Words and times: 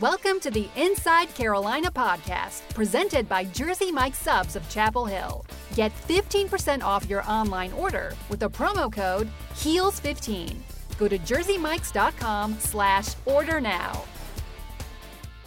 Welcome 0.00 0.40
to 0.40 0.50
the 0.50 0.68
Inside 0.74 1.32
Carolina 1.36 1.88
podcast, 1.88 2.68
presented 2.74 3.28
by 3.28 3.44
Jersey 3.44 3.92
Mike 3.92 4.16
Subs 4.16 4.56
of 4.56 4.68
Chapel 4.68 5.04
Hill. 5.06 5.46
Get 5.76 5.92
15% 6.08 6.82
off 6.82 7.08
your 7.08 7.22
online 7.30 7.72
order 7.74 8.12
with 8.28 8.40
the 8.40 8.50
promo 8.50 8.92
code 8.92 9.30
HEELS15. 9.52 10.56
Go 10.98 11.06
to 11.06 11.16
jerseymikes.com 11.16 12.56
slash 12.58 13.14
order 13.24 13.60
now. 13.60 14.02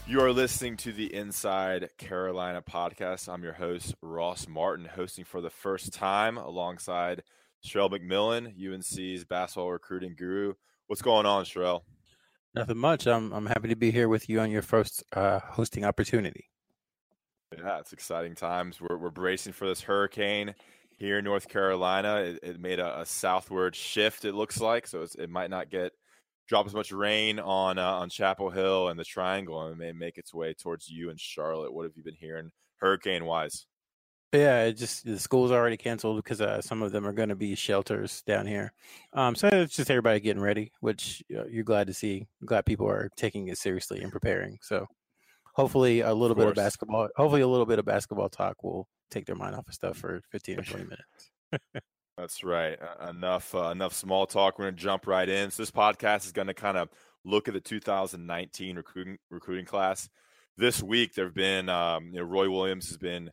You 0.05 0.21
are 0.21 0.31
listening 0.31 0.77
to 0.77 0.93
the 0.93 1.13
Inside 1.13 1.89
Carolina 1.97 2.61
podcast. 2.61 3.27
I'm 3.27 3.43
your 3.43 3.51
host, 3.51 3.95
Ross 4.01 4.47
Martin, 4.47 4.85
hosting 4.85 5.25
for 5.25 5.41
the 5.41 5.49
first 5.49 5.91
time 5.91 6.37
alongside 6.37 7.23
Sherrell 7.65 7.91
McMillan, 7.91 8.53
UNC's 8.57 9.25
basketball 9.25 9.73
recruiting 9.73 10.15
guru. 10.17 10.53
What's 10.87 11.01
going 11.01 11.25
on, 11.25 11.43
Sherrell? 11.43 11.81
Nothing 12.57 12.77
much. 12.77 13.07
I'm 13.07 13.31
I'm 13.31 13.45
happy 13.45 13.67
to 13.69 13.75
be 13.75 13.91
here 13.91 14.09
with 14.09 14.29
you 14.29 14.39
on 14.39 14.51
your 14.51 14.61
first 14.61 15.03
uh, 15.13 15.39
hosting 15.39 15.85
opportunity. 15.85 16.49
Yeah, 17.55 17.79
it's 17.79 17.93
exciting 17.93 18.35
times. 18.35 18.81
We're 18.81 18.97
we're 18.97 19.09
bracing 19.09 19.53
for 19.53 19.67
this 19.67 19.81
hurricane 19.81 20.55
here 20.97 21.19
in 21.19 21.25
North 21.25 21.47
Carolina. 21.47 22.17
It, 22.17 22.39
it 22.43 22.59
made 22.59 22.79
a, 22.79 23.01
a, 23.01 23.05
southward 23.05 23.75
shift. 23.75 24.25
It 24.25 24.33
looks 24.33 24.59
like 24.59 24.87
so. 24.87 25.05
it 25.17 25.29
might 25.29 25.49
not 25.49 25.69
get 25.69 25.93
drop 26.47 26.65
as 26.65 26.73
much 26.73 26.91
rain 26.91 27.39
on 27.39 27.77
uh, 27.77 27.93
on 27.93 28.09
Chapel 28.09 28.49
Hill 28.49 28.89
and 28.89 28.99
the 28.99 29.05
Triangle, 29.05 29.61
and 29.61 29.73
it 29.73 29.77
may 29.77 29.91
make 29.91 30.17
its 30.17 30.33
way 30.33 30.53
towards 30.53 30.89
you 30.89 31.09
and 31.09 31.19
Charlotte. 31.19 31.73
What 31.73 31.83
have 31.83 31.95
you 31.95 32.03
been 32.03 32.15
hearing 32.19 32.51
hurricane 32.77 33.25
wise? 33.25 33.67
Yeah, 34.33 34.65
it 34.65 34.73
just 34.73 35.05
the 35.05 35.17
school's 35.19 35.51
already 35.51 35.77
canceled 35.77 36.17
because 36.17 36.41
uh, 36.41 36.61
some 36.61 36.81
of 36.81 36.91
them 36.91 37.07
are 37.07 37.13
going 37.13 37.29
to 37.29 37.35
be 37.35 37.55
shelters 37.55 38.23
down 38.23 38.45
here. 38.45 38.73
Um, 39.13 39.35
so 39.35 39.47
it's 39.47 39.75
just 39.75 39.89
everybody 39.89 40.19
getting 40.19 40.43
ready, 40.43 40.73
which 40.81 41.23
you 41.29 41.45
you're 41.49 41.63
glad 41.63 41.87
to 41.87 41.93
see. 41.93 42.27
Glad 42.45 42.65
people 42.65 42.89
are 42.89 43.09
taking 43.15 43.47
it 43.47 43.57
seriously 43.57 44.01
and 44.01 44.11
preparing. 44.11 44.57
So 44.61 44.85
hopefully 45.53 46.01
a 46.01 46.13
little 46.13 46.33
of 46.33 46.37
bit 46.37 46.47
of 46.47 46.55
basketball, 46.55 47.07
hopefully 47.15 47.41
a 47.41 47.47
little 47.47 47.65
bit 47.65 47.79
of 47.79 47.85
basketball 47.85 48.27
talk 48.27 48.63
will 48.63 48.87
take 49.09 49.25
their 49.25 49.35
mind 49.35 49.55
off 49.55 49.67
of 49.67 49.73
stuff 49.73 49.97
for 49.97 50.21
15 50.31 50.59
or 50.59 50.63
20 50.63 50.83
minutes. 50.83 51.83
That's 52.17 52.43
right. 52.43 52.77
Uh, 52.81 53.09
enough 53.09 53.55
uh, 53.55 53.69
enough 53.69 53.93
small 53.93 54.25
talk. 54.25 54.59
We're 54.59 54.65
going 54.65 54.75
to 54.75 54.81
jump 54.81 55.07
right 55.07 55.29
in. 55.29 55.51
So 55.51 55.61
this 55.61 55.71
podcast 55.71 56.25
is 56.25 56.33
going 56.33 56.47
to 56.47 56.53
kind 56.53 56.77
of 56.77 56.89
look 57.23 57.47
at 57.47 57.53
the 57.53 57.61
2019 57.61 58.75
recruiting 58.75 59.17
recruiting 59.29 59.65
class. 59.65 60.09
This 60.57 60.83
week 60.83 61.13
there 61.13 61.25
have 61.25 61.35
been 61.35 61.69
um, 61.69 62.07
you 62.11 62.19
know 62.19 62.23
Roy 62.23 62.49
Williams 62.49 62.87
has 62.89 62.97
been 62.97 63.31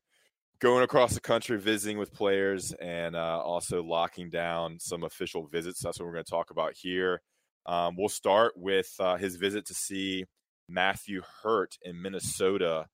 going 0.64 0.82
across 0.82 1.12
the 1.12 1.20
country 1.20 1.58
visiting 1.58 1.98
with 1.98 2.10
players 2.14 2.72
and 2.80 3.14
uh, 3.14 3.38
also 3.44 3.82
locking 3.82 4.30
down 4.30 4.78
some 4.80 5.04
official 5.04 5.46
visits. 5.46 5.82
That's 5.82 5.98
what 5.98 6.06
we're 6.06 6.14
going 6.14 6.24
to 6.24 6.30
talk 6.30 6.50
about 6.50 6.72
here. 6.74 7.20
Um, 7.66 7.96
we'll 7.98 8.08
start 8.08 8.54
with 8.56 8.90
uh, 8.98 9.18
his 9.18 9.36
visit 9.36 9.66
to 9.66 9.74
see 9.74 10.24
Matthew 10.66 11.20
Hurt 11.42 11.76
in 11.82 12.00
Minnesota 12.00 12.86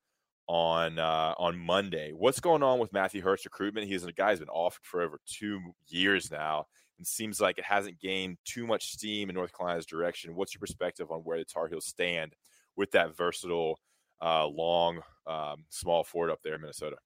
on 0.48 0.98
uh, 0.98 1.34
on 1.38 1.56
Monday. 1.56 2.10
What's 2.12 2.40
going 2.40 2.64
on 2.64 2.80
with 2.80 2.92
Matthew 2.92 3.22
Hurt's 3.22 3.44
recruitment? 3.44 3.86
He's 3.86 4.02
a 4.02 4.10
guy 4.10 4.30
who's 4.30 4.40
been 4.40 4.48
offered 4.48 4.84
for 4.84 5.02
over 5.02 5.20
two 5.24 5.60
years 5.86 6.28
now, 6.28 6.64
and 6.98 7.06
seems 7.06 7.40
like 7.40 7.56
it 7.56 7.64
hasn't 7.64 8.00
gained 8.00 8.38
too 8.44 8.66
much 8.66 8.90
steam 8.90 9.28
in 9.28 9.36
North 9.36 9.56
Carolina's 9.56 9.86
direction. 9.86 10.34
What's 10.34 10.54
your 10.54 10.60
perspective 10.60 11.12
on 11.12 11.20
where 11.20 11.38
the 11.38 11.44
Tar 11.44 11.68
Heels 11.68 11.86
stand 11.86 12.34
with 12.74 12.90
that 12.90 13.16
versatile, 13.16 13.78
uh, 14.20 14.48
long, 14.48 15.02
um, 15.28 15.66
small 15.68 16.02
forward 16.02 16.32
up 16.32 16.40
there 16.42 16.56
in 16.56 16.62
Minnesota? 16.62 16.96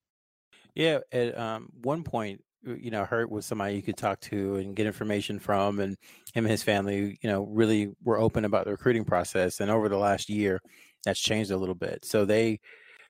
Yeah, 0.74 1.00
at 1.12 1.36
um, 1.38 1.68
one 1.82 2.02
point, 2.02 2.42
you 2.64 2.90
know, 2.90 3.04
Hurt 3.04 3.30
was 3.30 3.46
somebody 3.46 3.76
you 3.76 3.82
could 3.82 3.96
talk 3.96 4.20
to 4.22 4.56
and 4.56 4.74
get 4.74 4.86
information 4.86 5.38
from, 5.38 5.78
and 5.80 5.96
him 6.32 6.44
and 6.44 6.50
his 6.50 6.62
family, 6.62 7.18
you 7.22 7.30
know, 7.30 7.44
really 7.44 7.92
were 8.02 8.18
open 8.18 8.44
about 8.44 8.64
the 8.64 8.72
recruiting 8.72 9.04
process. 9.04 9.60
And 9.60 9.70
over 9.70 9.88
the 9.88 9.98
last 9.98 10.28
year, 10.28 10.60
that's 11.04 11.20
changed 11.20 11.50
a 11.50 11.56
little 11.58 11.74
bit. 11.74 12.04
So 12.04 12.24
they 12.24 12.60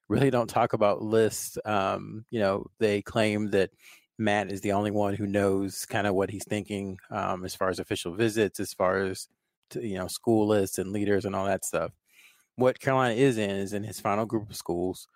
really 0.09 0.31
don't 0.31 0.49
talk 0.49 0.73
about 0.75 1.03
lists. 1.03 1.59
Um, 1.65 2.27
you 2.31 2.41
know, 2.41 2.67
they 2.81 3.03
claim 3.03 3.49
that 3.53 3.71
Matt 4.19 4.53
is 4.53 4.63
the 4.63 4.73
only 4.73 4.93
one 4.93 5.15
who 5.15 5.27
knows 5.27 5.87
kind 5.87 6.07
of 6.07 6.15
what 6.15 6.31
he's 6.31 6.45
thinking 6.47 6.99
um, 7.11 7.45
as 7.45 7.55
far 7.55 7.71
as 7.71 7.79
official 7.81 8.15
visits, 8.15 8.61
as 8.61 8.75
far 8.75 8.99
as 8.99 9.29
to, 9.71 9.87
you 9.87 9.97
know 9.99 10.09
school 10.09 10.47
lists 10.49 10.79
and 10.79 10.93
leaders 10.93 11.25
and 11.25 11.37
all 11.37 11.47
that 11.47 11.65
stuff. 11.65 11.93
What 12.57 12.81
Carolina 12.81 13.15
is 13.15 13.39
in 13.39 13.51
is 13.51 13.73
in 13.73 13.85
his 13.85 14.01
final 14.01 14.27
group 14.27 14.51
of 14.51 14.57
schools. 14.57 15.09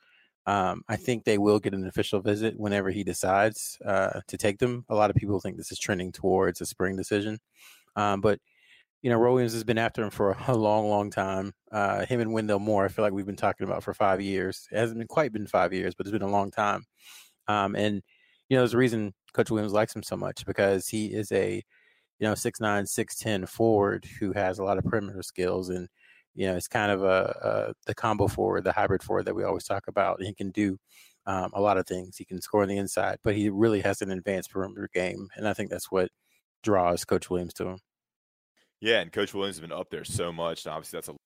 Um, 0.48 0.82
I 0.88 0.96
think 0.96 1.24
they 1.24 1.36
will 1.36 1.58
get 1.58 1.74
an 1.74 1.86
official 1.86 2.20
visit 2.20 2.58
whenever 2.58 2.88
he 2.88 3.04
decides 3.04 3.76
uh, 3.84 4.20
to 4.26 4.38
take 4.38 4.58
them. 4.58 4.86
A 4.88 4.94
lot 4.94 5.10
of 5.10 5.16
people 5.16 5.40
think 5.40 5.58
this 5.58 5.70
is 5.70 5.78
trending 5.78 6.10
towards 6.10 6.62
a 6.62 6.66
spring 6.66 6.96
decision, 6.96 7.38
um, 7.96 8.22
but 8.22 8.40
you 9.02 9.10
know, 9.10 9.18
Williams 9.18 9.52
has 9.52 9.62
been 9.62 9.76
after 9.76 10.02
him 10.02 10.10
for 10.10 10.36
a 10.48 10.56
long, 10.56 10.88
long 10.88 11.10
time. 11.10 11.52
Uh, 11.70 12.06
him 12.06 12.20
and 12.20 12.32
Wendell 12.32 12.60
Moore, 12.60 12.86
I 12.86 12.88
feel 12.88 13.04
like 13.04 13.12
we've 13.12 13.26
been 13.26 13.36
talking 13.36 13.66
about 13.66 13.82
for 13.82 13.92
five 13.92 14.22
years. 14.22 14.66
It 14.72 14.78
hasn't 14.78 14.98
been 14.98 15.06
quite 15.06 15.34
been 15.34 15.46
five 15.46 15.74
years, 15.74 15.94
but 15.94 16.06
it's 16.06 16.12
been 16.12 16.22
a 16.22 16.28
long 16.28 16.50
time. 16.50 16.84
Um, 17.46 17.76
and 17.76 18.02
you 18.48 18.56
know, 18.56 18.62
there's 18.62 18.74
a 18.74 18.78
reason 18.78 19.12
Coach 19.34 19.50
Williams 19.50 19.74
likes 19.74 19.94
him 19.94 20.02
so 20.02 20.16
much 20.16 20.46
because 20.46 20.88
he 20.88 21.08
is 21.08 21.30
a 21.32 21.62
you 22.18 22.26
know 22.26 22.34
six 22.34 22.58
nine, 22.58 22.86
six 22.86 23.16
ten 23.16 23.44
forward 23.44 24.06
who 24.18 24.32
has 24.32 24.58
a 24.58 24.64
lot 24.64 24.78
of 24.78 24.84
perimeter 24.84 25.22
skills 25.22 25.68
and 25.68 25.88
you 26.38 26.46
know, 26.46 26.54
it's 26.54 26.68
kind 26.68 26.92
of 26.92 27.02
a, 27.02 27.36
a 27.42 27.74
the 27.86 27.94
combo 27.96 28.28
forward, 28.28 28.62
the 28.62 28.70
hybrid 28.70 29.02
forward 29.02 29.24
that 29.24 29.34
we 29.34 29.42
always 29.42 29.64
talk 29.64 29.88
about. 29.88 30.22
He 30.22 30.32
can 30.32 30.52
do 30.52 30.78
um, 31.26 31.50
a 31.52 31.60
lot 31.60 31.78
of 31.78 31.86
things. 31.86 32.16
He 32.16 32.24
can 32.24 32.40
score 32.40 32.62
on 32.62 32.68
the 32.68 32.78
inside, 32.78 33.18
but 33.24 33.34
he 33.34 33.48
really 33.48 33.80
has 33.80 34.02
an 34.02 34.12
advanced 34.12 34.52
perimeter 34.52 34.88
game, 34.94 35.26
and 35.34 35.48
I 35.48 35.52
think 35.52 35.68
that's 35.68 35.90
what 35.90 36.10
draws 36.62 37.04
Coach 37.04 37.28
Williams 37.28 37.54
to 37.54 37.66
him. 37.66 37.78
Yeah, 38.80 39.00
and 39.00 39.12
Coach 39.12 39.34
Williams 39.34 39.56
has 39.56 39.62
been 39.62 39.76
up 39.76 39.90
there 39.90 40.04
so 40.04 40.32
much. 40.32 40.64
And 40.64 40.72
obviously, 40.72 40.98
that's 40.98 41.08
a 41.08 41.16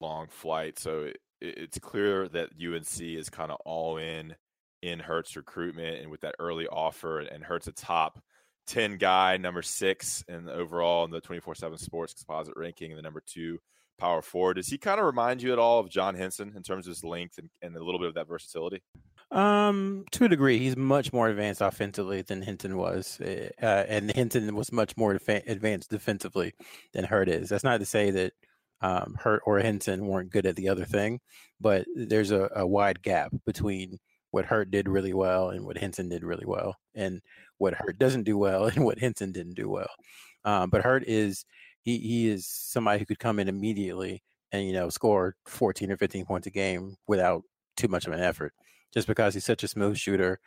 long 0.00 0.28
flight, 0.30 0.78
so 0.78 1.02
it, 1.02 1.18
it's 1.42 1.78
clear 1.78 2.26
that 2.28 2.52
UNC 2.58 3.02
is 3.02 3.28
kind 3.28 3.52
of 3.52 3.58
all 3.66 3.98
in 3.98 4.34
in 4.80 4.98
Hurt's 4.98 5.36
recruitment, 5.36 6.00
and 6.00 6.10
with 6.10 6.22
that 6.22 6.36
early 6.38 6.66
offer, 6.68 7.20
and 7.20 7.44
Hurt's 7.44 7.68
a 7.68 7.72
top. 7.72 8.18
10 8.66 8.98
guy, 8.98 9.38
number 9.38 9.62
six, 9.62 10.22
and 10.28 10.48
overall 10.48 11.04
in 11.04 11.10
the 11.10 11.22
24 11.22 11.54
7 11.54 11.76
sports 11.76 12.14
composite 12.14 12.54
ranking, 12.56 12.92
and 12.92 12.98
the 12.98 13.02
number 13.02 13.22
two 13.26 13.58
power 13.98 14.22
forward. 14.22 14.54
Does 14.54 14.68
he 14.68 14.78
kind 14.78 14.98
of 14.98 15.06
remind 15.06 15.42
you 15.42 15.52
at 15.52 15.58
all 15.58 15.80
of 15.80 15.90
John 15.90 16.14
Henson 16.14 16.52
in 16.56 16.62
terms 16.62 16.86
of 16.86 16.92
his 16.92 17.04
length 17.04 17.38
and, 17.38 17.50
and 17.62 17.76
a 17.76 17.84
little 17.84 17.98
bit 17.98 18.08
of 18.08 18.14
that 18.14 18.28
versatility? 18.28 18.82
Um, 19.30 20.04
to 20.12 20.24
a 20.24 20.28
degree, 20.28 20.58
he's 20.58 20.76
much 20.76 21.12
more 21.12 21.28
advanced 21.28 21.60
offensively 21.60 22.22
than 22.22 22.42
Henson 22.42 22.78
was, 22.78 23.18
eh, 23.22 23.50
uh, 23.62 23.84
and 23.88 24.10
Henson 24.14 24.54
was 24.54 24.72
much 24.72 24.96
more 24.96 25.12
def- 25.12 25.46
advanced 25.46 25.90
defensively 25.90 26.54
than 26.94 27.04
Hurt 27.04 27.28
is. 27.28 27.50
That's 27.50 27.64
not 27.64 27.80
to 27.80 27.86
say 27.86 28.10
that 28.10 28.32
um, 28.80 29.16
Hurt 29.20 29.42
or 29.44 29.58
Henson 29.58 30.06
weren't 30.06 30.30
good 30.30 30.46
at 30.46 30.56
the 30.56 30.68
other 30.68 30.84
thing, 30.84 31.20
but 31.60 31.86
there's 31.94 32.30
a, 32.30 32.48
a 32.56 32.66
wide 32.66 33.02
gap 33.02 33.32
between 33.44 33.98
what 34.30 34.46
Hurt 34.46 34.70
did 34.70 34.88
really 34.88 35.12
well 35.12 35.50
and 35.50 35.64
what 35.64 35.78
Henson 35.78 36.08
did 36.08 36.24
really 36.24 36.46
well, 36.46 36.76
and 36.94 37.20
what 37.58 37.74
Hurt 37.74 37.98
doesn't 37.98 38.24
do 38.24 38.38
well 38.38 38.64
and 38.74 38.84
what 38.84 38.98
Hinton 38.98 39.32
didn't 39.32 39.54
do 39.54 39.68
well. 39.68 39.90
Um, 40.44 40.70
but 40.70 40.82
Hurt 40.82 41.04
is 41.06 41.44
he 41.88 41.98
he 41.98 42.28
is 42.28 42.46
somebody 42.46 42.98
who 42.98 43.06
could 43.06 43.18
come 43.18 43.38
in 43.38 43.48
immediately 43.48 44.22
and 44.52 44.66
you 44.66 44.72
know 44.72 44.88
score 44.90 45.34
14 45.46 45.90
or 45.90 45.96
15 45.96 46.26
points 46.26 46.46
a 46.46 46.50
game 46.50 46.96
without 47.06 47.42
too 47.76 47.88
much 47.88 48.06
of 48.06 48.12
an 48.12 48.20
effort. 48.20 48.52
Just 48.92 49.06
because 49.06 49.34
he's 49.34 49.44
such 49.44 49.62
a 49.62 49.68
smooth 49.68 49.96
shooter 49.96 50.40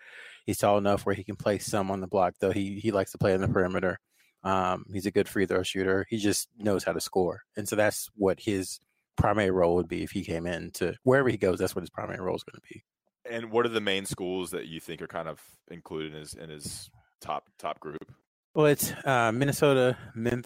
he's 0.46 0.58
tall 0.58 0.78
enough 0.78 1.06
where 1.06 1.16
he 1.16 1.24
can 1.24 1.36
play 1.36 1.60
some 1.60 1.92
on 1.92 2.02
the 2.02 2.08
block 2.08 2.36
though 2.40 2.52
he 2.52 2.80
he 2.80 2.92
likes 2.92 3.12
to 3.12 3.18
play 3.18 3.34
on 3.34 3.42
the 3.42 3.48
perimeter. 3.48 4.00
Um, 4.44 4.86
he's 4.92 5.06
a 5.06 5.12
good 5.12 5.30
free 5.30 5.46
throw 5.46 5.62
shooter. 5.64 6.06
He 6.10 6.18
just 6.18 6.50
knows 6.58 6.84
how 6.84 6.94
to 6.94 7.02
score. 7.02 7.42
And 7.56 7.70
so 7.70 7.76
that's 7.76 8.10
what 8.16 8.40
his 8.40 8.80
primary 9.16 9.52
role 9.52 9.76
would 9.76 9.88
be 9.88 10.02
if 10.02 10.12
he 10.12 10.24
came 10.24 10.48
in 10.48 10.72
to 10.72 10.96
wherever 11.04 11.30
he 11.30 11.38
goes 11.38 11.60
that's 11.60 11.76
what 11.76 11.84
his 11.84 11.92
primary 11.92 12.20
role 12.20 12.36
is 12.36 12.44
going 12.44 12.60
to 12.60 12.74
be. 12.74 12.84
And 13.30 13.52
what 13.52 13.66
are 13.66 13.70
the 13.70 13.82
main 13.82 14.06
schools 14.06 14.52
that 14.52 14.68
you 14.68 14.80
think 14.80 15.02
are 15.02 15.08
kind 15.08 15.28
of 15.28 15.40
included 15.70 16.14
in 16.14 16.20
his 16.20 16.34
in 16.34 16.50
his 16.50 16.90
top 17.20 17.50
top 17.60 17.80
group 17.80 18.12
well, 18.54 18.66
it's 18.68 18.92
uh, 19.06 19.32
Minnesota. 19.32 19.98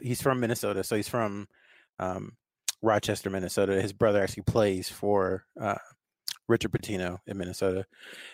He's 0.02 0.22
from 0.22 0.40
Minnesota, 0.40 0.84
so 0.84 0.96
he's 0.96 1.08
from 1.08 1.48
um, 2.00 2.34
Rochester, 2.82 3.30
Minnesota. 3.30 3.82
His 3.82 3.94
brother 3.94 4.22
actually 4.24 4.44
plays 4.44 4.90
for 4.90 5.46
uh, 5.60 5.76
Richard 6.48 6.72
Pitino 6.72 7.20
in 7.28 7.38
Minnesota, 7.38 7.86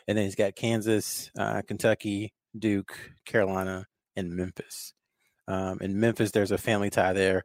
and 0.08 0.18
then 0.18 0.26
he's 0.26 0.36
got 0.36 0.56
Kansas, 0.56 1.32
uh, 1.38 1.62
Kentucky, 1.68 2.34
Duke, 2.58 3.12
Carolina, 3.26 3.88
and 4.16 4.36
Memphis. 4.36 4.94
Um, 5.48 5.80
in 5.82 6.00
Memphis, 6.00 6.32
there's 6.32 6.52
a 6.52 6.58
family 6.58 6.90
tie 6.90 7.14
there. 7.14 7.44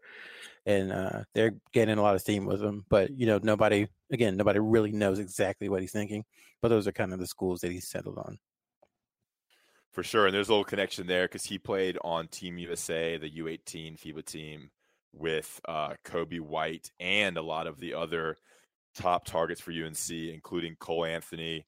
and 0.66 0.92
uh, 0.92 1.22
they're 1.34 1.54
getting 1.72 1.98
a 1.98 2.02
lot 2.02 2.14
of 2.14 2.20
steam 2.20 2.44
with 2.44 2.62
him. 2.62 2.84
But 2.88 3.10
you 3.18 3.26
know, 3.26 3.38
nobody 3.42 3.88
again, 4.12 4.36
nobody 4.36 4.58
really 4.58 4.92
knows 4.92 5.18
exactly 5.18 5.68
what 5.68 5.80
he's 5.80 5.92
thinking. 5.92 6.24
But 6.60 6.68
those 6.68 6.86
are 6.88 6.92
kind 6.92 7.12
of 7.12 7.20
the 7.20 7.26
schools 7.26 7.60
that 7.60 7.72
he's 7.72 7.88
settled 7.88 8.18
on. 8.18 8.38
For 9.96 10.02
sure, 10.02 10.26
and 10.26 10.34
there's 10.34 10.48
a 10.48 10.52
little 10.52 10.62
connection 10.62 11.06
there 11.06 11.24
because 11.24 11.46
he 11.46 11.58
played 11.58 11.96
on 12.04 12.28
Team 12.28 12.58
USA, 12.58 13.16
the 13.16 13.30
U18 13.30 13.98
FIBA 13.98 14.26
team, 14.26 14.68
with 15.14 15.58
uh, 15.66 15.94
Coby 16.04 16.38
White 16.38 16.90
and 17.00 17.38
a 17.38 17.42
lot 17.42 17.66
of 17.66 17.80
the 17.80 17.94
other 17.94 18.36
top 18.94 19.24
targets 19.24 19.62
for 19.62 19.70
UNC, 19.70 20.10
including 20.10 20.76
Cole 20.78 21.06
Anthony, 21.06 21.64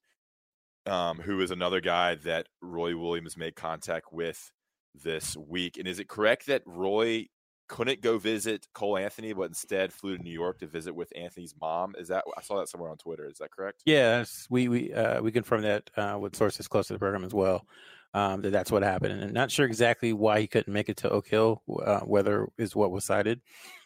um, 0.85 1.17
who 1.17 1.41
is 1.41 1.49
another 1.49 1.81
guy 1.81 2.13
that 2.23 2.45
Roy 2.61 2.95
Williams 2.95 3.35
made 3.35 3.55
contact 3.55 4.13
with 4.13 4.51
this 4.93 5.35
week. 5.35 5.77
And 5.79 5.87
is 5.87 5.97
it 5.97 6.07
correct 6.07 6.45
that 6.45 6.61
Roy 6.67 7.29
couldn't 7.69 8.01
go 8.01 8.17
visit 8.17 8.67
Cole 8.73 8.97
Anthony, 8.97 9.31
but 9.31 9.43
instead 9.43 9.93
flew 9.93 10.17
to 10.17 10.23
New 10.23 10.33
York 10.33 10.59
to 10.59 10.67
visit 10.67 10.93
with 10.93 11.13
Anthony's 11.15 11.53
mom. 11.61 11.95
Is 11.97 12.09
that 12.09 12.25
I 12.37 12.41
saw 12.41 12.57
that 12.59 12.67
somewhere 12.67 12.89
on 12.89 12.97
Twitter? 12.97 13.25
Is 13.25 13.37
that 13.37 13.51
correct? 13.51 13.83
Yes, 13.85 14.47
we 14.49 14.67
we 14.67 14.93
uh, 14.93 15.21
we 15.21 15.31
confirmed 15.31 15.63
that 15.63 15.89
uh, 15.95 16.17
with 16.19 16.35
sources 16.35 16.67
close 16.67 16.87
to 16.87 16.93
the 16.93 16.99
program 16.99 17.23
as 17.23 17.33
well. 17.33 17.65
Um, 18.13 18.41
that 18.41 18.49
that's 18.49 18.71
what 18.71 18.81
happened, 18.81 19.21
and 19.21 19.33
not 19.33 19.51
sure 19.51 19.67
exactly 19.67 20.13
why 20.13 20.41
he 20.41 20.47
couldn't 20.47 20.73
make 20.73 20.89
it 20.89 20.97
to 20.97 21.09
Oak 21.09 21.27
Hill. 21.27 21.61
Uh, 21.85 21.99
whether 21.99 22.49
is 22.57 22.75
what 22.75 22.91
was 22.91 23.05
cited, 23.05 23.39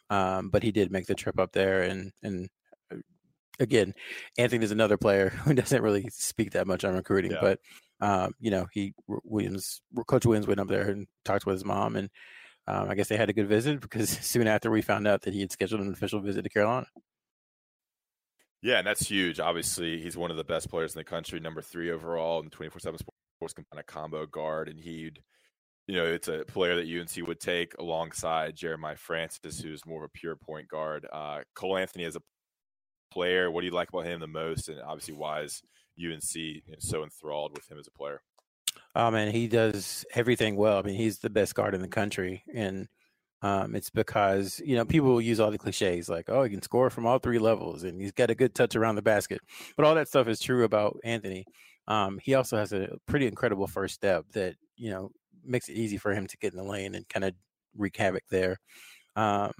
um, 0.10 0.50
but 0.50 0.64
he 0.64 0.72
did 0.72 0.92
make 0.92 1.06
the 1.06 1.14
trip 1.14 1.40
up 1.40 1.52
there, 1.52 1.84
and 1.84 2.14
and 2.24 2.50
uh, 2.90 2.98
again, 3.60 3.94
Anthony 4.38 4.64
is 4.64 4.72
another 4.72 4.98
player 4.98 5.30
who 5.44 5.54
doesn't 5.54 5.84
really 5.84 6.08
speak 6.10 6.52
that 6.52 6.68
much 6.68 6.86
on 6.86 6.96
recruiting, 6.96 7.32
yeah. 7.32 7.40
but 7.42 7.60
um, 8.00 8.34
you 8.40 8.50
know, 8.50 8.66
he 8.72 8.94
Williams, 9.08 9.82
Coach 10.08 10.26
Williams 10.26 10.48
went 10.48 10.62
up 10.62 10.70
there 10.70 10.90
and 10.90 11.06
talked 11.26 11.46
with 11.46 11.56
his 11.56 11.66
mom, 11.66 11.98
and 11.98 12.10
um, 12.68 12.90
I 12.90 12.96
guess 12.96 13.08
they 13.08 13.18
had 13.18 13.30
a 13.30 13.34
good 13.34 13.48
visit 13.48 13.82
because 13.82 14.10
soon 14.22 14.48
after 14.48 14.72
we 14.72 14.82
found 14.82 15.08
out 15.08 15.22
that 15.24 15.34
he 15.34 15.42
had 15.42 15.52
scheduled 15.52 15.82
an 15.82 15.92
official 15.92 16.22
visit 16.22 16.44
to 16.44 16.50
Carolina. 16.50 16.88
Yeah, 18.62 18.78
and 18.78 18.88
that's 18.88 19.06
huge. 19.06 19.42
Obviously, 19.42 20.02
he's 20.02 20.16
one 20.16 20.32
of 20.32 20.38
the 20.38 20.44
best 20.46 20.70
players 20.70 20.96
in 20.96 21.00
the 21.00 21.04
country, 21.04 21.40
number 21.40 21.62
three 21.62 21.92
overall 21.92 22.40
in 22.40 22.46
the 22.46 22.52
24 22.52 22.80
7 22.80 22.98
sports 22.98 23.54
kind 23.54 23.66
of 23.74 23.86
combo 23.86 24.26
guard. 24.26 24.70
And 24.70 24.80
he'd, 24.80 25.20
you 25.88 25.96
know, 25.96 26.06
it's 26.06 26.30
a 26.30 26.46
player 26.48 26.76
that 26.78 26.88
UNC 26.88 27.28
would 27.28 27.42
take 27.42 27.74
alongside 27.78 28.56
Jeremiah 28.56 28.96
Francis, 28.96 29.60
who's 29.60 29.86
more 29.86 30.06
of 30.06 30.10
a 30.10 30.18
pure 30.18 30.38
point 30.38 30.70
guard. 30.70 31.06
Uh, 31.12 31.42
Cole 31.56 31.78
Anthony 31.78 32.06
as 32.06 32.16
a 32.16 32.22
player, 33.12 33.52
what 33.52 33.62
do 33.62 33.68
you 33.68 33.74
like 33.74 33.90
about 33.90 34.06
him 34.06 34.22
the 34.22 34.28
most? 34.28 34.70
And 34.70 34.80
obviously, 34.82 35.16
why 35.16 35.42
is 35.42 35.62
UNC 36.02 36.64
so 36.80 37.04
enthralled 37.04 37.52
with 37.58 37.70
him 37.70 37.78
as 37.78 37.88
a 37.88 37.98
player? 37.98 38.22
Oh 38.96 39.12
man, 39.12 39.32
he 39.32 39.48
does 39.48 40.06
everything 40.14 40.56
well. 40.56 40.78
I 40.78 40.82
mean, 40.84 40.96
he's 40.96 41.20
the 41.20 41.30
best 41.30 41.56
guard 41.56 41.76
in 41.76 41.82
the 41.82 41.88
country, 41.88 42.44
and 42.54 42.88
um, 43.42 43.76
it's 43.76 43.90
because 43.90 44.62
you 44.66 44.76
know 44.76 44.86
people 44.86 45.20
use 45.22 45.40
all 45.40 45.52
the 45.52 45.58
cliches 45.58 46.10
like, 46.10 46.30
"Oh, 46.30 46.44
he 46.44 46.50
can 46.52 46.62
score 46.62 46.90
from 46.90 47.06
all 47.06 47.20
three 47.20 47.40
levels," 47.40 47.84
and 47.84 48.02
he's 48.02 48.12
got 48.12 48.30
a 48.32 48.36
good 48.36 48.56
touch 48.56 48.76
around 48.76 48.96
the 48.96 49.02
basket. 49.02 49.42
But 49.78 49.86
all 49.86 49.96
that 49.96 50.08
stuff 50.08 50.28
is 50.28 50.40
true 50.40 50.64
about 50.64 51.00
Anthony. 51.04 51.46
Um, 51.88 52.20
he 52.20 52.36
also 52.36 52.58
has 52.58 52.74
a 52.74 52.98
pretty 53.08 53.28
incredible 53.28 53.68
first 53.68 53.96
step 53.96 54.26
that 54.34 54.56
you 54.78 54.90
know 54.92 55.12
makes 55.44 55.70
it 55.70 55.74
easy 55.74 55.98
for 55.98 56.14
him 56.14 56.28
to 56.28 56.38
get 56.38 56.54
in 56.54 56.58
the 56.58 56.64
lane 56.64 56.96
and 56.96 57.08
kind 57.10 57.26
of 57.26 57.34
wreak 57.76 57.98
havoc 57.98 58.24
there. 58.30 58.58
Um, 59.16 59.52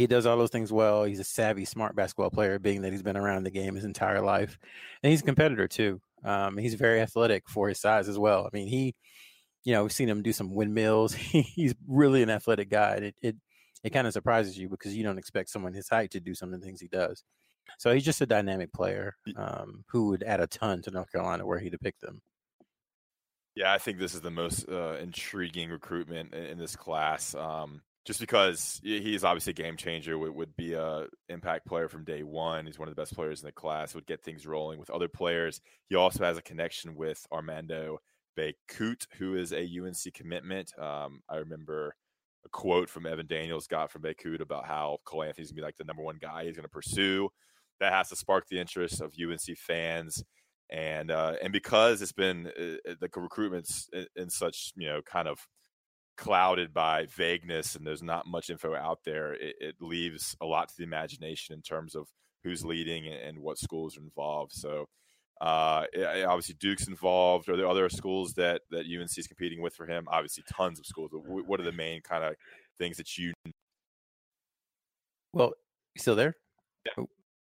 he 0.00 0.06
does 0.06 0.24
all 0.24 0.38
those 0.38 0.50
things 0.50 0.72
well. 0.72 1.04
He's 1.04 1.20
a 1.20 1.24
savvy, 1.24 1.66
smart 1.66 1.94
basketball 1.94 2.30
player, 2.30 2.58
being 2.58 2.80
that 2.82 2.92
he's 2.92 3.02
been 3.02 3.18
around 3.18 3.44
the 3.44 3.50
game 3.50 3.74
his 3.74 3.84
entire 3.84 4.22
life, 4.22 4.58
and 5.02 5.10
he's 5.10 5.20
a 5.20 5.24
competitor 5.24 5.68
too. 5.68 6.00
Um, 6.24 6.56
he's 6.56 6.74
very 6.74 7.02
athletic 7.02 7.48
for 7.50 7.68
his 7.68 7.80
size 7.80 8.08
as 8.08 8.18
well. 8.18 8.46
I 8.46 8.48
mean, 8.56 8.66
he, 8.66 8.94
you 9.62 9.74
know, 9.74 9.82
we've 9.82 9.92
seen 9.92 10.08
him 10.08 10.22
do 10.22 10.32
some 10.32 10.54
windmills. 10.54 11.12
he's 11.14 11.74
really 11.86 12.22
an 12.22 12.30
athletic 12.30 12.70
guy. 12.70 12.94
It 12.94 13.14
it 13.20 13.36
it 13.84 13.90
kind 13.90 14.06
of 14.06 14.14
surprises 14.14 14.56
you 14.56 14.70
because 14.70 14.96
you 14.96 15.04
don't 15.04 15.18
expect 15.18 15.50
someone 15.50 15.74
his 15.74 15.88
height 15.88 16.12
to 16.12 16.20
do 16.20 16.34
some 16.34 16.52
of 16.54 16.60
the 16.60 16.66
things 16.66 16.80
he 16.80 16.88
does. 16.88 17.22
So 17.78 17.92
he's 17.92 18.04
just 18.04 18.22
a 18.22 18.26
dynamic 18.26 18.72
player 18.72 19.16
um, 19.36 19.84
who 19.88 20.08
would 20.08 20.22
add 20.22 20.40
a 20.40 20.46
ton 20.46 20.80
to 20.82 20.90
North 20.90 21.12
Carolina 21.12 21.46
where 21.46 21.58
he'd 21.58 21.78
pick 21.82 21.98
them. 22.00 22.22
Yeah, 23.54 23.72
I 23.72 23.78
think 23.78 23.98
this 23.98 24.14
is 24.14 24.22
the 24.22 24.30
most 24.30 24.66
uh, 24.66 24.96
intriguing 25.00 25.68
recruitment 25.68 26.32
in, 26.32 26.44
in 26.44 26.58
this 26.58 26.74
class. 26.74 27.34
Um, 27.34 27.82
just 28.06 28.20
because 28.20 28.80
he's 28.82 29.24
obviously 29.24 29.50
a 29.50 29.54
game 29.54 29.76
changer, 29.76 30.18
would, 30.18 30.34
would 30.34 30.56
be 30.56 30.72
a 30.72 31.06
impact 31.28 31.66
player 31.66 31.88
from 31.88 32.04
day 32.04 32.22
one. 32.22 32.66
He's 32.66 32.78
one 32.78 32.88
of 32.88 32.94
the 32.94 33.00
best 33.00 33.14
players 33.14 33.40
in 33.40 33.46
the 33.46 33.52
class. 33.52 33.94
Would 33.94 34.06
get 34.06 34.22
things 34.22 34.46
rolling 34.46 34.78
with 34.78 34.90
other 34.90 35.08
players. 35.08 35.60
He 35.88 35.96
also 35.96 36.24
has 36.24 36.38
a 36.38 36.42
connection 36.42 36.94
with 36.94 37.26
Armando 37.30 37.98
Bacot, 38.38 39.06
who 39.18 39.36
is 39.36 39.52
a 39.52 39.62
UNC 39.62 40.14
commitment. 40.14 40.72
Um, 40.78 41.20
I 41.28 41.36
remember 41.36 41.94
a 42.46 42.48
quote 42.48 42.88
from 42.88 43.06
Evan 43.06 43.26
Daniels 43.26 43.66
got 43.66 43.90
from 43.90 44.02
Bacot 44.02 44.40
about 44.40 44.66
how 44.66 44.98
Cole 45.04 45.24
Anthony's 45.24 45.50
gonna 45.50 45.60
be 45.60 45.66
like 45.66 45.76
the 45.76 45.84
number 45.84 46.02
one 46.02 46.18
guy 46.20 46.46
he's 46.46 46.56
gonna 46.56 46.68
pursue. 46.68 47.28
That 47.80 47.92
has 47.92 48.08
to 48.08 48.16
spark 48.16 48.48
the 48.48 48.60
interest 48.60 49.00
of 49.00 49.14
UNC 49.20 49.58
fans. 49.58 50.22
And 50.70 51.10
uh, 51.10 51.34
and 51.42 51.52
because 51.52 52.00
it's 52.00 52.12
been 52.12 52.46
uh, 52.46 52.94
the 53.00 53.10
recruitment's 53.16 53.88
in, 53.92 54.06
in 54.16 54.30
such 54.30 54.72
you 54.76 54.86
know 54.86 55.02
kind 55.02 55.28
of 55.28 55.46
clouded 56.20 56.74
by 56.74 57.06
vagueness 57.06 57.74
and 57.74 57.86
there's 57.86 58.02
not 58.02 58.26
much 58.26 58.50
info 58.50 58.74
out 58.76 59.00
there, 59.04 59.32
it, 59.32 59.56
it 59.58 59.74
leaves 59.80 60.36
a 60.40 60.46
lot 60.46 60.68
to 60.68 60.74
the 60.76 60.84
imagination 60.84 61.54
in 61.54 61.62
terms 61.62 61.94
of 61.94 62.06
who's 62.44 62.64
leading 62.64 63.06
and, 63.06 63.20
and 63.20 63.38
what 63.38 63.58
schools 63.58 63.96
are 63.96 64.02
involved. 64.02 64.52
So, 64.52 64.86
uh, 65.40 65.84
obviously 66.26 66.56
Duke's 66.60 66.86
involved. 66.86 67.48
Are 67.48 67.56
there 67.56 67.66
other 67.66 67.88
schools 67.88 68.34
that 68.34 68.60
that 68.70 68.84
UNC 68.84 69.16
is 69.16 69.26
competing 69.26 69.62
with 69.62 69.74
for 69.74 69.86
him? 69.86 70.06
Obviously, 70.08 70.44
tons 70.52 70.78
of 70.78 70.84
schools. 70.84 71.10
But 71.10 71.20
what 71.20 71.58
are 71.58 71.64
the 71.64 71.72
main 71.72 72.02
kind 72.02 72.22
of 72.22 72.34
things 72.78 72.98
that 72.98 73.16
you? 73.16 73.32
Well, 75.32 75.52
you 75.94 76.00
still 76.00 76.16
there? 76.16 76.34
Yeah. 76.84 76.92
Oh, 76.98 77.08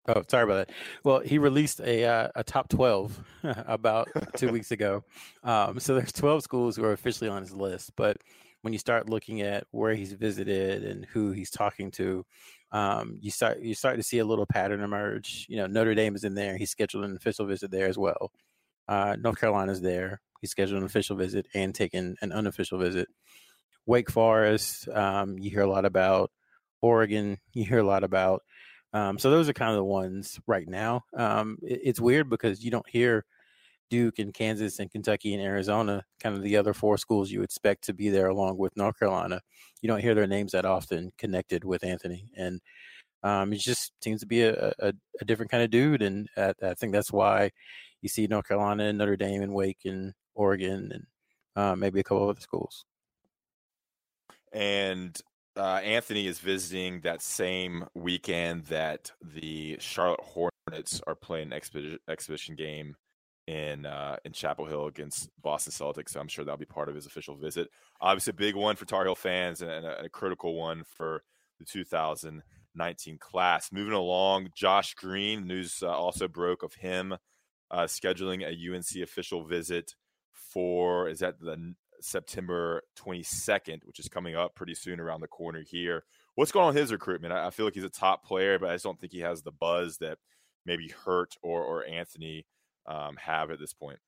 oh 0.08 0.22
sorry 0.30 0.44
about 0.44 0.66
that. 0.66 0.76
Well, 1.04 1.20
he 1.20 1.36
released 1.36 1.80
a 1.80 2.04
uh, 2.06 2.28
a 2.34 2.42
top 2.42 2.70
twelve 2.70 3.22
about 3.42 4.08
two 4.38 4.48
weeks 4.48 4.70
ago. 4.70 5.04
Um, 5.42 5.78
so 5.78 5.94
there's 5.94 6.12
twelve 6.12 6.42
schools 6.42 6.76
who 6.76 6.84
are 6.84 6.92
officially 6.92 7.28
on 7.28 7.42
his 7.42 7.52
list, 7.52 7.92
but 7.96 8.16
when 8.64 8.72
you 8.72 8.78
start 8.78 9.10
looking 9.10 9.42
at 9.42 9.66
where 9.72 9.94
he's 9.94 10.14
visited 10.14 10.84
and 10.84 11.04
who 11.04 11.32
he's 11.32 11.50
talking 11.50 11.90
to, 11.90 12.24
um, 12.72 13.18
you 13.20 13.30
start 13.30 13.60
you 13.60 13.74
start 13.74 13.96
to 13.96 14.02
see 14.02 14.20
a 14.20 14.24
little 14.24 14.46
pattern 14.46 14.80
emerge. 14.80 15.44
You 15.50 15.58
know, 15.58 15.66
Notre 15.66 15.94
Dame 15.94 16.14
is 16.14 16.24
in 16.24 16.34
there. 16.34 16.56
He's 16.56 16.70
scheduled 16.70 17.04
an 17.04 17.14
official 17.14 17.44
visit 17.44 17.70
there 17.70 17.88
as 17.88 17.98
well. 17.98 18.32
Uh, 18.88 19.16
North 19.20 19.38
Carolina's 19.38 19.82
there. 19.82 20.22
He's 20.40 20.50
scheduled 20.50 20.78
an 20.78 20.86
official 20.86 21.14
visit 21.14 21.46
and 21.52 21.74
taken 21.74 22.16
an 22.22 22.32
unofficial 22.32 22.78
visit. 22.78 23.08
Wake 23.84 24.10
Forest, 24.10 24.88
um, 24.88 25.38
you 25.38 25.50
hear 25.50 25.60
a 25.60 25.70
lot 25.70 25.84
about. 25.84 26.30
Oregon, 26.80 27.36
you 27.52 27.66
hear 27.66 27.80
a 27.80 27.86
lot 27.86 28.02
about. 28.02 28.44
Um, 28.94 29.18
so 29.18 29.30
those 29.30 29.46
are 29.50 29.52
kind 29.52 29.72
of 29.72 29.76
the 29.76 29.84
ones 29.84 30.40
right 30.46 30.66
now. 30.66 31.02
Um, 31.14 31.58
it, 31.60 31.80
it's 31.84 32.00
weird 32.00 32.30
because 32.30 32.64
you 32.64 32.70
don't 32.70 32.88
hear 32.88 33.26
Duke 33.90 34.18
and 34.18 34.34
Kansas 34.34 34.78
and 34.78 34.90
Kentucky 34.90 35.34
and 35.34 35.42
Arizona, 35.42 36.04
kind 36.20 36.36
of 36.36 36.42
the 36.42 36.56
other 36.56 36.74
four 36.74 36.98
schools 36.98 37.30
you 37.30 37.42
expect 37.42 37.84
to 37.84 37.94
be 37.94 38.08
there 38.08 38.28
along 38.28 38.58
with 38.58 38.76
North 38.76 38.98
Carolina. 38.98 39.40
You 39.82 39.88
don't 39.88 40.00
hear 40.00 40.14
their 40.14 40.26
names 40.26 40.52
that 40.52 40.64
often 40.64 41.12
connected 41.18 41.64
with 41.64 41.84
Anthony, 41.84 42.30
and 42.36 42.60
um, 43.24 43.52
he 43.52 43.58
just 43.58 43.92
seems 44.02 44.20
to 44.20 44.26
be 44.26 44.42
a, 44.42 44.72
a, 44.78 44.92
a 45.20 45.24
different 45.24 45.50
kind 45.50 45.62
of 45.62 45.70
dude. 45.70 46.02
And 46.02 46.28
I, 46.36 46.52
I, 46.62 46.74
think 46.74 46.92
that's 46.92 47.10
why 47.10 47.50
you 48.02 48.08
see 48.08 48.26
North 48.26 48.46
Carolina 48.46 48.84
and 48.84 48.98
Notre 48.98 49.16
Dame 49.16 49.40
and 49.40 49.54
Wake 49.54 49.80
and 49.86 50.12
Oregon 50.34 50.90
and 50.92 51.06
uh, 51.56 51.74
maybe 51.74 52.00
a 52.00 52.04
couple 52.04 52.24
of 52.24 52.28
other 52.28 52.40
schools. 52.40 52.84
And 54.52 55.18
uh, 55.56 55.80
Anthony 55.82 56.26
is 56.26 56.38
visiting 56.38 57.00
that 57.00 57.22
same 57.22 57.86
weekend 57.94 58.66
that 58.66 59.10
the 59.22 59.78
Charlotte 59.80 60.20
Hornets 60.20 61.00
are 61.06 61.14
playing 61.14 61.52
an 61.52 61.98
exhibition 62.08 62.56
game 62.56 62.94
in 63.46 63.84
uh, 63.86 64.16
in 64.24 64.32
Chapel 64.32 64.64
Hill 64.64 64.86
against 64.86 65.30
Boston 65.42 65.72
Celtics. 65.72 66.10
So 66.10 66.20
I'm 66.20 66.28
sure 66.28 66.44
that'll 66.44 66.58
be 66.58 66.64
part 66.64 66.88
of 66.88 66.94
his 66.94 67.06
official 67.06 67.36
visit. 67.36 67.68
Obviously, 68.00 68.30
a 68.30 68.34
big 68.34 68.54
one 68.54 68.76
for 68.76 68.86
Tar 68.86 69.04
Heel 69.04 69.14
fans 69.14 69.62
and, 69.62 69.70
a, 69.70 69.96
and 69.98 70.06
a, 70.06 70.10
critical 70.10 70.54
one 70.54 70.84
for 70.84 71.22
the 71.58 71.64
2019 71.64 73.18
class. 73.18 73.70
Moving 73.72 73.92
along, 73.92 74.48
Josh 74.54 74.94
Green 74.94 75.46
news 75.46 75.82
uh, 75.82 75.88
also 75.88 76.28
broke 76.28 76.62
of 76.62 76.74
him 76.74 77.14
uh, 77.70 77.84
scheduling 77.84 78.42
a 78.42 78.74
UNC 78.74 79.02
official 79.02 79.44
visit 79.44 79.94
for 80.32 81.08
is 81.08 81.18
that 81.20 81.40
the 81.40 81.74
September 82.00 82.82
22nd, 82.98 83.84
which 83.84 83.98
is 83.98 84.08
coming 84.08 84.36
up 84.36 84.54
pretty 84.54 84.74
soon 84.74 85.00
around 85.00 85.20
the 85.20 85.28
corner 85.28 85.60
here. 85.60 86.04
What's 86.34 86.52
going 86.52 86.68
on 86.68 86.76
his 86.76 86.92
recruitment? 86.92 87.32
I, 87.32 87.46
I 87.46 87.50
feel 87.50 87.66
like 87.66 87.74
he's 87.74 87.84
a 87.84 87.90
top 87.90 88.24
player, 88.24 88.58
but 88.58 88.70
I 88.70 88.74
just 88.74 88.84
don't 88.84 88.98
think 89.00 89.12
he 89.12 89.20
has 89.20 89.42
the 89.42 89.52
buzz 89.52 89.98
that 89.98 90.18
maybe 90.66 90.88
Hurt 91.04 91.34
or 91.42 91.62
or 91.62 91.84
Anthony 91.84 92.46
um, 92.86 93.16
have 93.16 93.50
at 93.50 93.58
this 93.58 93.72
point? 93.72 93.98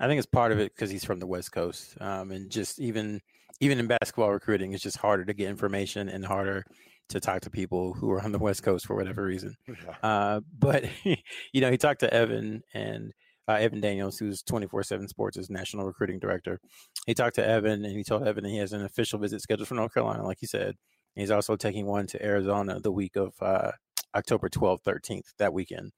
I 0.00 0.06
think 0.06 0.18
it's 0.18 0.26
part 0.26 0.52
of 0.52 0.58
it 0.58 0.72
because 0.74 0.90
he's 0.90 1.04
from 1.04 1.20
the 1.20 1.26
West 1.26 1.52
Coast, 1.52 1.96
um, 2.00 2.30
and 2.30 2.50
just 2.50 2.80
even 2.80 3.20
even 3.60 3.78
in 3.78 3.86
basketball 3.86 4.32
recruiting, 4.32 4.72
it's 4.72 4.82
just 4.82 4.96
harder 4.96 5.24
to 5.24 5.34
get 5.34 5.48
information 5.48 6.08
and 6.08 6.24
harder 6.24 6.64
to 7.10 7.20
talk 7.20 7.42
to 7.42 7.50
people 7.50 7.92
who 7.92 8.10
are 8.10 8.22
on 8.22 8.32
the 8.32 8.38
West 8.38 8.62
Coast 8.62 8.86
for 8.86 8.96
whatever 8.96 9.22
reason. 9.22 9.54
Yeah. 9.68 9.94
Uh, 10.02 10.40
but 10.58 10.84
you 11.04 11.60
know, 11.60 11.70
he 11.70 11.76
talked 11.76 12.00
to 12.00 12.12
Evan 12.12 12.62
and 12.72 13.12
uh, 13.46 13.52
Evan 13.52 13.80
Daniels, 13.80 14.18
who's 14.18 14.42
24/7 14.42 15.08
Sports' 15.08 15.50
national 15.50 15.86
recruiting 15.86 16.18
director. 16.18 16.58
He 17.06 17.12
talked 17.12 17.36
to 17.36 17.46
Evan, 17.46 17.84
and 17.84 17.96
he 17.96 18.04
told 18.04 18.26
Evan 18.26 18.44
that 18.44 18.50
he 18.50 18.58
has 18.58 18.72
an 18.72 18.84
official 18.84 19.18
visit 19.18 19.42
scheduled 19.42 19.68
for 19.68 19.74
North 19.74 19.92
Carolina, 19.92 20.24
like 20.24 20.38
he 20.40 20.46
said, 20.46 20.76
He's 21.14 21.30
also 21.30 21.56
taking 21.56 21.86
one 21.86 22.06
to 22.08 22.24
Arizona 22.24 22.80
the 22.80 22.92
week 22.92 23.16
of 23.16 23.34
uh, 23.40 23.72
October 24.14 24.48
12th, 24.48 24.82
13th, 24.82 25.34
that 25.38 25.52
weekend. 25.52 25.92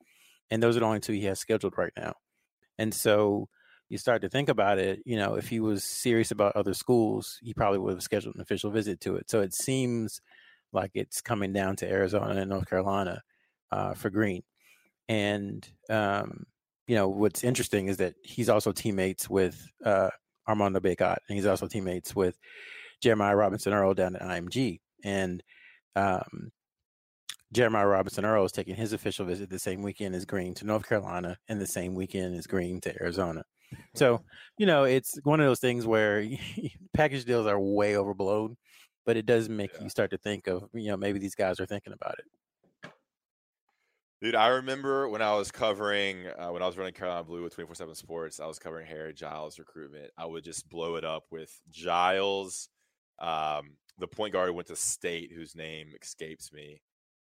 And 0.50 0.62
those 0.62 0.76
are 0.76 0.80
the 0.80 0.86
only 0.86 1.00
two 1.00 1.12
he 1.12 1.24
has 1.24 1.40
scheduled 1.40 1.76
right 1.76 1.92
now. 1.96 2.14
And 2.78 2.92
so 2.94 3.48
you 3.88 3.98
start 3.98 4.22
to 4.22 4.28
think 4.28 4.48
about 4.48 4.78
it, 4.78 5.00
you 5.04 5.16
know, 5.16 5.34
if 5.34 5.48
he 5.48 5.60
was 5.60 5.84
serious 5.84 6.30
about 6.30 6.56
other 6.56 6.74
schools, 6.74 7.38
he 7.42 7.54
probably 7.54 7.78
would 7.78 7.94
have 7.94 8.02
scheduled 8.02 8.34
an 8.34 8.40
official 8.40 8.70
visit 8.70 9.00
to 9.00 9.16
it. 9.16 9.30
So 9.30 9.40
it 9.40 9.54
seems 9.54 10.20
like 10.72 10.90
it's 10.94 11.20
coming 11.20 11.52
down 11.52 11.76
to 11.76 11.88
Arizona 11.88 12.40
and 12.40 12.50
North 12.50 12.68
Carolina 12.68 13.22
uh, 13.70 13.94
for 13.94 14.10
Green. 14.10 14.42
And, 15.08 15.66
um, 15.88 16.44
you 16.88 16.96
know, 16.96 17.08
what's 17.08 17.44
interesting 17.44 17.86
is 17.86 17.98
that 17.98 18.14
he's 18.22 18.48
also 18.48 18.72
teammates 18.72 19.30
with 19.30 19.70
uh, 19.84 20.10
Armando 20.48 20.80
Bacot, 20.80 21.18
and 21.28 21.36
he's 21.36 21.46
also 21.46 21.66
teammates 21.66 22.14
with 22.14 22.38
Jeremiah 23.00 23.36
Robinson 23.36 23.72
Earl 23.72 23.94
down 23.94 24.16
at 24.16 24.22
IMG. 24.22 24.80
And 25.04 25.42
um, 25.94 26.50
Jeremiah 27.52 27.86
Robinson 27.86 28.24
Earl 28.24 28.44
is 28.44 28.52
taking 28.52 28.74
his 28.74 28.92
official 28.92 29.24
visit 29.24 29.50
the 29.50 29.58
same 29.58 29.82
weekend 29.82 30.14
as 30.14 30.24
Green 30.24 30.54
to 30.54 30.66
North 30.66 30.88
Carolina 30.88 31.36
and 31.48 31.60
the 31.60 31.66
same 31.66 31.94
weekend 31.94 32.34
as 32.34 32.46
Green 32.46 32.80
to 32.82 33.02
Arizona. 33.02 33.44
So, 33.96 34.22
you 34.58 34.66
know, 34.66 34.84
it's 34.84 35.18
one 35.24 35.40
of 35.40 35.46
those 35.46 35.58
things 35.58 35.88
where 35.88 36.24
package 36.94 37.24
deals 37.24 37.48
are 37.48 37.58
way 37.58 37.96
overblown, 37.96 38.56
but 39.04 39.16
it 39.16 39.26
does 39.26 39.48
make 39.48 39.72
yeah. 39.74 39.82
you 39.82 39.88
start 39.88 40.10
to 40.12 40.18
think 40.18 40.46
of, 40.46 40.68
you 40.72 40.88
know, 40.88 40.96
maybe 40.96 41.18
these 41.18 41.34
guys 41.34 41.58
are 41.58 41.66
thinking 41.66 41.92
about 41.92 42.14
it. 42.18 42.90
Dude, 44.22 44.36
I 44.36 44.48
remember 44.48 45.08
when 45.08 45.20
I 45.20 45.34
was 45.34 45.50
covering, 45.50 46.26
uh, 46.38 46.50
when 46.50 46.62
I 46.62 46.66
was 46.66 46.78
running 46.78 46.94
Carolina 46.94 47.24
Blue 47.24 47.42
with 47.42 47.54
24 47.54 47.74
7 47.74 47.94
Sports, 47.96 48.38
I 48.38 48.46
was 48.46 48.58
covering 48.58 48.86
Harry 48.86 49.12
Giles 49.12 49.58
recruitment. 49.58 50.10
I 50.16 50.26
would 50.26 50.44
just 50.44 50.68
blow 50.68 50.94
it 50.94 51.04
up 51.04 51.24
with 51.30 51.50
Giles, 51.70 52.68
um, 53.18 53.72
the 53.98 54.06
point 54.06 54.32
guard 54.32 54.48
who 54.48 54.54
went 54.54 54.68
to 54.68 54.76
state, 54.76 55.32
whose 55.34 55.54
name 55.54 55.88
escapes 56.00 56.52
me, 56.52 56.80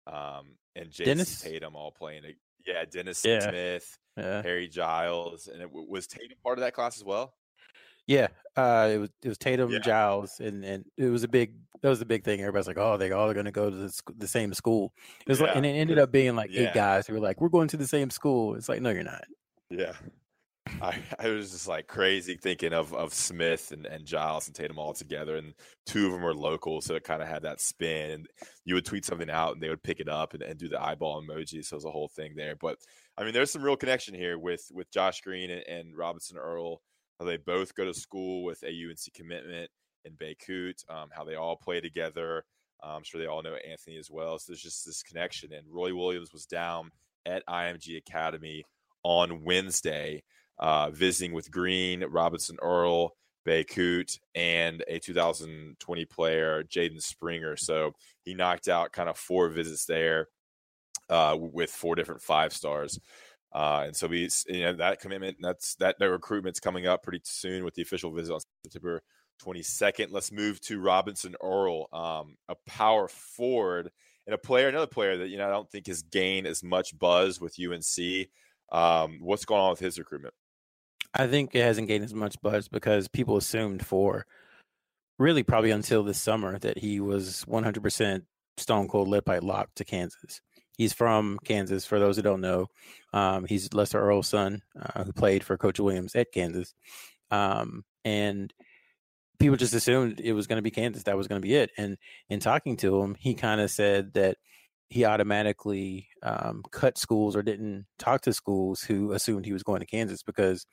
um, 0.07 0.57
and 0.75 0.89
Jayson 0.89 1.05
Dennis? 1.05 1.41
Tatum 1.41 1.75
all 1.75 1.91
playing. 1.91 2.23
Yeah, 2.65 2.85
Dennis 2.89 3.23
yeah. 3.23 3.39
Smith, 3.39 3.97
yeah. 4.17 4.41
Harry 4.41 4.67
Giles, 4.67 5.47
and 5.47 5.61
it 5.61 5.69
was 5.71 6.07
Tatum 6.07 6.37
part 6.43 6.57
of 6.57 6.61
that 6.63 6.73
class 6.73 6.97
as 6.97 7.03
well. 7.03 7.33
Yeah, 8.07 8.27
uh, 8.55 8.89
it 8.93 8.97
was 8.97 9.09
it 9.23 9.29
was 9.29 9.37
Tatum, 9.37 9.71
yeah. 9.71 9.79
Giles, 9.79 10.39
and 10.39 10.63
and 10.63 10.85
it 10.97 11.09
was 11.09 11.23
a 11.23 11.27
big 11.27 11.53
that 11.81 11.89
was 11.89 12.01
a 12.01 12.05
big 12.05 12.23
thing. 12.23 12.39
Everybody's 12.39 12.67
like, 12.67 12.77
oh, 12.77 12.97
they 12.97 13.11
all 13.11 13.29
are 13.29 13.33
going 13.33 13.45
to 13.45 13.51
go 13.51 13.69
to 13.69 13.75
the, 13.75 14.01
the, 14.17 14.27
same 14.27 14.53
school. 14.53 14.91
It 15.21 15.29
was 15.29 15.39
yeah. 15.39 15.47
like, 15.47 15.55
and 15.55 15.65
it 15.65 15.69
ended 15.69 15.99
up 15.99 16.11
being 16.11 16.35
like 16.35 16.49
eight 16.51 16.73
guys 16.73 17.05
who 17.05 17.13
were 17.13 17.19
like, 17.19 17.39
we're 17.39 17.49
going 17.49 17.67
to 17.67 17.77
the 17.77 17.85
same 17.85 18.09
school. 18.09 18.55
It's 18.55 18.67
like, 18.67 18.81
no, 18.81 18.89
you're 18.89 19.03
not. 19.03 19.25
Yeah, 19.69 19.93
I, 20.81 21.01
I 21.19 21.29
was 21.29 21.51
just 21.51 21.67
like 21.67 21.87
crazy 21.87 22.35
thinking 22.35 22.73
of 22.73 22.93
of 22.93 23.13
Smith 23.13 23.71
and, 23.71 23.85
and 23.85 24.05
Giles 24.05 24.47
and 24.47 24.55
Tatum 24.55 24.79
all 24.79 24.93
together, 24.93 25.35
and 25.37 25.53
two 25.85 26.05
of 26.05 26.11
them 26.11 26.21
were 26.21 26.33
local, 26.33 26.81
so 26.81 26.95
it 26.95 27.03
kind 27.03 27.21
of 27.21 27.27
had 27.27 27.43
that 27.43 27.61
spin. 27.61 28.11
And 28.11 28.27
you 28.65 28.75
would 28.75 28.85
tweet 28.85 29.05
something 29.05 29.29
out, 29.29 29.53
and 29.53 29.61
they 29.61 29.69
would 29.69 29.83
pick 29.83 29.99
it 29.99 30.09
up 30.09 30.33
and, 30.33 30.43
and 30.43 30.57
do 30.57 30.67
the 30.67 30.81
eyeball 30.81 31.21
emoji. 31.21 31.63
So 31.63 31.75
it 31.75 31.77
was 31.77 31.85
a 31.85 31.91
whole 31.91 32.09
thing 32.09 32.33
there. 32.35 32.55
But 32.59 32.77
I 33.17 33.23
mean, 33.23 33.33
there's 33.33 33.51
some 33.51 33.63
real 33.63 33.77
connection 33.77 34.15
here 34.15 34.37
with 34.37 34.69
with 34.73 34.91
Josh 34.91 35.21
Green 35.21 35.49
and, 35.49 35.63
and 35.67 35.97
Robinson 35.97 36.37
Earl. 36.37 36.81
How 37.19 37.25
they 37.25 37.37
both 37.37 37.75
go 37.75 37.85
to 37.85 37.93
school 37.93 38.43
with 38.43 38.61
a 38.63 38.67
UNC 38.67 39.13
commitment 39.13 39.69
in 40.03 40.13
Bacot. 40.13 40.83
Um, 40.89 41.09
how 41.11 41.23
they 41.23 41.35
all 41.35 41.55
play 41.55 41.79
together. 41.79 42.43
I'm 42.83 43.03
sure 43.03 43.19
they 43.19 43.27
all 43.27 43.41
know 43.41 43.55
Anthony 43.55 43.97
as 43.97 44.11
well. 44.11 44.37
So 44.37 44.51
there's 44.51 44.61
just 44.61 44.85
this 44.85 45.01
connection. 45.01 45.53
And 45.53 45.65
Roy 45.69 45.95
Williams 45.95 46.31
was 46.31 46.45
down 46.45 46.91
at 47.25 47.45
IMG 47.47 47.97
Academy 47.97 48.63
on 49.03 49.43
Wednesday 49.43 50.23
uh, 50.59 50.89
visiting 50.91 51.33
with 51.33 51.51
Green, 51.51 52.03
Robinson 52.03 52.57
Earl, 52.61 53.15
Bacot, 53.45 54.17
and 54.33 54.83
a 54.87 54.99
2020 54.99 56.05
player, 56.05 56.63
Jaden 56.63 57.01
Springer. 57.01 57.55
So 57.55 57.93
he 58.23 58.33
knocked 58.33 58.67
out 58.67 58.91
kind 58.91 59.09
of 59.09 59.17
four 59.17 59.49
visits 59.49 59.85
there 59.85 60.27
uh, 61.09 61.37
with 61.39 61.69
four 61.69 61.95
different 61.95 62.21
five 62.21 62.53
stars. 62.53 62.99
Uh, 63.53 63.83
and 63.87 63.95
so 63.95 64.07
we, 64.07 64.29
you 64.47 64.63
know 64.63 64.73
that 64.73 64.99
commitment 64.99 65.37
that's 65.39 65.75
that, 65.75 65.95
that 65.97 66.09
recruitment's 66.09 66.59
coming 66.59 66.87
up 66.87 67.03
pretty 67.03 67.21
soon 67.23 67.63
with 67.63 67.73
the 67.73 67.81
official 67.81 68.11
visit 68.11 68.33
on 68.33 68.41
September 68.65 69.01
22nd. 69.41 70.07
Let's 70.11 70.31
move 70.31 70.59
to 70.61 70.81
Robinson 70.81 71.35
Earl, 71.41 71.87
um, 71.93 72.35
a 72.49 72.55
power 72.67 73.07
forward 73.07 73.91
and 74.27 74.33
a 74.33 74.37
player, 74.37 74.67
another 74.67 74.87
player 74.87 75.17
that 75.17 75.29
you 75.29 75.37
know 75.37 75.47
I 75.47 75.51
don't 75.51 75.69
think 75.69 75.87
has 75.87 76.01
gained 76.01 76.47
as 76.47 76.63
much 76.63 76.97
buzz 76.97 77.39
with 77.39 77.55
UNC. 77.59 78.27
Um, 78.71 79.19
what's 79.21 79.45
going 79.45 79.61
on 79.61 79.69
with 79.69 79.79
his 79.79 79.99
recruitment? 79.99 80.33
I 81.15 81.27
think 81.27 81.55
it 81.55 81.63
hasn't 81.63 81.87
gained 81.87 82.03
as 82.03 82.13
much 82.13 82.41
buzz 82.41 82.67
because 82.67 83.07
people 83.07 83.37
assumed 83.37 83.85
for 83.85 84.25
really 85.17 85.43
probably 85.43 85.71
until 85.71 86.03
this 86.03 86.21
summer 86.21 86.59
that 86.59 86.77
he 86.77 86.99
was 86.99 87.45
100% 87.47 88.23
stone 88.57 88.87
cold 88.87 89.07
lead 89.07 89.25
pipe 89.25 89.43
locked 89.43 89.77
to 89.77 89.85
Kansas. 89.85 90.41
He's 90.77 90.91
from 90.91 91.39
Kansas. 91.45 91.85
For 91.85 91.99
those 91.99 92.17
who 92.17 92.21
don't 92.21 92.41
know, 92.41 92.67
um, 93.13 93.45
he's 93.45 93.73
Lester 93.73 93.99
Earl's 93.99 94.27
son, 94.27 94.61
uh, 94.77 95.05
who 95.05 95.13
played 95.13 95.43
for 95.43 95.57
Coach 95.57 95.79
Williams 95.79 96.15
at 96.15 96.33
Kansas. 96.33 96.73
Um, 97.31 97.85
and 98.03 98.53
people 99.39 99.55
just 99.55 99.73
assumed 99.73 100.19
it 100.19 100.33
was 100.33 100.47
going 100.47 100.57
to 100.57 100.61
be 100.61 100.71
Kansas. 100.71 101.03
That 101.03 101.15
was 101.15 101.29
going 101.29 101.41
to 101.41 101.47
be 101.47 101.55
it. 101.55 101.71
And 101.77 101.97
in 102.29 102.41
talking 102.41 102.75
to 102.77 103.01
him, 103.01 103.15
he 103.17 103.35
kind 103.35 103.61
of 103.61 103.71
said 103.71 104.13
that 104.15 104.37
he 104.89 105.05
automatically 105.05 106.09
um, 106.23 106.61
cut 106.71 106.97
schools 106.97 107.37
or 107.37 107.41
didn't 107.41 107.85
talk 107.97 108.21
to 108.21 108.33
schools 108.33 108.81
who 108.81 109.13
assumed 109.13 109.45
he 109.45 109.53
was 109.53 109.63
going 109.63 109.79
to 109.79 109.85
Kansas 109.85 110.23
because 110.23 110.65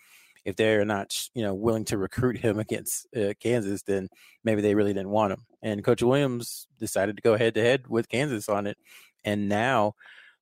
if 0.45 0.57
they're 0.57 0.85
not 0.85 1.29
you 1.35 1.43
know 1.43 1.55
willing 1.55 1.85
to 1.87 1.99
recruit 1.99 2.39
him 2.39 2.59
against 2.61 3.07
uh, 3.17 3.35
Kansas, 3.41 3.83
then 3.83 4.09
maybe 4.45 4.63
they 4.63 4.75
really 4.75 4.93
didn't 4.93 5.11
want 5.11 5.33
him. 5.33 5.45
And 5.63 5.85
Coach 5.85 6.03
Williams 6.03 6.67
decided 6.79 7.17
to 7.17 7.23
go 7.23 7.37
head 7.37 7.55
to 7.55 7.63
head 7.63 7.87
with 7.89 8.09
Kansas 8.09 8.49
on 8.49 8.67
it, 8.67 8.77
and 9.25 9.49
now. 9.49 9.95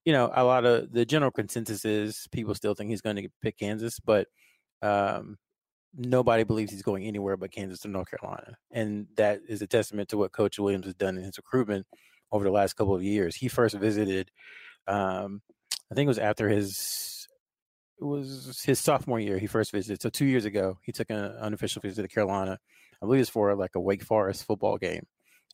You 0.07 0.15
know, 0.15 0.31
a 0.35 0.45
lot 0.45 0.65
of 0.65 0.91
the 0.91 1.05
general 1.05 1.31
consensus 1.31 1.85
is 1.85 2.27
people 2.33 2.55
still 2.55 2.73
think 2.73 2.89
he's 2.89 3.03
going 3.03 3.17
to 3.17 3.29
pick 3.43 3.59
Kansas, 3.59 4.01
but 4.01 4.29
um, 4.81 5.37
nobody 5.97 6.45
believes 6.45 6.73
he's 6.73 6.83
going 6.83 7.05
anywhere 7.05 7.37
but 7.37 7.51
Kansas 7.51 7.81
to 7.81 7.89
North 7.89 8.09
Carolina. 8.11 8.57
And 8.71 9.07
that 9.17 9.41
is 9.49 9.63
a 9.63 9.67
testament 9.67 10.09
to 10.11 10.17
what 10.17 10.33
Coach 10.33 10.59
Williams 10.59 10.87
has 10.87 10.95
done 10.95 11.17
in 11.17 11.25
his 11.25 11.37
recruitment 11.37 11.87
over 12.33 12.45
the 12.45 12.51
last 12.51 12.75
couple 12.75 12.95
of 12.95 13.03
years. 13.03 13.35
He 13.35 13.49
first 13.49 13.75
visited, 13.77 14.31
um, 14.87 15.43
I 15.91 15.95
think 15.95 16.07
it 16.07 16.09
was 16.09 16.19
after 16.19 16.49
his 16.49 17.20
it 18.01 18.05
was 18.05 18.63
his 18.65 18.79
sophomore 18.79 19.21
year 19.21 19.39
he 19.39 19.47
first 19.47 19.73
visited. 19.73 20.01
So 20.01 20.09
two 20.09 20.25
years 20.25 20.45
ago, 20.45 20.79
he 20.83 20.93
took 20.93 21.11
an 21.11 21.19
unofficial 21.19 21.83
visit 21.83 22.03
to 22.03 22.09
Carolina. 22.09 22.59
I 23.03 23.07
believe 23.07 23.21
it's 23.21 23.31
for 23.31 23.55
like 23.55 23.75
a 23.75 23.81
Wake 23.81 24.03
Forest 24.03 24.45
football 24.45 24.79
game, 24.79 25.07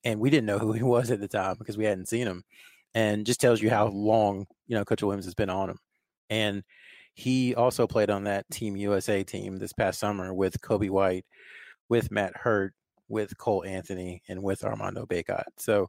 and 0.05 0.21
we 0.21 0.31
didn't 0.31 0.47
know 0.47 0.59
who 0.59 0.73
he 0.73 0.83
was 0.85 1.11
at 1.11 1.21
the 1.21 1.29
time 1.29 1.57
because 1.59 1.77
we 1.77 1.85
hadn't 1.85 2.09
seen 2.09 2.27
him. 2.27 2.45
And 2.95 3.27
just 3.27 3.41
tells 3.41 3.61
you 3.61 3.69
how 3.69 3.89
long 3.89 4.47
you 4.67 4.77
know 4.77 4.85
Coach 4.85 5.03
Williams 5.03 5.27
has 5.27 5.35
been 5.35 5.51
on 5.51 5.71
him. 5.71 5.79
And 6.31 6.63
he 7.15 7.55
also 7.55 7.87
played 7.87 8.11
on 8.11 8.25
that 8.25 8.49
Team 8.51 8.77
USA 8.77 9.25
team 9.25 9.57
this 9.57 9.73
past 9.73 9.99
summer 9.99 10.33
with 10.33 10.61
Coby 10.61 10.91
White, 10.91 11.25
with 11.89 12.11
Matt 12.11 12.37
Hurt, 12.37 12.75
with 13.09 13.37
Cole 13.39 13.65
Anthony, 13.65 14.23
and 14.29 14.43
with 14.43 14.65
Armando 14.65 15.07
Bacot. 15.07 15.45
So 15.57 15.89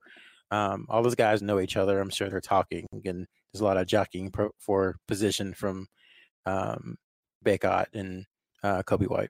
um, 0.52 0.86
all 0.90 1.04
those 1.04 1.16
guys 1.16 1.42
know 1.42 1.60
each 1.60 1.78
other. 1.78 2.00
I'm 2.00 2.10
sure 2.10 2.30
they're 2.30 2.42
talking. 2.42 2.88
and 2.92 3.28
there's 3.54 3.62
a 3.62 3.66
lot 3.66 3.78
of 3.78 3.88
jockeying 3.88 4.32
pro- 4.32 4.52
for 4.60 4.98
position 5.08 5.54
from 5.54 5.88
um, 6.48 6.98
Bacot 7.46 7.88
and 7.94 8.26
uh, 8.64 8.84
Coby 8.84 9.08
White. 9.08 9.30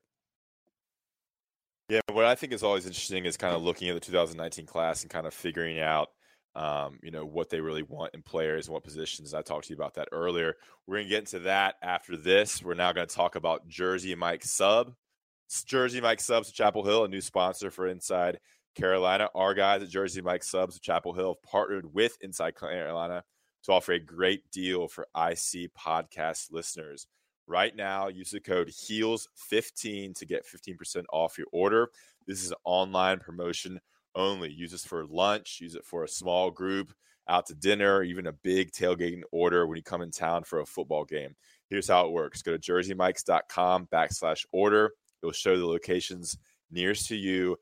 Yeah, 1.89 2.01
what 2.11 2.25
I 2.25 2.35
think 2.35 2.53
is 2.53 2.63
always 2.63 2.85
interesting 2.85 3.25
is 3.25 3.37
kind 3.37 3.55
of 3.55 3.63
looking 3.63 3.89
at 3.89 3.93
the 3.95 4.01
2019 4.01 4.65
class 4.65 5.03
and 5.03 5.09
kind 5.09 5.25
of 5.25 5.33
figuring 5.33 5.79
out, 5.79 6.09
um, 6.53 6.99
you 7.01 7.11
know, 7.11 7.25
what 7.25 7.49
they 7.49 7.61
really 7.61 7.83
want 7.83 8.13
in 8.13 8.21
players 8.21 8.67
and 8.67 8.73
what 8.73 8.83
positions. 8.83 9.33
I 9.33 9.41
talked 9.41 9.67
to 9.67 9.69
you 9.73 9.77
about 9.77 9.93
that 9.93 10.09
earlier. 10.11 10.55
We're 10.85 10.97
going 10.97 11.05
to 11.05 11.09
get 11.09 11.19
into 11.19 11.39
that 11.39 11.75
after 11.81 12.17
this. 12.17 12.61
We're 12.61 12.73
now 12.73 12.91
going 12.91 13.07
to 13.07 13.15
talk 13.15 13.35
about 13.35 13.67
Jersey 13.67 14.15
Mike 14.15 14.43
Sub. 14.43 14.93
Jersey 15.65 16.01
Mike 16.01 16.19
Subs 16.19 16.51
Chapel 16.51 16.83
Hill, 16.83 17.05
a 17.05 17.07
new 17.07 17.21
sponsor 17.21 17.71
for 17.71 17.87
Inside 17.87 18.39
Carolina. 18.75 19.29
Our 19.33 19.53
guys 19.53 19.81
at 19.81 19.87
Jersey 19.87 20.21
Mike 20.21 20.43
Subs 20.43 20.81
Chapel 20.81 21.13
Hill 21.13 21.35
have 21.35 21.49
partnered 21.49 21.93
with 21.93 22.17
Inside 22.19 22.57
Carolina 22.57 23.23
to 23.67 23.73
offer 23.73 23.91
a 23.91 23.99
great 23.99 24.49
deal 24.49 24.87
for 24.87 25.03
IC 25.13 25.71
podcast 25.77 26.53
listeners. 26.53 27.05
Right 27.47 27.75
now, 27.75 28.07
use 28.07 28.31
the 28.31 28.39
code 28.39 28.69
HEELS15 28.69 30.15
to 30.15 30.25
get 30.25 30.45
15% 30.45 31.03
off 31.11 31.37
your 31.37 31.47
order. 31.51 31.89
This 32.25 32.43
is 32.43 32.51
an 32.51 32.57
online 32.63 33.19
promotion 33.19 33.81
only. 34.15 34.51
Use 34.51 34.71
this 34.71 34.85
for 34.85 35.05
lunch, 35.05 35.59
use 35.61 35.75
it 35.75 35.85
for 35.85 36.05
a 36.05 36.09
small 36.09 36.49
group, 36.49 36.93
out 37.27 37.45
to 37.47 37.55
dinner, 37.55 38.03
even 38.03 38.27
a 38.27 38.31
big 38.31 38.71
tailgating 38.71 39.21
order 39.31 39.67
when 39.67 39.75
you 39.75 39.83
come 39.83 40.01
in 40.01 40.11
town 40.11 40.45
for 40.45 40.61
a 40.61 40.65
football 40.65 41.03
game. 41.03 41.35
Here's 41.69 41.89
how 41.89 42.05
it 42.05 42.11
works 42.13 42.41
go 42.41 42.55
to 42.55 42.59
jerseymikes.com 42.59 43.87
backslash 43.87 44.45
order. 44.53 44.91
It'll 45.21 45.33
show 45.33 45.57
the 45.57 45.65
locations 45.65 46.37
nearest 46.71 47.09
to 47.09 47.17
you. 47.17 47.57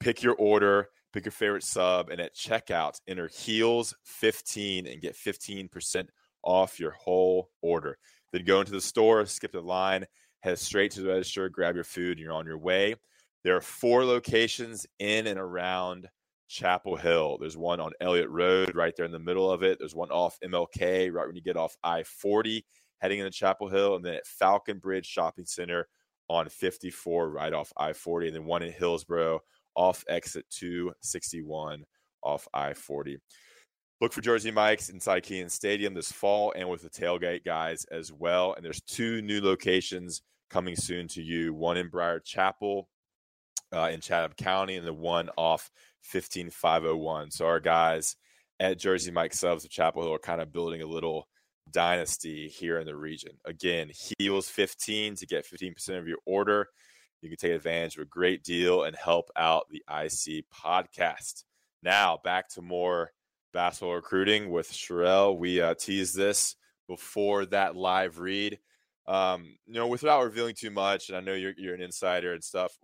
Pick 0.00 0.24
your 0.24 0.34
order 0.34 0.88
pick 1.12 1.24
your 1.24 1.32
favorite 1.32 1.64
sub, 1.64 2.10
and 2.10 2.20
at 2.20 2.34
checkout, 2.34 3.00
enter 3.06 3.28
HEELS15 3.28 4.92
and 4.92 5.02
get 5.02 5.14
15% 5.14 6.08
off 6.42 6.80
your 6.80 6.92
whole 6.92 7.50
order. 7.60 7.98
Then 8.32 8.44
go 8.44 8.60
into 8.60 8.72
the 8.72 8.80
store, 8.80 9.24
skip 9.26 9.52
the 9.52 9.60
line, 9.60 10.06
head 10.40 10.58
straight 10.58 10.90
to 10.92 11.02
the 11.02 11.08
register, 11.08 11.48
grab 11.48 11.74
your 11.74 11.84
food, 11.84 12.12
and 12.12 12.20
you're 12.20 12.32
on 12.32 12.46
your 12.46 12.58
way. 12.58 12.94
There 13.44 13.56
are 13.56 13.60
four 13.60 14.04
locations 14.04 14.86
in 14.98 15.26
and 15.26 15.38
around 15.38 16.08
Chapel 16.48 16.96
Hill. 16.96 17.38
There's 17.40 17.56
one 17.56 17.80
on 17.80 17.92
Elliott 18.00 18.28
Road 18.28 18.74
right 18.74 18.94
there 18.96 19.06
in 19.06 19.12
the 19.12 19.18
middle 19.18 19.50
of 19.50 19.62
it. 19.62 19.78
There's 19.78 19.94
one 19.94 20.10
off 20.10 20.38
MLK 20.44 21.12
right 21.12 21.26
when 21.26 21.36
you 21.36 21.42
get 21.42 21.56
off 21.56 21.76
I 21.82 22.02
40 22.04 22.64
heading 23.02 23.18
into 23.18 23.32
Chapel 23.32 23.68
Hill, 23.68 23.96
and 23.96 24.04
then 24.04 24.14
at 24.14 24.26
Falcon 24.26 24.78
Bridge 24.78 25.06
Shopping 25.06 25.44
Center 25.44 25.88
on 26.28 26.48
54 26.48 27.30
right 27.30 27.52
off 27.52 27.72
I 27.76 27.92
40, 27.92 28.28
and 28.28 28.36
then 28.36 28.44
one 28.44 28.62
in 28.62 28.72
Hillsborough 28.72 29.40
off 29.74 30.04
exit 30.08 30.46
261 30.50 31.84
off 32.22 32.46
I 32.52 32.74
40. 32.74 33.18
Look 34.00 34.12
for 34.12 34.20
Jersey 34.20 34.50
Mike's 34.50 34.88
inside 34.88 35.22
Kenan 35.22 35.48
Stadium 35.48 35.94
this 35.94 36.10
fall 36.10 36.52
and 36.56 36.68
with 36.68 36.82
the 36.82 36.90
tailgate 36.90 37.44
guys 37.44 37.84
as 37.92 38.12
well. 38.12 38.54
And 38.54 38.64
there's 38.64 38.80
two 38.82 39.22
new 39.22 39.40
locations 39.40 40.22
coming 40.50 40.76
soon 40.76 41.08
to 41.08 41.22
you 41.22 41.54
one 41.54 41.76
in 41.76 41.88
Briar 41.88 42.20
Chapel 42.20 42.88
uh, 43.72 43.90
in 43.92 44.00
Chatham 44.00 44.32
County 44.36 44.76
and 44.76 44.86
the 44.86 44.92
one 44.92 45.30
off 45.36 45.70
15501. 46.02 47.30
So 47.30 47.46
our 47.46 47.60
guys 47.60 48.16
at 48.60 48.78
Jersey 48.78 49.10
Mike 49.10 49.34
Subs 49.34 49.64
of 49.64 49.70
Chapel 49.70 50.02
Hill 50.02 50.14
are 50.14 50.18
kind 50.18 50.40
of 50.40 50.52
building 50.52 50.82
a 50.82 50.86
little 50.86 51.28
dynasty 51.70 52.48
here 52.48 52.78
in 52.78 52.86
the 52.86 52.96
region. 52.96 53.32
Again, 53.44 53.90
Heels 54.18 54.48
15 54.48 55.16
to 55.16 55.26
get 55.26 55.46
15% 55.46 55.98
of 55.98 56.06
your 56.06 56.18
order. 56.26 56.68
You 57.22 57.28
can 57.28 57.38
take 57.38 57.52
advantage 57.52 57.96
of 57.96 58.02
a 58.02 58.06
great 58.06 58.42
deal 58.42 58.82
and 58.82 58.96
help 58.96 59.30
out 59.36 59.68
the 59.70 59.82
IC 59.88 60.44
podcast. 60.52 61.44
Now, 61.82 62.18
back 62.22 62.48
to 62.50 62.62
more 62.62 63.12
basketball 63.52 63.94
recruiting 63.94 64.50
with 64.50 64.70
Sherrell. 64.72 65.38
We 65.38 65.60
uh, 65.60 65.74
teased 65.74 66.16
this 66.16 66.56
before 66.88 67.46
that 67.46 67.76
live 67.76 68.18
read. 68.18 68.58
Um, 69.06 69.56
you 69.66 69.74
know, 69.74 69.86
without 69.86 70.24
revealing 70.24 70.54
too 70.56 70.70
much, 70.70 71.08
and 71.08 71.16
I 71.16 71.20
know 71.20 71.34
you're, 71.34 71.54
you're 71.56 71.74
an 71.74 71.80
insider 71.80 72.32
and 72.32 72.42
stuff, 72.42 72.76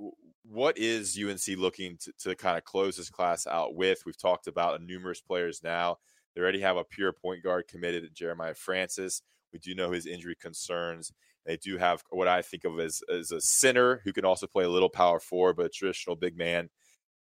what 0.44 0.78
is 0.78 1.18
UNC 1.20 1.58
looking 1.58 1.96
to, 1.98 2.12
to 2.20 2.34
kind 2.36 2.56
of 2.56 2.64
close 2.64 2.96
this 2.96 3.10
class 3.10 3.46
out 3.46 3.74
with? 3.74 4.02
We've 4.06 4.18
talked 4.18 4.46
about 4.46 4.82
numerous 4.82 5.20
players 5.20 5.62
now. 5.62 5.98
They 6.34 6.40
already 6.40 6.60
have 6.60 6.76
a 6.76 6.84
pure 6.84 7.12
point 7.12 7.42
guard 7.42 7.66
committed, 7.68 8.08
Jeremiah 8.14 8.54
Francis. 8.54 9.22
We 9.52 9.58
do 9.58 9.74
know 9.74 9.90
his 9.90 10.06
injury 10.06 10.36
concerns. 10.40 11.12
They 11.46 11.56
do 11.56 11.78
have 11.78 12.02
what 12.10 12.28
I 12.28 12.42
think 12.42 12.64
of 12.64 12.78
as, 12.78 13.00
as 13.10 13.30
a 13.30 13.40
center 13.40 14.02
who 14.04 14.12
can 14.12 14.24
also 14.24 14.46
play 14.46 14.64
a 14.64 14.68
little 14.68 14.90
power 14.90 15.18
forward, 15.20 15.56
but 15.56 15.66
a 15.66 15.70
traditional 15.70 16.16
big 16.16 16.36
man 16.36 16.68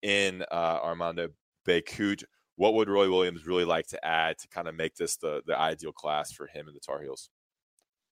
in 0.02 0.44
uh, 0.52 0.80
Armando 0.84 1.30
Bacot. 1.68 2.24
What 2.56 2.74
would 2.76 2.90
Roy 2.90 3.10
Williams 3.10 3.46
really 3.46 3.66
like 3.66 3.88
to 3.88 4.06
add 4.06 4.38
to 4.40 4.48
kind 4.48 4.68
of 4.68 4.76
make 4.76 4.96
this 4.96 5.18
the 5.18 5.42
the 5.46 5.60
ideal 5.60 5.92
class 5.92 6.32
for 6.32 6.48
him 6.48 6.68
and 6.68 6.76
the 6.76 6.80
Tar 6.80 7.02
Heels? 7.02 7.30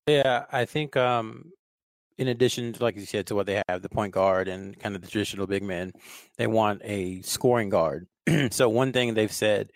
Yeah, 0.07 0.45
I 0.51 0.65
think 0.65 0.97
um, 0.97 1.51
in 2.17 2.27
addition 2.27 2.73
to 2.73 2.83
like 2.83 2.95
you 2.95 3.05
said 3.05 3.27
to 3.27 3.35
what 3.35 3.45
they 3.45 3.61
have, 3.69 3.81
the 3.81 3.89
point 3.89 4.13
guard 4.13 4.47
and 4.47 4.77
kind 4.77 4.95
of 4.95 5.01
the 5.01 5.07
traditional 5.07 5.47
big 5.47 5.63
men, 5.63 5.93
they 6.37 6.47
want 6.47 6.81
a 6.83 7.21
scoring 7.21 7.69
guard. 7.69 8.07
so 8.51 8.69
one 8.69 8.91
thing 8.91 9.13
they've 9.13 9.31
said 9.31 9.71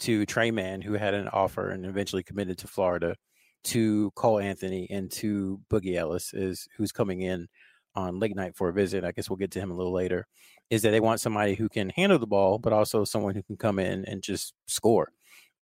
to 0.00 0.26
Tre 0.26 0.50
Mann, 0.50 0.82
who 0.82 0.94
had 0.94 1.14
an 1.14 1.28
offer 1.28 1.70
and 1.70 1.84
eventually 1.86 2.22
committed 2.22 2.58
to 2.58 2.66
Florida, 2.66 3.16
to 3.64 4.10
Cole 4.12 4.40
Anthony 4.40 4.86
and 4.90 5.10
to 5.12 5.60
Boogie 5.70 5.96
Ellis 5.96 6.32
is 6.32 6.68
who's 6.76 6.92
coming 6.92 7.20
in 7.22 7.48
on 7.94 8.18
late 8.18 8.36
night 8.36 8.56
for 8.56 8.68
a 8.68 8.72
visit. 8.72 9.04
I 9.04 9.12
guess 9.12 9.28
we'll 9.28 9.36
get 9.36 9.50
to 9.52 9.60
him 9.60 9.70
a 9.70 9.76
little 9.76 9.92
later. 9.92 10.26
Is 10.70 10.82
that 10.82 10.90
they 10.90 11.00
want 11.00 11.20
somebody 11.20 11.54
who 11.54 11.68
can 11.68 11.90
handle 11.90 12.18
the 12.18 12.26
ball, 12.26 12.58
but 12.58 12.72
also 12.72 13.04
someone 13.04 13.34
who 13.34 13.42
can 13.42 13.56
come 13.56 13.78
in 13.78 14.04
and 14.04 14.22
just 14.22 14.54
score. 14.66 15.12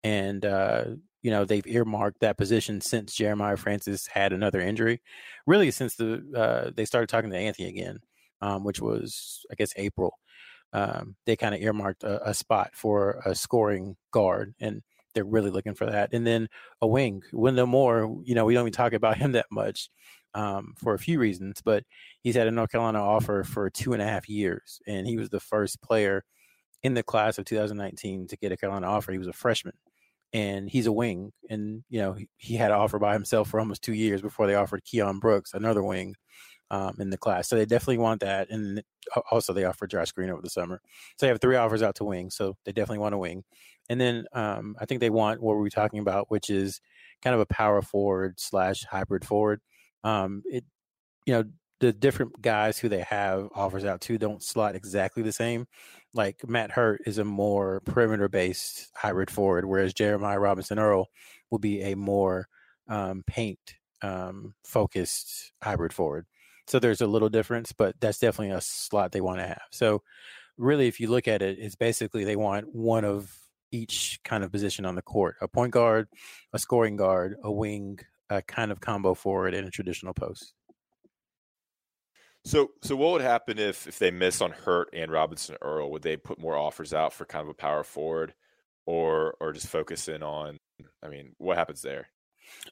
And 0.04 0.44
uh, 0.44 0.84
you 1.22 1.30
know 1.30 1.44
they've 1.44 1.66
earmarked 1.66 2.20
that 2.20 2.38
position 2.38 2.80
since 2.80 3.14
Jeremiah 3.14 3.56
Francis 3.56 4.06
had 4.06 4.32
another 4.32 4.60
injury, 4.60 5.00
really 5.46 5.70
since 5.70 5.96
the 5.96 6.22
uh, 6.36 6.70
they 6.74 6.84
started 6.84 7.08
talking 7.08 7.30
to 7.30 7.36
Anthony 7.36 7.68
again, 7.68 7.98
um, 8.40 8.64
which 8.64 8.80
was 8.80 9.44
I 9.50 9.54
guess 9.54 9.72
April. 9.76 10.18
Um, 10.72 11.16
they 11.24 11.34
kind 11.34 11.54
of 11.54 11.62
earmarked 11.62 12.04
a, 12.04 12.28
a 12.28 12.34
spot 12.34 12.70
for 12.74 13.22
a 13.24 13.34
scoring 13.34 13.96
guard, 14.12 14.54
and 14.60 14.82
they're 15.18 15.24
really 15.24 15.50
looking 15.50 15.74
for 15.74 15.86
that. 15.86 16.10
And 16.12 16.24
then 16.24 16.48
a 16.80 16.86
wing, 16.86 17.22
Wendell 17.32 17.66
Moore. 17.66 18.20
You 18.24 18.36
know 18.36 18.44
we 18.44 18.54
don't 18.54 18.62
even 18.62 18.72
talk 18.72 18.92
about 18.92 19.16
him 19.18 19.32
that 19.32 19.46
much 19.50 19.90
um, 20.34 20.74
for 20.78 20.94
a 20.94 20.98
few 20.98 21.18
reasons, 21.18 21.60
but 21.60 21.82
he's 22.22 22.36
had 22.36 22.46
a 22.46 22.52
North 22.52 22.70
Carolina 22.70 23.02
offer 23.02 23.42
for 23.42 23.68
two 23.68 23.94
and 23.94 24.00
a 24.00 24.06
half 24.06 24.28
years, 24.28 24.80
and 24.86 25.08
he 25.08 25.16
was 25.16 25.28
the 25.28 25.40
first 25.40 25.82
player 25.82 26.24
in 26.84 26.94
the 26.94 27.02
class 27.02 27.38
of 27.38 27.44
2019 27.46 28.28
to 28.28 28.36
get 28.36 28.52
a 28.52 28.56
Carolina 28.56 28.86
offer. 28.86 29.10
He 29.10 29.18
was 29.18 29.26
a 29.26 29.32
freshman, 29.32 29.74
and 30.32 30.70
he's 30.70 30.86
a 30.86 30.92
wing, 30.92 31.32
and 31.50 31.82
you 31.88 32.00
know 32.00 32.12
he, 32.12 32.28
he 32.36 32.54
had 32.54 32.70
an 32.70 32.78
offer 32.78 33.00
by 33.00 33.12
himself 33.14 33.48
for 33.48 33.58
almost 33.58 33.82
two 33.82 33.94
years 33.94 34.22
before 34.22 34.46
they 34.46 34.54
offered 34.54 34.84
Keion 34.84 35.18
Brooks, 35.18 35.52
another 35.52 35.82
wing, 35.82 36.14
um, 36.70 36.96
in 36.98 37.10
the 37.10 37.18
class. 37.18 37.48
So 37.48 37.56
they 37.56 37.66
definitely 37.66 37.98
want 37.98 38.20
that, 38.20 38.50
and 38.50 38.82
also 39.30 39.52
they 39.52 39.64
offer 39.64 39.86
Josh 39.86 40.12
Green 40.12 40.30
over 40.30 40.42
the 40.42 40.50
summer. 40.50 40.80
So 41.16 41.26
they 41.26 41.28
have 41.28 41.40
three 41.40 41.56
offers 41.56 41.82
out 41.82 41.96
to 41.96 42.04
wing, 42.04 42.30
so 42.30 42.56
they 42.64 42.72
definitely 42.72 42.98
want 42.98 43.14
a 43.14 43.18
wing. 43.18 43.44
And 43.88 44.00
then 44.00 44.26
um, 44.32 44.76
I 44.78 44.84
think 44.84 45.00
they 45.00 45.10
want 45.10 45.42
what 45.42 45.56
we 45.56 45.62
were 45.62 45.70
talking 45.70 46.00
about, 46.00 46.30
which 46.30 46.50
is 46.50 46.80
kind 47.22 47.34
of 47.34 47.40
a 47.40 47.46
power 47.46 47.80
forward 47.82 48.38
slash 48.38 48.84
hybrid 48.84 49.24
forward. 49.24 49.60
Um, 50.04 50.42
it, 50.44 50.64
you 51.26 51.32
know, 51.34 51.44
the 51.80 51.92
different 51.92 52.40
guys 52.42 52.78
who 52.78 52.88
they 52.88 53.02
have 53.02 53.48
offers 53.54 53.84
out 53.84 54.00
to 54.02 54.18
don't 54.18 54.42
slot 54.42 54.74
exactly 54.74 55.22
the 55.22 55.32
same. 55.32 55.66
Like 56.12 56.48
Matt 56.48 56.72
Hurt 56.72 57.02
is 57.06 57.18
a 57.18 57.24
more 57.24 57.80
perimeter 57.84 58.28
based 58.28 58.90
hybrid 58.94 59.30
forward, 59.30 59.64
whereas 59.64 59.94
Jeremiah 59.94 60.40
Robinson 60.40 60.78
Earl 60.78 61.06
will 61.50 61.58
be 61.58 61.82
a 61.82 61.94
more 61.94 62.48
um, 62.88 63.22
paint 63.26 63.58
um, 64.02 64.54
focused 64.64 65.52
hybrid 65.62 65.92
forward. 65.92 66.26
So 66.68 66.78
there's 66.78 67.00
a 67.00 67.06
little 67.06 67.30
difference, 67.30 67.72
but 67.72 67.98
that's 67.98 68.18
definitely 68.18 68.54
a 68.54 68.60
slot 68.60 69.12
they 69.12 69.22
want 69.22 69.38
to 69.38 69.46
have. 69.46 69.62
So 69.70 70.02
really, 70.58 70.86
if 70.86 71.00
you 71.00 71.08
look 71.08 71.26
at 71.26 71.40
it, 71.40 71.58
it's 71.58 71.76
basically 71.76 72.24
they 72.24 72.36
want 72.36 72.74
one 72.74 73.04
of 73.04 73.34
each 73.72 74.20
kind 74.22 74.44
of 74.44 74.52
position 74.52 74.84
on 74.84 74.94
the 74.94 75.02
court: 75.02 75.36
a 75.40 75.48
point 75.48 75.72
guard, 75.72 76.08
a 76.52 76.58
scoring 76.58 76.96
guard, 76.96 77.36
a 77.42 77.50
wing, 77.50 77.98
a 78.28 78.42
kind 78.42 78.70
of 78.70 78.80
combo 78.80 79.14
forward, 79.14 79.54
and 79.54 79.66
a 79.66 79.70
traditional 79.70 80.12
post. 80.12 80.52
So, 82.44 82.70
so 82.82 82.96
what 82.96 83.12
would 83.12 83.22
happen 83.22 83.58
if 83.58 83.86
if 83.86 83.98
they 83.98 84.10
miss 84.10 84.40
on 84.40 84.50
Hurt 84.50 84.90
and 84.92 85.10
Robinson 85.10 85.56
Earl? 85.62 85.90
Would 85.90 86.02
they 86.02 86.16
put 86.16 86.38
more 86.38 86.56
offers 86.56 86.92
out 86.92 87.14
for 87.14 87.24
kind 87.24 87.42
of 87.42 87.48
a 87.48 87.54
power 87.54 87.82
forward, 87.82 88.34
or 88.84 89.36
or 89.40 89.52
just 89.52 89.68
focus 89.68 90.06
in 90.08 90.22
on? 90.22 90.58
I 91.02 91.08
mean, 91.08 91.32
what 91.38 91.56
happens 91.56 91.80
there? 91.80 92.08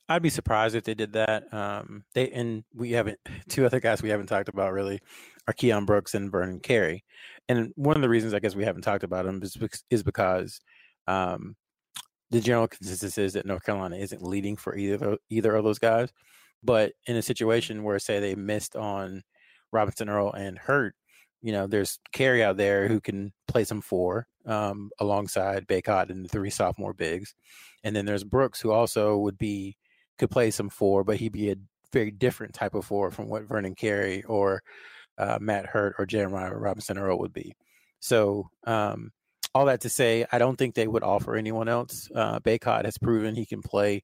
I'd 0.09 0.23
be 0.23 0.31
surprised 0.31 0.75
if 0.75 0.85
they 0.85 0.95
did 0.95 1.13
that. 1.15 1.53
Um, 1.53 2.05
they 2.15 2.31
and 2.31 2.65
we 2.75 2.93
haven't 2.93 3.19
two 3.49 3.67
other 3.67 3.81
guys 3.81 4.03
we 4.03 4.11
haven't 4.11 4.27
talked 4.27 4.49
about 4.49 4.73
really 4.73 5.01
are 5.49 5.55
Keion 5.55 5.87
Brooks 5.87 6.15
and 6.15 6.31
Vernon 6.31 6.61
Carey, 6.61 7.05
and 7.49 7.73
one 7.77 7.97
of 7.97 8.03
the 8.03 8.09
reasons 8.09 8.35
I 8.35 8.41
guess 8.41 8.55
we 8.55 8.65
haven't 8.65 8.83
talked 8.83 9.05
about 9.05 9.25
them 9.27 9.43
is 9.43 9.57
is 9.91 10.03
because 10.03 10.61
um, 11.07 11.57
the 12.31 12.41
general 12.41 12.69
consensus 12.69 13.19
is 13.19 13.35
that 13.35 13.47
North 13.47 13.65
Carolina 13.65 13.97
isn't 13.97 14.23
leading 14.23 14.57
for 14.57 14.77
either 14.77 15.17
either 15.31 15.55
of 15.55 15.65
those 15.65 15.79
guys. 15.79 16.11
But 16.63 16.93
in 17.07 17.17
a 17.17 17.23
situation 17.23 17.85
where 17.85 17.99
say 17.99 18.19
they 18.19 18.35
missed 18.35 18.77
on 18.77 19.23
Robinson 19.73 20.09
Earl 20.09 20.33
and 20.33 20.59
Hurt, 20.59 20.95
you 21.47 21.53
know, 21.53 21.69
there's 21.69 22.01
Carey 22.11 22.43
out 22.43 22.57
there 22.57 22.89
who 22.89 23.01
can 23.01 23.33
play 23.47 23.63
some 23.63 23.81
four 23.81 24.27
um, 24.47 24.91
alongside 24.99 25.69
Bacot 25.69 26.11
and 26.11 26.25
the 26.25 26.29
three 26.29 26.51
sophomore 26.51 26.93
bigs. 26.93 27.37
And 27.85 27.95
then 27.95 28.05
there's 28.05 28.25
Brooks 28.25 28.61
who 28.61 28.73
also 28.73 29.17
would 29.19 29.39
be 29.39 29.77
could 30.19 30.29
play 30.29 30.51
some 30.51 30.71
four, 30.71 31.05
but 31.05 31.19
he'd 31.19 31.31
be 31.31 31.53
a 31.53 31.57
very 31.93 32.11
different 32.11 32.53
type 32.53 32.75
of 32.75 32.85
four 32.85 33.13
from 33.13 33.29
what 33.29 33.45
Vernon 33.45 33.77
Carey 33.77 34.25
or 34.25 34.61
uh, 35.19 35.39
Matt 35.41 35.67
Hurt 35.67 35.95
or 36.01 36.05
Jeremiah 36.05 36.53
Robinson 36.53 36.99
Earl 36.99 37.21
would 37.21 37.33
be. 37.33 37.53
So 38.01 38.51
um, 38.67 39.13
all 39.55 39.67
that 39.67 39.83
to 39.83 39.89
say, 39.89 40.27
I 40.33 40.39
don't 40.39 40.57
think 40.57 40.75
they 40.75 40.89
would 40.89 41.05
offer 41.05 41.37
anyone 41.37 41.69
else. 41.69 42.11
Uh, 42.13 42.41
Bacot 42.41 42.87
has 42.87 42.99
proven 42.99 43.37
he 43.37 43.47
can 43.47 43.63
play 43.63 44.03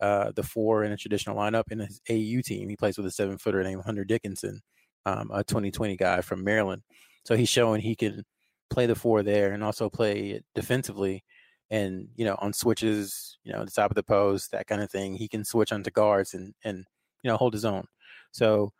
uh, 0.00 0.30
the 0.30 0.44
four 0.44 0.84
in 0.84 0.92
a 0.92 0.96
traditional 0.96 1.34
lineup 1.34 1.72
in 1.72 1.80
his 1.80 2.00
AU 2.08 2.40
team. 2.44 2.68
He 2.68 2.76
plays 2.76 2.96
with 2.96 3.06
a 3.06 3.10
seven 3.10 3.36
footer 3.36 3.64
named 3.64 3.82
Hunter 3.82 4.04
Dickinson 4.04 4.60
um, 5.08 5.30
a 5.32 5.44
2020 5.44 5.96
guy 5.96 6.20
from 6.20 6.44
Maryland. 6.44 6.82
So 7.24 7.36
he's 7.36 7.48
showing 7.48 7.80
he 7.80 7.96
can 7.96 8.24
play 8.70 8.86
the 8.86 8.94
four 8.94 9.22
there 9.22 9.52
and 9.52 9.64
also 9.64 9.88
play 9.88 10.42
defensively 10.54 11.24
and 11.70 12.08
you 12.16 12.24
know 12.24 12.34
on 12.38 12.52
switches 12.52 13.38
you 13.44 13.52
know 13.52 13.64
the 13.64 13.70
top 13.70 13.90
of 13.90 13.94
the 13.94 14.02
post 14.02 14.52
that 14.52 14.66
kind 14.66 14.82
of 14.82 14.90
thing. 14.90 15.14
He 15.14 15.28
can 15.28 15.44
switch 15.44 15.72
onto 15.72 15.90
guards 15.90 16.34
and 16.34 16.54
and 16.64 16.84
you 17.22 17.30
know 17.30 17.36
hold 17.36 17.52
his 17.52 17.64
own. 17.64 17.86
So 18.32 18.72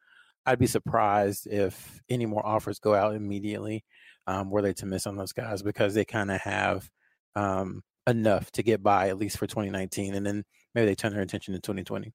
i'd 0.48 0.58
be 0.58 0.66
surprised 0.66 1.46
if 1.46 2.00
any 2.08 2.24
more 2.24 2.44
offers 2.44 2.78
go 2.78 2.94
out 2.94 3.14
immediately 3.14 3.84
um, 4.26 4.50
were 4.50 4.62
they 4.62 4.72
to 4.72 4.86
miss 4.86 5.06
on 5.06 5.16
those 5.16 5.32
guys 5.32 5.62
because 5.62 5.94
they 5.94 6.04
kind 6.04 6.30
of 6.30 6.40
have 6.40 6.88
um, 7.36 7.82
enough 8.06 8.50
to 8.52 8.62
get 8.62 8.82
by 8.82 9.08
at 9.08 9.18
least 9.18 9.36
for 9.38 9.46
2019 9.46 10.14
and 10.14 10.26
then 10.26 10.44
maybe 10.74 10.86
they 10.86 10.94
turn 10.94 11.12
their 11.12 11.22
attention 11.22 11.54
to 11.54 11.60
2020 11.60 12.12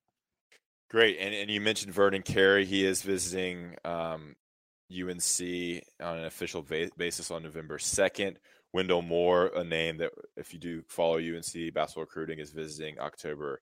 Great, 0.94 1.18
and 1.20 1.34
and 1.34 1.50
you 1.50 1.60
mentioned 1.60 1.92
Vernon 1.92 2.22
Carey. 2.22 2.66
He 2.66 2.86
is 2.86 3.02
visiting 3.02 3.76
um, 3.84 4.36
UNC 4.92 5.82
on 6.00 6.20
an 6.20 6.26
official 6.26 6.62
va- 6.62 6.92
basis 6.96 7.32
on 7.32 7.42
November 7.42 7.80
second. 7.80 8.38
Wendell 8.74 9.02
Moore, 9.02 9.48
a 9.56 9.64
name 9.64 9.98
that 9.98 10.12
if 10.38 10.54
you 10.54 10.60
do 10.60 10.84
follow 10.88 11.18
UNC 11.18 11.74
basketball 11.74 12.04
recruiting, 12.04 12.38
is 12.38 12.52
visiting 12.52 13.00
October 13.00 13.60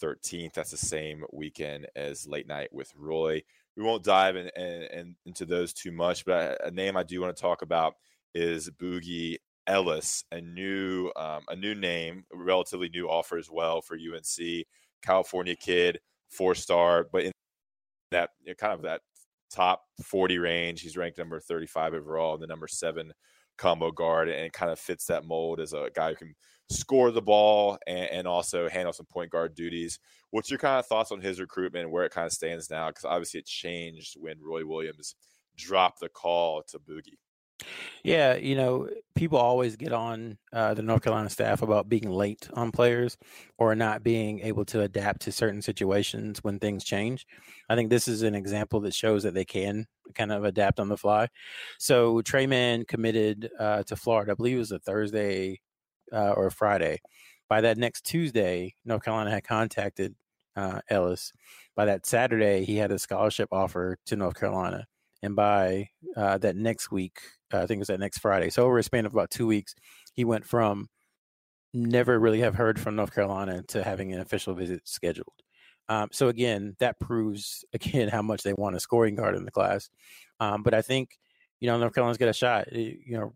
13th. 0.00 0.52
That's 0.52 0.70
the 0.70 0.76
same 0.76 1.24
weekend 1.32 1.88
as 1.96 2.28
Late 2.28 2.46
Night 2.46 2.72
with 2.72 2.92
Roy. 2.96 3.42
We 3.76 3.82
won't 3.82 4.04
dive 4.04 4.36
in, 4.36 4.48
in, 4.54 4.82
in, 4.82 5.16
into 5.26 5.46
those 5.46 5.72
too 5.72 5.90
much, 5.90 6.24
but 6.24 6.60
a, 6.60 6.66
a 6.68 6.70
name 6.70 6.96
I 6.96 7.02
do 7.02 7.20
want 7.20 7.36
to 7.36 7.40
talk 7.40 7.62
about 7.62 7.94
is 8.36 8.70
Boogie 8.70 9.38
Ellis, 9.66 10.22
a 10.30 10.40
new 10.40 11.10
um, 11.16 11.42
a 11.48 11.56
new 11.56 11.74
name, 11.74 12.24
relatively 12.32 12.88
new 12.88 13.08
offer 13.08 13.36
as 13.36 13.50
well 13.50 13.82
for 13.82 13.96
UNC. 13.96 14.64
California 15.02 15.56
kid, 15.56 15.98
four 16.30 16.54
star, 16.54 17.06
but 17.10 17.24
in 17.24 17.32
that 18.10 18.30
you 18.42 18.50
know, 18.50 18.54
kind 18.54 18.72
of 18.72 18.82
that 18.82 19.00
top 19.50 19.82
40 20.04 20.38
range. 20.38 20.80
He's 20.80 20.96
ranked 20.96 21.18
number 21.18 21.40
35 21.40 21.94
overall, 21.94 22.38
the 22.38 22.46
number 22.46 22.68
seven 22.68 23.12
combo 23.56 23.90
guard, 23.90 24.28
and 24.28 24.52
kind 24.52 24.70
of 24.70 24.78
fits 24.78 25.06
that 25.06 25.24
mold 25.24 25.60
as 25.60 25.72
a 25.72 25.90
guy 25.94 26.10
who 26.10 26.16
can 26.16 26.34
score 26.70 27.10
the 27.10 27.22
ball 27.22 27.78
and, 27.86 28.10
and, 28.10 28.28
also 28.28 28.68
handle 28.68 28.92
some 28.92 29.06
point 29.06 29.30
guard 29.30 29.54
duties. 29.54 29.98
What's 30.30 30.50
your 30.50 30.58
kind 30.58 30.78
of 30.78 30.86
thoughts 30.86 31.12
on 31.12 31.20
his 31.20 31.40
recruitment 31.40 31.84
and 31.84 31.92
where 31.92 32.04
it 32.04 32.12
kind 32.12 32.26
of 32.26 32.32
stands 32.32 32.70
now? 32.70 32.88
Because 32.88 33.06
obviously 33.06 33.40
it 33.40 33.46
changed 33.46 34.16
when 34.18 34.36
Roy 34.42 34.66
Williams 34.66 35.14
dropped 35.56 36.00
the 36.00 36.10
call 36.10 36.62
to 36.68 36.78
Boogie. 36.78 37.16
Yeah, 38.04 38.36
you 38.36 38.54
know, 38.54 38.88
people 39.14 39.38
always 39.38 39.76
get 39.76 39.92
on 39.92 40.38
uh, 40.52 40.74
the 40.74 40.82
North 40.82 41.02
Carolina 41.02 41.28
staff 41.28 41.62
about 41.62 41.88
being 41.88 42.08
late 42.08 42.48
on 42.54 42.70
players 42.70 43.16
or 43.58 43.74
not 43.74 44.02
being 44.02 44.40
able 44.40 44.64
to 44.66 44.82
adapt 44.82 45.22
to 45.22 45.32
certain 45.32 45.60
situations 45.60 46.38
when 46.42 46.58
things 46.58 46.84
change. 46.84 47.26
I 47.68 47.74
think 47.74 47.90
this 47.90 48.06
is 48.08 48.22
an 48.22 48.34
example 48.34 48.80
that 48.80 48.94
shows 48.94 49.24
that 49.24 49.34
they 49.34 49.44
can 49.44 49.86
kind 50.14 50.32
of 50.32 50.44
adapt 50.44 50.78
on 50.80 50.88
the 50.88 50.96
fly. 50.96 51.28
So 51.78 52.22
Tre 52.22 52.46
Mann 52.46 52.84
committed 52.84 53.50
uh, 53.58 53.82
to 53.84 53.96
Florida, 53.96 54.32
I 54.32 54.34
believe 54.34 54.56
it 54.56 54.60
was 54.60 54.72
a 54.72 54.78
Thursday 54.78 55.60
uh, 56.12 56.32
or 56.36 56.46
a 56.46 56.52
Friday. 56.52 57.00
By 57.48 57.60
that 57.62 57.78
next 57.78 58.04
Tuesday, 58.04 58.74
North 58.84 59.02
Carolina 59.02 59.30
had 59.30 59.44
contacted 59.44 60.14
uh, 60.54 60.80
Ellis. 60.88 61.32
By 61.74 61.86
that 61.86 62.06
Saturday, 62.06 62.64
he 62.64 62.76
had 62.76 62.92
a 62.92 62.98
scholarship 62.98 63.48
offer 63.52 63.96
to 64.06 64.16
North 64.16 64.38
Carolina. 64.38 64.86
And 65.22 65.34
by 65.34 65.88
uh, 66.16 66.38
that 66.38 66.56
next 66.56 66.90
week, 66.90 67.18
uh, 67.52 67.58
I 67.58 67.66
think 67.66 67.78
it 67.78 67.80
was 67.80 67.88
that 67.88 68.00
next 68.00 68.18
Friday. 68.18 68.50
So 68.50 68.64
over 68.64 68.78
a 68.78 68.82
span 68.82 69.06
of 69.06 69.12
about 69.12 69.30
two 69.30 69.46
weeks, 69.46 69.74
he 70.12 70.24
went 70.24 70.46
from 70.46 70.88
never 71.74 72.18
really 72.18 72.40
have 72.40 72.54
heard 72.54 72.78
from 72.78 72.96
North 72.96 73.14
Carolina 73.14 73.62
to 73.68 73.82
having 73.82 74.12
an 74.12 74.20
official 74.20 74.54
visit 74.54 74.82
scheduled. 74.84 75.34
Um, 75.88 76.08
so 76.12 76.28
again, 76.28 76.76
that 76.80 77.00
proves 77.00 77.64
again 77.72 78.08
how 78.08 78.22
much 78.22 78.42
they 78.42 78.52
want 78.52 78.76
a 78.76 78.80
scoring 78.80 79.16
guard 79.16 79.34
in 79.34 79.44
the 79.44 79.50
class. 79.50 79.88
Um, 80.40 80.62
but 80.62 80.74
I 80.74 80.82
think 80.82 81.10
you 81.60 81.68
know 81.68 81.78
North 81.78 81.94
Carolina's 81.94 82.18
got 82.18 82.28
a 82.28 82.32
shot. 82.34 82.68
Eh, 82.72 82.94
you 83.04 83.18
know, 83.18 83.34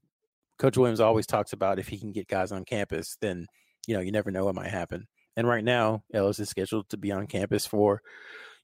Coach 0.59 0.77
Williams 0.77 1.01
always 1.01 1.27
talks 1.27 1.53
about 1.53 1.79
if 1.79 1.88
he 1.88 1.99
can 1.99 2.12
get 2.12 2.29
guys 2.29 2.53
on 2.53 2.64
campus, 2.64 3.16
then 3.21 3.47
you 3.87 3.95
know 3.95 4.01
you 4.01 4.12
never 4.12 4.31
know 4.31 4.45
what 4.45 4.55
might 4.55 4.71
happen. 4.71 5.07
And 5.37 5.49
right 5.49 5.64
now, 5.64 6.05
Ellis 6.12 6.38
is 6.38 6.51
scheduled 6.51 6.90
to 6.90 6.99
be 6.99 7.11
on 7.11 7.27
campus 7.27 7.66
for 7.66 8.03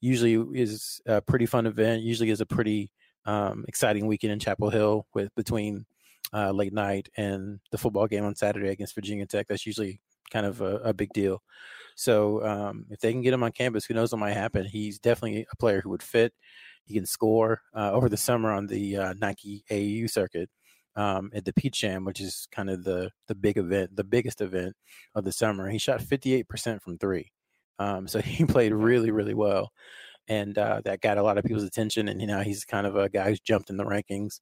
usually 0.00 0.34
is 0.58 1.00
a 1.06 1.20
pretty 1.20 1.46
fun 1.46 1.66
event. 1.66 2.02
Usually 2.02 2.30
is 2.30 2.40
a 2.40 2.46
pretty 2.46 2.90
um, 3.26 3.64
exciting 3.68 4.06
weekend 4.06 4.32
in 4.32 4.38
Chapel 4.38 4.70
Hill 4.70 5.06
with 5.14 5.34
between 5.34 5.86
uh, 6.32 6.50
late 6.50 6.72
night 6.72 7.08
and 7.16 7.60
the 7.70 7.78
football 7.78 8.06
game 8.06 8.24
on 8.24 8.34
Saturday 8.34 8.68
against 8.68 8.94
Virginia 8.94 9.26
Tech. 9.26 9.46
That's 9.48 9.66
usually 9.66 10.00
kind 10.30 10.46
of 10.46 10.60
a, 10.60 10.76
a 10.76 10.94
big 10.94 11.12
deal. 11.12 11.42
So 11.96 12.44
um, 12.46 12.86
if 12.90 13.00
they 13.00 13.12
can 13.12 13.22
get 13.22 13.34
him 13.34 13.42
on 13.42 13.52
campus, 13.52 13.84
who 13.84 13.94
knows 13.94 14.12
what 14.12 14.20
might 14.20 14.34
happen? 14.34 14.66
He's 14.66 14.98
definitely 14.98 15.46
a 15.50 15.56
player 15.56 15.80
who 15.80 15.90
would 15.90 16.02
fit. 16.02 16.32
He 16.84 16.94
can 16.94 17.06
score 17.06 17.62
uh, 17.74 17.92
over 17.92 18.08
the 18.08 18.16
summer 18.16 18.52
on 18.52 18.66
the 18.66 18.96
uh, 18.96 19.14
Nike 19.20 19.64
AU 19.70 20.06
circuit 20.06 20.48
um, 20.96 21.30
at 21.34 21.44
the 21.44 21.52
Peach 21.52 21.80
Jam, 21.80 22.04
which 22.04 22.20
is 22.20 22.48
kind 22.50 22.70
of 22.70 22.84
the 22.84 23.10
the 23.26 23.34
big 23.34 23.58
event, 23.58 23.94
the 23.94 24.04
biggest 24.04 24.40
event 24.40 24.74
of 25.14 25.24
the 25.24 25.32
summer. 25.32 25.68
He 25.68 25.78
shot 25.78 26.00
58% 26.00 26.80
from 26.82 26.98
three. 26.98 27.32
Um, 27.78 28.08
so 28.08 28.20
he 28.22 28.44
played 28.44 28.72
really, 28.72 29.10
really 29.10 29.34
well 29.34 29.70
and 30.28 30.56
uh, 30.58 30.82
that 30.84 31.00
got 31.00 31.18
a 31.18 31.22
lot 31.22 31.38
of 31.38 31.44
people's 31.44 31.64
attention. 31.64 32.08
And 32.08 32.20
you 32.20 32.26
know, 32.26 32.40
he's 32.40 32.64
kind 32.64 32.86
of 32.86 32.96
a 32.96 33.08
guy 33.08 33.28
who's 33.28 33.40
jumped 33.40 33.70
in 33.70 33.76
the 33.76 33.84
rankings. 33.84 34.40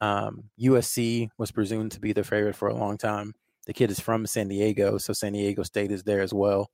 Um, 0.00 0.44
USC 0.60 1.28
was 1.38 1.50
presumed 1.50 1.92
to 1.92 2.00
be 2.00 2.12
the 2.12 2.24
favorite 2.24 2.56
for 2.56 2.68
a 2.68 2.74
long 2.74 2.98
time. 2.98 3.34
The 3.66 3.72
kid 3.72 3.90
is 3.90 4.00
from 4.00 4.26
San 4.26 4.48
Diego, 4.48 4.98
so 4.98 5.12
San 5.12 5.32
Diego 5.32 5.62
State 5.62 5.90
is 5.90 6.02
there 6.02 6.20
as 6.20 6.34
well. 6.34 6.70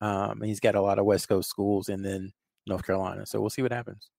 Um, 0.00 0.40
and 0.40 0.46
he's 0.46 0.60
got 0.60 0.74
a 0.74 0.82
lot 0.82 0.98
of 0.98 1.06
West 1.06 1.28
Coast 1.28 1.48
schools, 1.48 1.88
and 1.88 2.04
then 2.04 2.32
North 2.66 2.84
Carolina. 2.84 3.26
So 3.26 3.40
we'll 3.40 3.50
see 3.50 3.62
what 3.62 3.72
happens. 3.72 4.10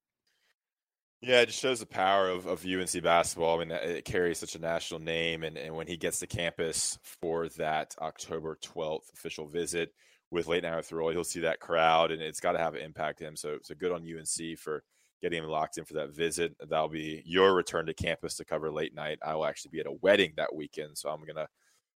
Yeah, 1.21 1.41
it 1.41 1.47
just 1.47 1.59
shows 1.59 1.79
the 1.79 1.85
power 1.85 2.29
of, 2.29 2.45
of 2.45 2.65
UNC 2.65 3.01
basketball. 3.01 3.59
I 3.59 3.65
mean, 3.65 3.71
it 3.71 4.05
carries 4.05 4.37
such 4.37 4.55
a 4.55 4.59
national 4.59 4.99
name, 4.99 5.43
and, 5.43 5.57
and 5.57 5.75
when 5.75 5.87
he 5.87 5.97
gets 5.97 6.19
to 6.19 6.27
campus 6.27 6.99
for 7.03 7.49
that 7.49 7.95
October 7.99 8.57
12th 8.63 9.11
official 9.13 9.47
visit, 9.47 9.91
with 10.35 10.47
late 10.47 10.63
night 10.63 10.75
with 10.75 10.91
Roy. 10.91 11.13
He'll 11.13 11.23
see 11.23 11.39
that 11.41 11.59
crowd, 11.59 12.11
and 12.11 12.21
it's 12.21 12.39
got 12.39 12.51
to 12.51 12.59
have 12.59 12.75
an 12.75 12.81
impact 12.81 13.19
him. 13.19 13.35
So, 13.35 13.57
so 13.63 13.73
good 13.73 13.91
on 13.91 14.03
UNC 14.03 14.59
for 14.59 14.83
getting 15.21 15.43
him 15.43 15.49
locked 15.49 15.77
in 15.77 15.85
for 15.85 15.95
that 15.95 16.13
visit. 16.13 16.55
That'll 16.59 16.89
be 16.89 17.23
your 17.25 17.55
return 17.55 17.85
to 17.87 17.93
campus 17.93 18.35
to 18.35 18.45
cover 18.45 18.71
late 18.71 18.93
night. 18.93 19.19
I 19.25 19.35
will 19.35 19.45
actually 19.45 19.71
be 19.71 19.79
at 19.79 19.87
a 19.87 19.97
wedding 20.01 20.33
that 20.37 20.53
weekend, 20.53 20.97
so 20.97 21.09
I'm 21.09 21.25
gonna 21.25 21.47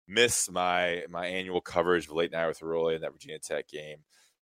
miss 0.07 0.49
my 0.49 1.03
my 1.09 1.25
annual 1.25 1.59
coverage 1.59 2.05
of 2.05 2.13
late 2.13 2.31
night 2.31 2.47
with 2.47 2.61
Roy 2.61 2.95
and 2.95 3.03
that 3.03 3.11
Virginia 3.11 3.39
Tech 3.39 3.67
game. 3.67 3.97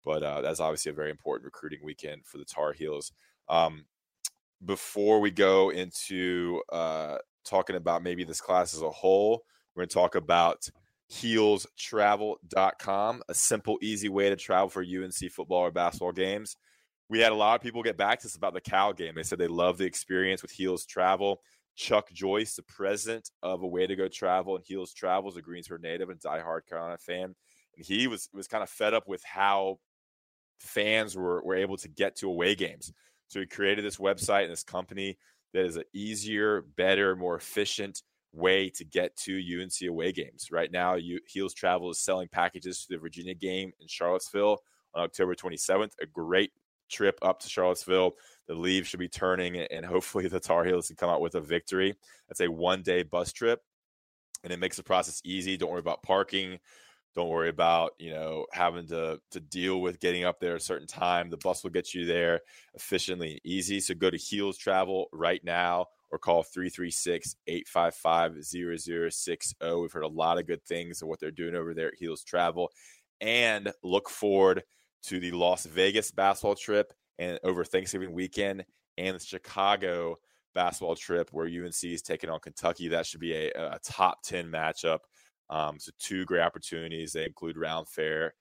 But 0.05 0.23
uh, 0.23 0.41
that's 0.41 0.61
obviously 0.61 0.91
a 0.91 0.95
very 0.95 1.09
important 1.09 1.45
recruiting 1.45 1.79
weekend 1.83 2.25
for 2.25 2.37
the 2.37 2.45
Tar 2.45 2.71
Heels. 2.71 3.11
Um, 3.49 3.85
before 4.63 5.19
we 5.19 5.31
go 5.31 5.71
into 5.71 6.61
uh, 6.71 7.17
talking 7.45 7.75
about 7.75 8.03
maybe 8.03 8.23
this 8.23 8.41
class 8.41 8.73
as 8.73 8.81
a 8.81 8.89
whole, 8.89 9.43
we're 9.75 9.81
going 9.81 9.89
to 9.89 9.93
talk 9.93 10.15
about 10.15 10.69
heelstravel.com, 11.11 13.23
a 13.27 13.33
simple, 13.33 13.79
easy 13.81 14.09
way 14.09 14.29
to 14.29 14.35
travel 14.35 14.69
for 14.69 14.83
UNC 14.83 15.31
football 15.31 15.57
or 15.59 15.71
basketball 15.71 16.11
games. 16.11 16.55
We 17.09 17.19
had 17.19 17.31
a 17.31 17.35
lot 17.35 17.55
of 17.55 17.61
people 17.61 17.81
get 17.81 17.97
back 17.97 18.19
to 18.19 18.27
us 18.27 18.35
about 18.35 18.53
the 18.53 18.61
Cal 18.61 18.93
game. 18.93 19.15
They 19.15 19.23
said 19.23 19.39
they 19.39 19.47
love 19.47 19.79
the 19.79 19.85
experience 19.85 20.43
with 20.43 20.51
Heels 20.51 20.85
Travel. 20.85 21.41
Chuck 21.75 22.11
Joyce, 22.11 22.55
the 22.55 22.63
president 22.63 23.31
of 23.41 23.63
A 23.63 23.67
Way 23.67 23.87
to 23.87 23.95
Go 23.95 24.07
Travel 24.07 24.55
and 24.55 24.65
Heels 24.65 24.93
Travel, 24.93 25.31
is 25.31 25.37
a 25.37 25.41
Greensboro 25.41 25.79
native 25.79 26.09
and 26.09 26.19
diehard 26.19 26.67
Carolina 26.67 26.97
fan. 26.97 27.35
And 27.75 27.85
he 27.85 28.07
was 28.07 28.29
was 28.33 28.47
kind 28.47 28.61
of 28.61 28.69
fed 28.69 28.93
up 28.93 29.07
with 29.07 29.23
how 29.23 29.79
fans 30.59 31.15
were, 31.15 31.41
were 31.43 31.55
able 31.55 31.77
to 31.77 31.87
get 31.87 32.17
to 32.17 32.27
away 32.27 32.53
games. 32.53 32.91
So 33.29 33.39
he 33.39 33.45
created 33.45 33.85
this 33.85 33.97
website 33.97 34.43
and 34.43 34.51
this 34.51 34.63
company 34.63 35.17
that 35.53 35.65
is 35.65 35.77
an 35.77 35.83
easier, 35.93 36.65
better, 36.75 37.15
more 37.15 37.35
efficient 37.35 38.01
way 38.33 38.69
to 38.69 38.85
get 38.85 39.15
to 39.17 39.61
UNC 39.61 39.87
away 39.87 40.11
games. 40.11 40.49
Right 40.51 40.71
now, 40.71 40.95
you, 40.95 41.19
Heels 41.27 41.53
Travel 41.53 41.89
is 41.91 41.99
selling 41.99 42.27
packages 42.27 42.85
to 42.85 42.93
the 42.93 42.99
Virginia 42.99 43.33
game 43.33 43.71
in 43.79 43.87
Charlottesville 43.87 44.59
on 44.93 45.03
October 45.03 45.35
27th. 45.35 45.91
A 46.01 46.05
great 46.05 46.51
trip 46.89 47.17
up 47.21 47.39
to 47.39 47.49
Charlottesville. 47.49 48.13
The 48.47 48.55
leaves 48.55 48.87
should 48.87 48.99
be 48.99 49.07
turning, 49.07 49.57
and 49.57 49.85
hopefully 49.85 50.27
the 50.29 50.39
Tar 50.39 50.65
Heels 50.65 50.87
can 50.87 50.95
come 50.95 51.09
out 51.09 51.21
with 51.21 51.35
a 51.35 51.41
victory. 51.41 51.95
That's 52.27 52.41
a 52.41 52.47
one 52.47 52.81
day 52.81 53.03
bus 53.03 53.31
trip, 53.31 53.61
and 54.43 54.53
it 54.53 54.59
makes 54.59 54.77
the 54.77 54.83
process 54.83 55.21
easy. 55.23 55.57
Don't 55.57 55.71
worry 55.71 55.79
about 55.79 56.03
parking. 56.03 56.59
Don't 57.15 57.29
worry 57.29 57.49
about 57.49 57.93
you 57.97 58.11
know 58.11 58.45
having 58.53 58.87
to 58.87 59.19
to 59.31 59.39
deal 59.39 59.81
with 59.81 59.99
getting 59.99 60.25
up 60.25 60.39
there 60.39 60.55
a 60.55 60.61
certain 60.61 60.87
time. 60.87 61.29
The 61.29 61.37
bus 61.37 61.63
will 61.63 61.71
get 61.71 61.93
you 61.93 62.05
there 62.05 62.41
efficiently 62.75 63.31
and 63.31 63.41
easy. 63.43 63.79
So 63.79 63.95
go 63.95 64.09
to 64.09 64.17
Heels 64.17 64.57
Travel 64.57 65.07
right 65.11 65.43
now 65.43 65.87
or 66.11 66.19
call 66.19 66.43
336 66.43 67.35
855 67.47 68.43
0060. 68.43 69.55
We've 69.61 69.91
heard 69.91 70.03
a 70.03 70.07
lot 70.07 70.37
of 70.37 70.47
good 70.47 70.63
things 70.63 71.01
of 71.01 71.07
what 71.07 71.19
they're 71.19 71.31
doing 71.31 71.55
over 71.55 71.73
there 71.73 71.89
at 71.89 71.95
Heels 71.95 72.23
Travel. 72.23 72.71
And 73.21 73.71
look 73.83 74.09
forward 74.09 74.63
to 75.03 75.19
the 75.19 75.31
Las 75.31 75.65
Vegas 75.65 76.11
basketball 76.11 76.55
trip 76.55 76.93
and 77.17 77.39
over 77.43 77.63
Thanksgiving 77.63 78.13
weekend 78.13 78.65
and 78.97 79.15
the 79.15 79.23
Chicago 79.23 80.17
basketball 80.55 80.95
trip 80.95 81.29
where 81.31 81.45
UNC 81.45 81.83
is 81.83 82.01
taking 82.01 82.29
on 82.29 82.39
Kentucky. 82.39 82.87
That 82.87 83.05
should 83.05 83.19
be 83.19 83.33
a, 83.33 83.51
a 83.51 83.79
top 83.83 84.23
10 84.23 84.47
matchup. 84.47 84.99
Um, 85.49 85.79
so, 85.79 85.91
two 85.99 86.25
great 86.25 86.41
opportunities. 86.41 87.13
They 87.13 87.25
include 87.25 87.57
round 87.57 87.87
fare, 87.87 88.35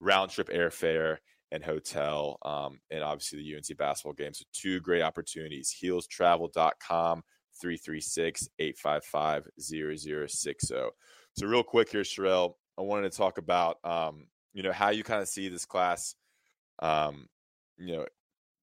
round 0.00 0.30
trip 0.30 0.48
airfare, 0.50 1.18
and 1.52 1.64
hotel, 1.64 2.38
um, 2.42 2.80
and 2.90 3.02
obviously 3.02 3.38
the 3.38 3.56
UNC 3.56 3.76
basketball 3.76 4.12
game. 4.12 4.32
So, 4.32 4.44
two 4.52 4.80
great 4.80 5.02
opportunities. 5.02 5.74
Heelstravel.com, 5.82 7.22
336 7.60 8.48
855 8.58 9.48
0060. 9.58 10.74
So, 11.36 11.46
real 11.46 11.62
quick 11.62 11.90
here, 11.90 12.02
Sherrell, 12.02 12.54
I 12.78 12.82
wanted 12.82 13.10
to 13.10 13.16
talk 13.16 13.38
about, 13.38 13.78
um, 13.84 14.26
you 14.52 14.62
know, 14.62 14.72
how 14.72 14.90
you 14.90 15.02
kind 15.02 15.22
of 15.22 15.28
see 15.28 15.48
this 15.48 15.66
class, 15.66 16.14
um, 16.80 17.28
you 17.76 17.96
know, 17.96 18.06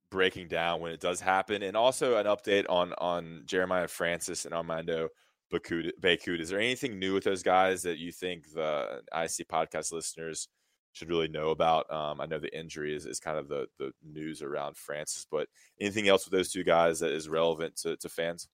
breaking 0.10 0.48
down 0.48 0.80
when 0.80 0.94
it 0.94 1.02
does 1.02 1.20
happen, 1.20 1.64
and 1.64 1.76
also 1.76 2.18
an 2.18 2.26
update 2.26 2.66
on 2.70 2.94
on 2.98 3.44
Jeremiah 3.46 3.88
Francis 3.88 4.46
and 4.46 4.54
Armando 4.54 5.10
Bacot. 5.52 6.40
Is 6.40 6.50
there 6.50 6.60
anything 6.60 7.00
new 7.00 7.14
with 7.14 7.24
those 7.24 7.44
guys 7.44 7.84
that 7.84 7.98
you 7.98 8.12
think 8.12 8.52
the 8.54 9.02
IC 9.14 9.48
podcast 9.50 9.92
listeners 9.92 10.48
should 10.94 11.10
really 11.10 11.28
know 11.28 11.50
about. 11.50 11.92
Um, 11.92 12.20
I 12.22 12.26
know 12.26 12.40
the 12.40 12.58
injury 12.58 12.96
is, 12.96 13.06
is 13.06 13.20
kind 13.20 13.38
of 13.38 13.48
the, 13.48 13.68
the 13.78 13.92
news 14.04 14.42
around 14.42 14.78
Francis, 14.78 15.26
but 15.30 15.48
anything 15.80 16.08
else 16.08 16.26
with 16.26 16.32
those 16.32 16.52
two 16.52 16.64
guys 16.64 17.00
that 17.00 17.12
is 17.12 17.30
relevant 17.30 17.76
to, 17.78 17.98
to 17.98 18.10
fans? 18.10 18.48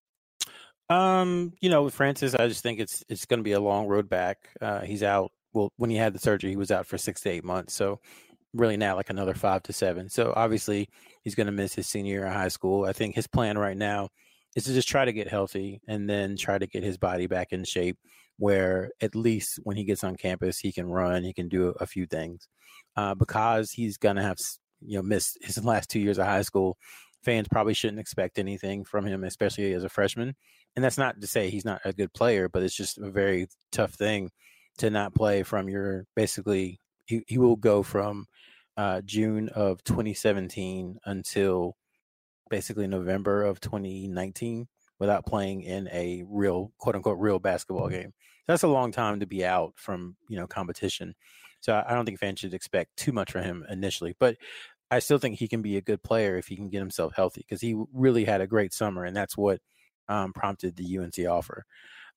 Um, 0.90 1.54
you 1.62 1.70
know, 1.70 1.84
with 1.84 1.94
Francis, 1.94 2.36
I 2.36 2.48
just 2.48 2.62
think 2.62 2.80
it's 2.80 3.04
it's 3.08 3.26
going 3.26 3.40
to 3.40 3.44
be 3.44 3.54
a 3.54 3.60
long 3.60 3.88
road 3.88 4.10
back. 4.10 4.50
Uh, 4.62 4.82
he's 4.82 5.04
out. 5.04 5.32
Well, 5.54 5.72
when 5.78 5.90
he 5.90 5.96
had 5.96 6.14
the 6.14 6.20
surgery, 6.20 6.50
he 6.50 6.56
was 6.56 6.72
out 6.72 6.88
for 6.88 6.98
six 6.98 7.22
to 7.22 7.30
eight 7.30 7.44
months. 7.44 7.74
So 7.74 8.00
really 8.54 8.78
now 8.78 8.96
like 8.96 9.10
another 9.10 9.34
five 9.34 9.64
to 9.64 9.74
seven. 9.74 10.10
So 10.10 10.34
obviously 10.36 10.90
he's 11.24 11.36
going 11.36 11.48
to 11.48 11.54
miss 11.54 11.74
his 11.74 11.88
senior 11.88 12.14
year 12.14 12.26
in 12.26 12.34
high 12.34 12.50
school. 12.50 12.86
I 12.86 12.94
think 12.94 13.16
his 13.16 13.28
plan 13.28 13.58
right 13.58 13.78
now 13.78 14.10
is 14.56 14.66
to 14.66 14.74
just 14.74 14.88
try 14.88 15.06
to 15.06 15.14
get 15.14 15.28
healthy 15.28 15.82
and 15.88 16.10
then 16.10 16.38
try 16.38 16.58
to 16.58 16.68
get 16.68 16.84
his 16.84 16.98
body 16.98 17.28
back 17.28 17.52
in 17.52 17.64
shape 17.64 17.98
where 18.38 18.92
at 19.02 19.16
least 19.16 19.60
when 19.64 19.78
he 19.78 19.84
gets 19.84 20.04
on 20.04 20.16
campus, 20.16 20.60
he 20.60 20.72
can 20.72 20.88
run, 20.88 21.24
he 21.24 21.34
can 21.34 21.48
do 21.48 21.74
a 21.80 21.88
few 21.88 22.06
things. 22.06 22.48
Uh, 22.96 23.16
because 23.16 23.72
he's 23.72 23.98
going 23.98 24.16
to 24.16 24.22
have, 24.22 24.38
you 24.82 24.98
know, 24.98 25.04
missed 25.04 25.38
his 25.42 25.64
last 25.66 25.90
two 25.90 26.00
years 26.00 26.18
of 26.18 26.26
high 26.26 26.42
school, 26.42 26.78
fans 27.24 27.48
probably 27.50 27.74
shouldn't 27.74 28.00
expect 28.00 28.40
anything 28.40 28.84
from 28.84 29.06
him, 29.06 29.24
especially 29.24 29.74
as 29.74 29.84
a 29.84 29.90
freshman. 29.90 30.36
And 30.76 30.84
that's 30.84 30.98
not 30.98 31.22
to 31.22 31.28
say 31.28 31.50
he's 31.50 31.66
not 31.66 31.82
a 31.86 31.94
good 31.94 32.14
player, 32.14 32.50
but 32.50 32.64
it's 32.64 32.76
just 32.76 32.98
a 32.98 33.12
very 33.12 33.48
tough 33.72 33.94
thing 33.94 34.30
to 34.80 34.90
not 34.90 35.14
play 35.14 35.44
from 35.44 35.70
your 35.70 36.06
basically, 36.16 36.80
he, 37.06 37.24
he 37.28 37.38
will 37.38 37.56
go 37.56 37.84
from 37.84 38.26
uh, 38.76 39.02
June 39.02 39.50
of 39.50 39.84
2017 39.84 40.98
until 41.06 41.76
basically 42.50 42.88
November 42.88 43.44
of 43.44 43.60
2019 43.62 44.68
without 45.04 45.26
playing 45.26 45.64
in 45.64 45.90
a 45.90 46.24
real 46.30 46.72
quote 46.78 46.96
unquote 46.96 47.20
real 47.20 47.38
basketball 47.40 47.90
game. 47.90 48.14
That's 48.48 48.64
a 48.64 48.70
long 48.70 48.94
time 48.94 49.20
to 49.20 49.26
be 49.26 49.46
out 49.46 49.74
from 49.76 50.16
you 50.30 50.38
know 50.38 50.48
competition. 50.48 51.14
So 51.60 51.84
I 51.86 51.94
don't 51.94 52.06
think 52.06 52.20
fans 52.20 52.40
should 52.40 52.54
expect 52.54 52.96
too 52.98 53.12
much 53.12 53.34
from 53.34 53.44
him 53.44 53.66
initially, 53.70 54.16
but 54.18 54.38
I 54.90 55.00
still 55.00 55.18
think 55.18 55.38
he 55.38 55.50
can 55.50 55.62
be 55.62 55.76
a 55.76 55.82
good 55.82 56.04
player 56.04 56.38
if 56.38 56.48
he 56.48 56.56
can 56.56 56.70
get 56.70 56.80
himself 56.80 57.14
healthy 57.16 57.42
because 57.42 57.60
he 57.60 57.76
really 57.92 58.24
had 58.24 58.40
a 58.40 58.48
great 58.48 58.74
summer, 58.74 59.04
and 59.04 59.16
that's 59.16 59.36
what 59.38 59.60
um, 60.08 60.32
prompted 60.32 60.78
the 60.78 60.98
UNC 60.98 61.20
offer. 61.28 61.66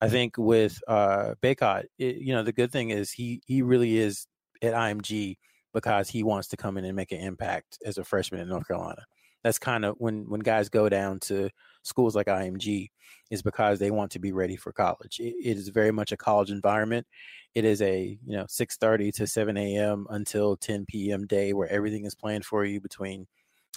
I 0.01 0.09
think 0.09 0.39
with 0.39 0.79
uh, 0.87 1.35
Bacot, 1.43 1.87
it, 1.99 2.17
you 2.17 2.35
know, 2.35 2.45
the 2.45 2.53
good 2.53 2.71
thing 2.71 2.91
is 2.91 3.11
he 3.11 3.43
he 3.47 3.63
really 3.63 3.97
is 3.97 4.29
at 4.63 4.75
IMG 4.75 5.39
because 5.75 6.09
he 6.09 6.23
wants 6.23 6.49
to 6.49 6.57
come 6.57 6.77
in 6.77 6.85
and 6.85 6.95
make 6.95 7.11
an 7.11 7.21
impact 7.21 7.79
as 7.85 7.99
a 7.99 8.05
freshman 8.05 8.41
in 8.41 8.49
North 8.49 8.69
Carolina. 8.69 9.03
That's 9.43 9.59
kind 9.59 9.85
of 9.85 9.97
when 9.99 10.29
when 10.29 10.41
guys 10.41 10.69
go 10.69 10.89
down 10.89 11.19
to 11.21 11.51
schools 11.87 12.17
like 12.17 12.27
IMG 12.27 12.91
is 13.31 13.43
because 13.43 13.79
they 13.79 13.91
want 13.91 14.11
to 14.13 14.19
be 14.19 14.33
ready 14.33 14.57
for 14.57 14.73
college. 14.73 15.19
it, 15.21 15.35
it 15.43 15.57
is 15.57 15.69
very 15.69 15.93
much 15.93 16.13
a 16.13 16.17
college 16.17 16.51
environment. 16.51 17.07
It 17.55 17.65
is 17.65 17.81
a 17.81 18.19
you 18.25 18.37
know 18.37 18.45
6:30 18.45 19.15
to 19.15 19.27
7 19.27 19.57
a.m. 19.57 20.07
until 20.11 20.57
10 20.57 20.87
p.m. 20.87 21.27
day 21.27 21.53
where 21.53 21.69
everything 21.69 22.05
is 22.05 22.15
planned 22.15 22.45
for 22.45 22.65
you 22.65 22.81
between 22.81 23.27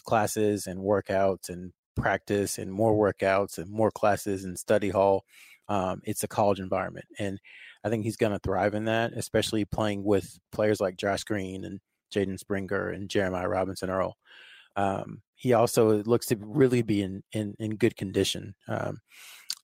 classes 0.03 0.67
and 0.67 0.79
workouts 0.79 1.49
and 1.49 1.71
practice 1.95 2.57
and 2.57 2.71
more 2.71 2.93
workouts 2.93 3.57
and 3.57 3.69
more 3.69 3.91
classes 3.91 4.43
and 4.43 4.57
study 4.57 4.89
hall. 4.89 5.23
Um, 5.67 6.01
it's 6.03 6.23
a 6.23 6.27
college 6.27 6.59
environment, 6.59 7.05
and 7.19 7.39
I 7.83 7.89
think 7.89 8.03
he's 8.03 8.17
going 8.17 8.33
to 8.33 8.39
thrive 8.39 8.73
in 8.73 8.85
that, 8.85 9.13
especially 9.13 9.65
playing 9.65 10.03
with 10.03 10.39
players 10.51 10.81
like 10.81 10.97
Josh 10.97 11.23
Green 11.23 11.63
and 11.63 11.79
Jaden 12.13 12.39
Springer 12.39 12.89
and 12.89 13.09
Jeremiah 13.09 13.47
Robinson 13.47 13.89
Earl. 13.89 14.17
Um, 14.75 15.21
he 15.39 15.53
also 15.53 16.03
looks 16.03 16.25
to 16.27 16.37
really 16.37 16.81
be 16.81 17.01
in 17.01 17.23
in, 17.31 17.55
in 17.59 17.77
good 17.77 17.95
condition. 17.95 18.55
Um, 18.67 18.99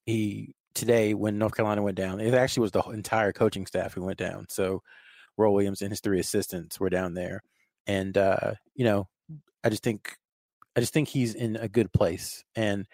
he 0.05 0.55
today 0.73 1.13
when 1.13 1.37
North 1.37 1.53
Carolina 1.55 1.83
went 1.83 1.97
down, 1.97 2.21
it 2.21 2.33
actually 2.33 2.61
was 2.61 2.71
the 2.71 2.81
entire 2.83 3.33
coaching 3.33 3.65
staff 3.65 3.93
who 3.93 4.03
went 4.03 4.17
down. 4.17 4.45
So 4.49 4.81
Roy 5.37 5.51
Williams 5.51 5.81
and 5.81 5.91
his 5.91 5.99
three 5.99 6.21
assistants 6.21 6.79
were 6.79 6.89
down 6.89 7.13
there, 7.13 7.41
and 7.85 8.17
uh, 8.17 8.53
you 8.73 8.85
know, 8.85 9.07
I 9.65 9.69
just 9.69 9.83
think 9.83 10.15
I 10.77 10.79
just 10.79 10.93
think 10.93 11.09
he's 11.09 11.35
in 11.35 11.57
a 11.57 11.67
good 11.67 11.91
place, 11.91 12.45
and 12.55 12.87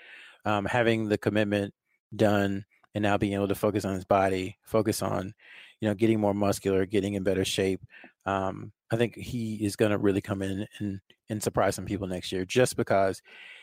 um, 0.44 0.66
having 0.66 1.08
the 1.08 1.20
commitment 1.20 1.76
done, 2.16 2.66
and 2.96 3.04
now 3.04 3.18
being 3.20 3.34
able 3.34 3.48
to 3.50 3.56
focus 3.56 3.86
on 3.86 3.94
his 3.94 4.06
body, 4.06 4.58
focus 4.66 5.04
on 5.04 5.36
you 5.82 5.88
know 5.88 5.94
getting 5.94 6.20
more 6.20 6.34
muscular, 6.34 6.88
getting 6.88 7.14
in 7.14 7.22
better 7.22 7.46
shape. 7.46 7.82
Um, 8.26 8.72
I 8.92 8.98
think 8.98 9.16
he 9.16 9.56
is 9.66 9.76
going 9.76 9.92
to 9.92 9.98
really 9.98 10.22
come 10.22 10.42
in 10.42 10.68
and 10.80 11.00
and 11.30 11.42
surprise 11.42 11.76
some 11.76 11.86
people 11.86 12.08
next 12.08 12.32
year, 12.32 12.46
just 12.46 12.76
because 12.76 13.22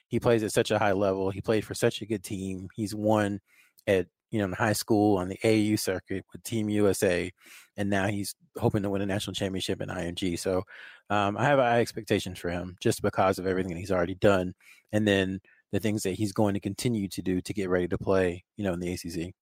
he 0.08 0.18
plays 0.18 0.42
at 0.42 0.52
such 0.52 0.70
a 0.70 0.78
high 0.78 0.92
level. 0.92 1.30
He 1.30 1.42
played 1.42 1.64
for 1.66 1.74
such 1.74 2.00
a 2.00 2.06
good 2.06 2.24
team. 2.24 2.68
He's 2.74 2.94
won 2.94 3.40
at 3.86 4.06
you 4.30 4.38
know 4.38 4.46
in 4.46 4.52
high 4.52 4.72
school 4.72 5.18
on 5.18 5.28
the 5.28 5.38
AU 5.44 5.76
circuit 5.76 6.24
with 6.32 6.42
Team 6.42 6.68
USA, 6.70 7.30
and 7.76 7.90
now 7.90 8.06
he's 8.06 8.34
hoping 8.56 8.82
to 8.82 8.90
win 8.90 9.02
a 9.02 9.06
national 9.06 9.34
championship 9.34 9.82
in 9.82 9.88
IMG. 9.90 10.38
So 10.38 10.62
um, 11.10 11.36
I 11.36 11.44
have 11.44 11.58
high 11.58 11.80
expectations 11.80 12.38
for 12.38 12.50
him 12.50 12.76
just 12.80 13.02
because 13.02 13.38
of 13.38 13.46
everything 13.46 13.72
that 13.74 13.80
he's 13.80 13.92
already 13.92 14.14
done, 14.14 14.54
and 14.92 15.06
then 15.06 15.40
the 15.72 15.80
things 15.80 16.02
that 16.04 16.14
he's 16.14 16.32
going 16.32 16.54
to 16.54 16.60
continue 16.60 17.08
to 17.08 17.22
do 17.22 17.40
to 17.42 17.52
get 17.52 17.68
ready 17.68 17.88
to 17.88 17.98
play, 17.98 18.44
you 18.56 18.64
know, 18.64 18.72
in 18.72 18.80
the 18.80 18.92
ACC. 18.92 19.34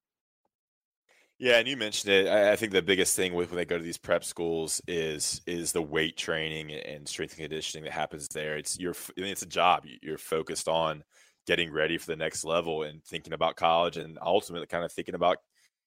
Yeah, 1.39 1.59
and 1.59 1.67
you 1.67 1.77
mentioned 1.77 2.11
it. 2.11 2.27
I, 2.27 2.53
I, 2.53 2.55
think 2.55 2.71
the 2.71 2.81
biggest 2.81 3.15
thing 3.15 3.35
with 3.35 3.51
when 3.51 3.57
they 3.57 3.65
go 3.65 3.77
to 3.77 3.83
these 3.83 3.99
prep 3.99 4.23
schools 4.23 4.81
is 4.87 5.41
is 5.45 5.71
the 5.71 5.83
weight 5.83 6.17
training 6.17 6.71
and 6.71 7.07
strength 7.07 7.33
and 7.33 7.41
conditioning 7.41 7.83
that 7.83 7.93
happens 7.93 8.27
there. 8.29 8.57
It's 8.57 8.79
your 8.79 8.95
I 9.17 9.21
mean, 9.21 9.31
it's 9.31 9.43
a 9.43 9.47
job. 9.47 9.83
You're 10.01 10.17
focused 10.17 10.67
on 10.67 11.03
getting 11.45 11.71
ready 11.71 11.97
for 11.99 12.07
the 12.07 12.15
next 12.15 12.43
level 12.43 12.83
and 12.83 13.03
thinking 13.03 13.33
about 13.33 13.55
college 13.55 13.97
and 13.97 14.17
ultimately 14.21 14.67
kind 14.67 14.83
of 14.83 14.91
thinking 14.91 15.13
about 15.15 15.37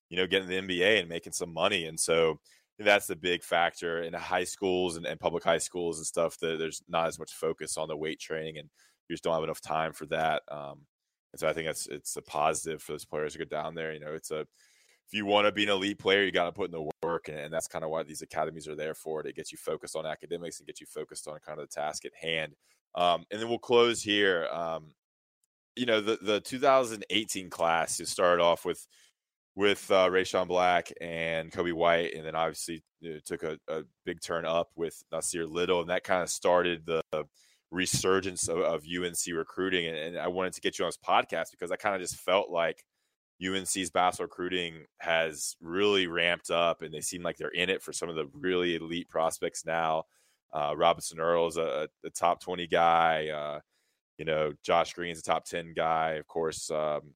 you 0.09 0.15
know 0.17 0.25
getting 0.25 0.47
the 0.47 0.61
NBA 0.61 1.01
and 1.01 1.09
making 1.09 1.33
some 1.33 1.53
money. 1.53 1.85
And 1.85 1.99
so 1.99 2.39
that's 2.79 3.07
the 3.07 3.15
big 3.17 3.43
factor 3.43 4.01
in 4.01 4.13
high 4.13 4.45
schools 4.45 4.95
and, 4.95 5.05
and 5.05 5.19
public 5.19 5.43
high 5.43 5.57
schools 5.57 5.97
and 5.97 6.07
stuff. 6.07 6.37
That 6.39 6.59
there's 6.59 6.81
not 6.87 7.07
as 7.07 7.19
much 7.19 7.33
focus 7.33 7.77
on 7.77 7.89
the 7.89 7.97
weight 7.97 8.21
training, 8.21 8.57
and 8.57 8.69
you 9.09 9.15
just 9.15 9.23
don't 9.25 9.33
have 9.33 9.43
enough 9.43 9.61
time 9.61 9.91
for 9.91 10.05
that. 10.07 10.43
Um, 10.49 10.85
and 11.33 11.39
so 11.41 11.49
I 11.49 11.53
think 11.53 11.67
that's 11.67 11.87
it's 11.87 12.15
a 12.15 12.21
positive 12.21 12.81
for 12.81 12.93
those 12.93 13.05
players 13.05 13.33
to 13.33 13.39
go 13.39 13.45
down 13.45 13.75
there. 13.75 13.93
You 13.93 13.99
know, 13.99 14.13
it's 14.13 14.31
a 14.31 14.45
if 15.11 15.17
you 15.17 15.25
want 15.25 15.45
to 15.45 15.51
be 15.51 15.63
an 15.63 15.69
elite 15.69 15.99
player, 15.99 16.23
you 16.23 16.31
got 16.31 16.45
to 16.45 16.53
put 16.53 16.67
in 16.67 16.71
the 16.71 16.89
work, 17.03 17.27
and, 17.27 17.37
and 17.37 17.53
that's 17.53 17.67
kind 17.67 17.83
of 17.83 17.91
why 17.91 18.01
these 18.01 18.21
academies 18.21 18.65
are 18.65 18.75
there 18.75 18.93
for. 18.93 19.19
it. 19.19 19.25
It 19.25 19.35
gets 19.35 19.51
you 19.51 19.57
focused 19.57 19.97
on 19.97 20.05
academics 20.05 20.59
and 20.59 20.67
gets 20.67 20.79
you 20.79 20.87
focused 20.87 21.27
on 21.27 21.37
kind 21.45 21.59
of 21.59 21.67
the 21.67 21.73
task 21.73 22.05
at 22.05 22.13
hand. 22.15 22.55
Um, 22.95 23.25
and 23.29 23.41
then 23.41 23.49
we'll 23.49 23.59
close 23.59 24.01
here. 24.01 24.47
Um, 24.53 24.93
you 25.75 25.85
know, 25.85 25.99
the 25.99 26.17
the 26.21 26.39
2018 26.39 27.49
class 27.49 27.99
you 27.99 28.05
started 28.05 28.41
off 28.41 28.63
with 28.63 28.87
with 29.53 29.91
uh, 29.91 30.07
Rechon 30.07 30.47
Black 30.47 30.93
and 31.01 31.51
Coby 31.51 31.73
White, 31.73 32.13
and 32.13 32.25
then 32.25 32.35
obviously 32.35 32.81
you 33.01 33.13
know, 33.13 33.19
took 33.25 33.43
a, 33.43 33.57
a, 33.67 33.81
big 34.05 34.21
turn 34.21 34.45
up 34.45 34.69
with 34.77 35.03
Nassir 35.11 35.45
Little, 35.49 35.81
and 35.81 35.89
that 35.89 36.05
kind 36.05 36.23
of 36.23 36.29
started 36.29 36.85
the 36.85 37.01
resurgence 37.69 38.47
of, 38.47 38.59
of 38.59 38.85
UNC 38.85 39.17
recruiting. 39.33 39.87
And, 39.87 39.97
and, 39.97 40.17
I 40.17 40.27
wanted 40.29 40.53
to 40.53 40.61
get 40.61 40.79
you 40.79 40.85
on 40.85 40.89
this 40.89 40.97
podcast 40.97 41.51
because 41.51 41.71
I 41.71 41.75
kind 41.75 41.95
of 41.95 42.01
just 42.01 42.15
felt 42.15 42.49
like 42.49 42.85
UNC's 43.43 43.89
basketball 43.89 44.25
recruiting 44.25 44.85
has 44.99 45.55
really 45.61 46.07
ramped 46.07 46.51
up, 46.51 46.81
and 46.81 46.93
they 46.93 47.01
seem 47.01 47.23
like 47.23 47.37
they're 47.37 47.49
in 47.49 47.69
it 47.69 47.81
for 47.81 47.91
some 47.91 48.09
of 48.09 48.15
the 48.15 48.27
really 48.33 48.75
elite 48.75 49.09
prospects 49.09 49.65
now. 49.65 50.03
Uh, 50.53 50.73
Robinson 50.75 51.19
Earl 51.19 51.47
is 51.47 51.57
a, 51.57 51.87
a, 52.05 52.09
top 52.09 52.41
20 52.41 52.67
guy. 52.67 53.29
Uh, 53.29 53.59
you 54.17 54.25
know, 54.25 54.51
Josh 54.63 54.93
Green's 54.93 55.19
a 55.19 55.23
top 55.23 55.45
10 55.45 55.73
guy. 55.75 56.11
Of 56.11 56.27
course, 56.27 56.69
um, 56.69 57.13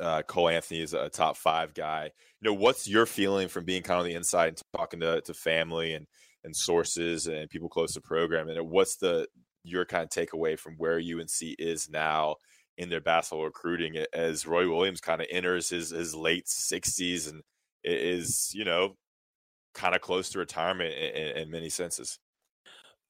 uh, 0.00 0.22
Cole 0.22 0.48
Anthony 0.48 0.80
is 0.80 0.94
a 0.94 1.10
top 1.10 1.36
five 1.36 1.74
guy. 1.74 2.10
You 2.40 2.50
know, 2.50 2.54
what's 2.54 2.88
your 2.88 3.06
feeling 3.06 3.48
from 3.48 3.64
being 3.64 3.82
kind 3.82 4.00
of 4.00 4.04
on 4.04 4.08
the 4.08 4.16
inside 4.16 4.48
and 4.48 4.62
talking 4.74 5.00
to, 5.00 5.20
to 5.20 5.34
family 5.34 5.92
and, 5.92 6.06
and 6.44 6.56
sources 6.56 7.26
and 7.26 7.50
people 7.50 7.68
close 7.68 7.92
to 7.92 8.00
the 8.00 8.06
program? 8.06 8.48
And 8.48 8.70
what's 8.70 8.96
the 8.96 9.28
your 9.62 9.84
kind 9.84 10.04
of 10.04 10.10
takeaway 10.10 10.58
from 10.58 10.74
where 10.76 10.96
UNC 10.96 11.42
is 11.58 11.90
now 11.90 12.36
in 12.80 12.88
their 12.88 13.00
basketball 13.00 13.44
recruiting 13.44 14.02
as 14.14 14.46
Roy 14.46 14.66
Williams 14.66 15.02
kind 15.02 15.20
of 15.20 15.26
enters 15.30 15.68
his 15.68 15.90
his 15.90 16.14
late 16.14 16.48
sixties 16.48 17.26
and 17.26 17.42
is 17.84 18.50
you 18.54 18.64
know 18.64 18.96
kind 19.74 19.94
of 19.94 20.00
close 20.00 20.30
to 20.30 20.38
retirement 20.38 20.94
in, 20.94 21.36
in 21.36 21.50
many 21.50 21.68
senses. 21.68 22.18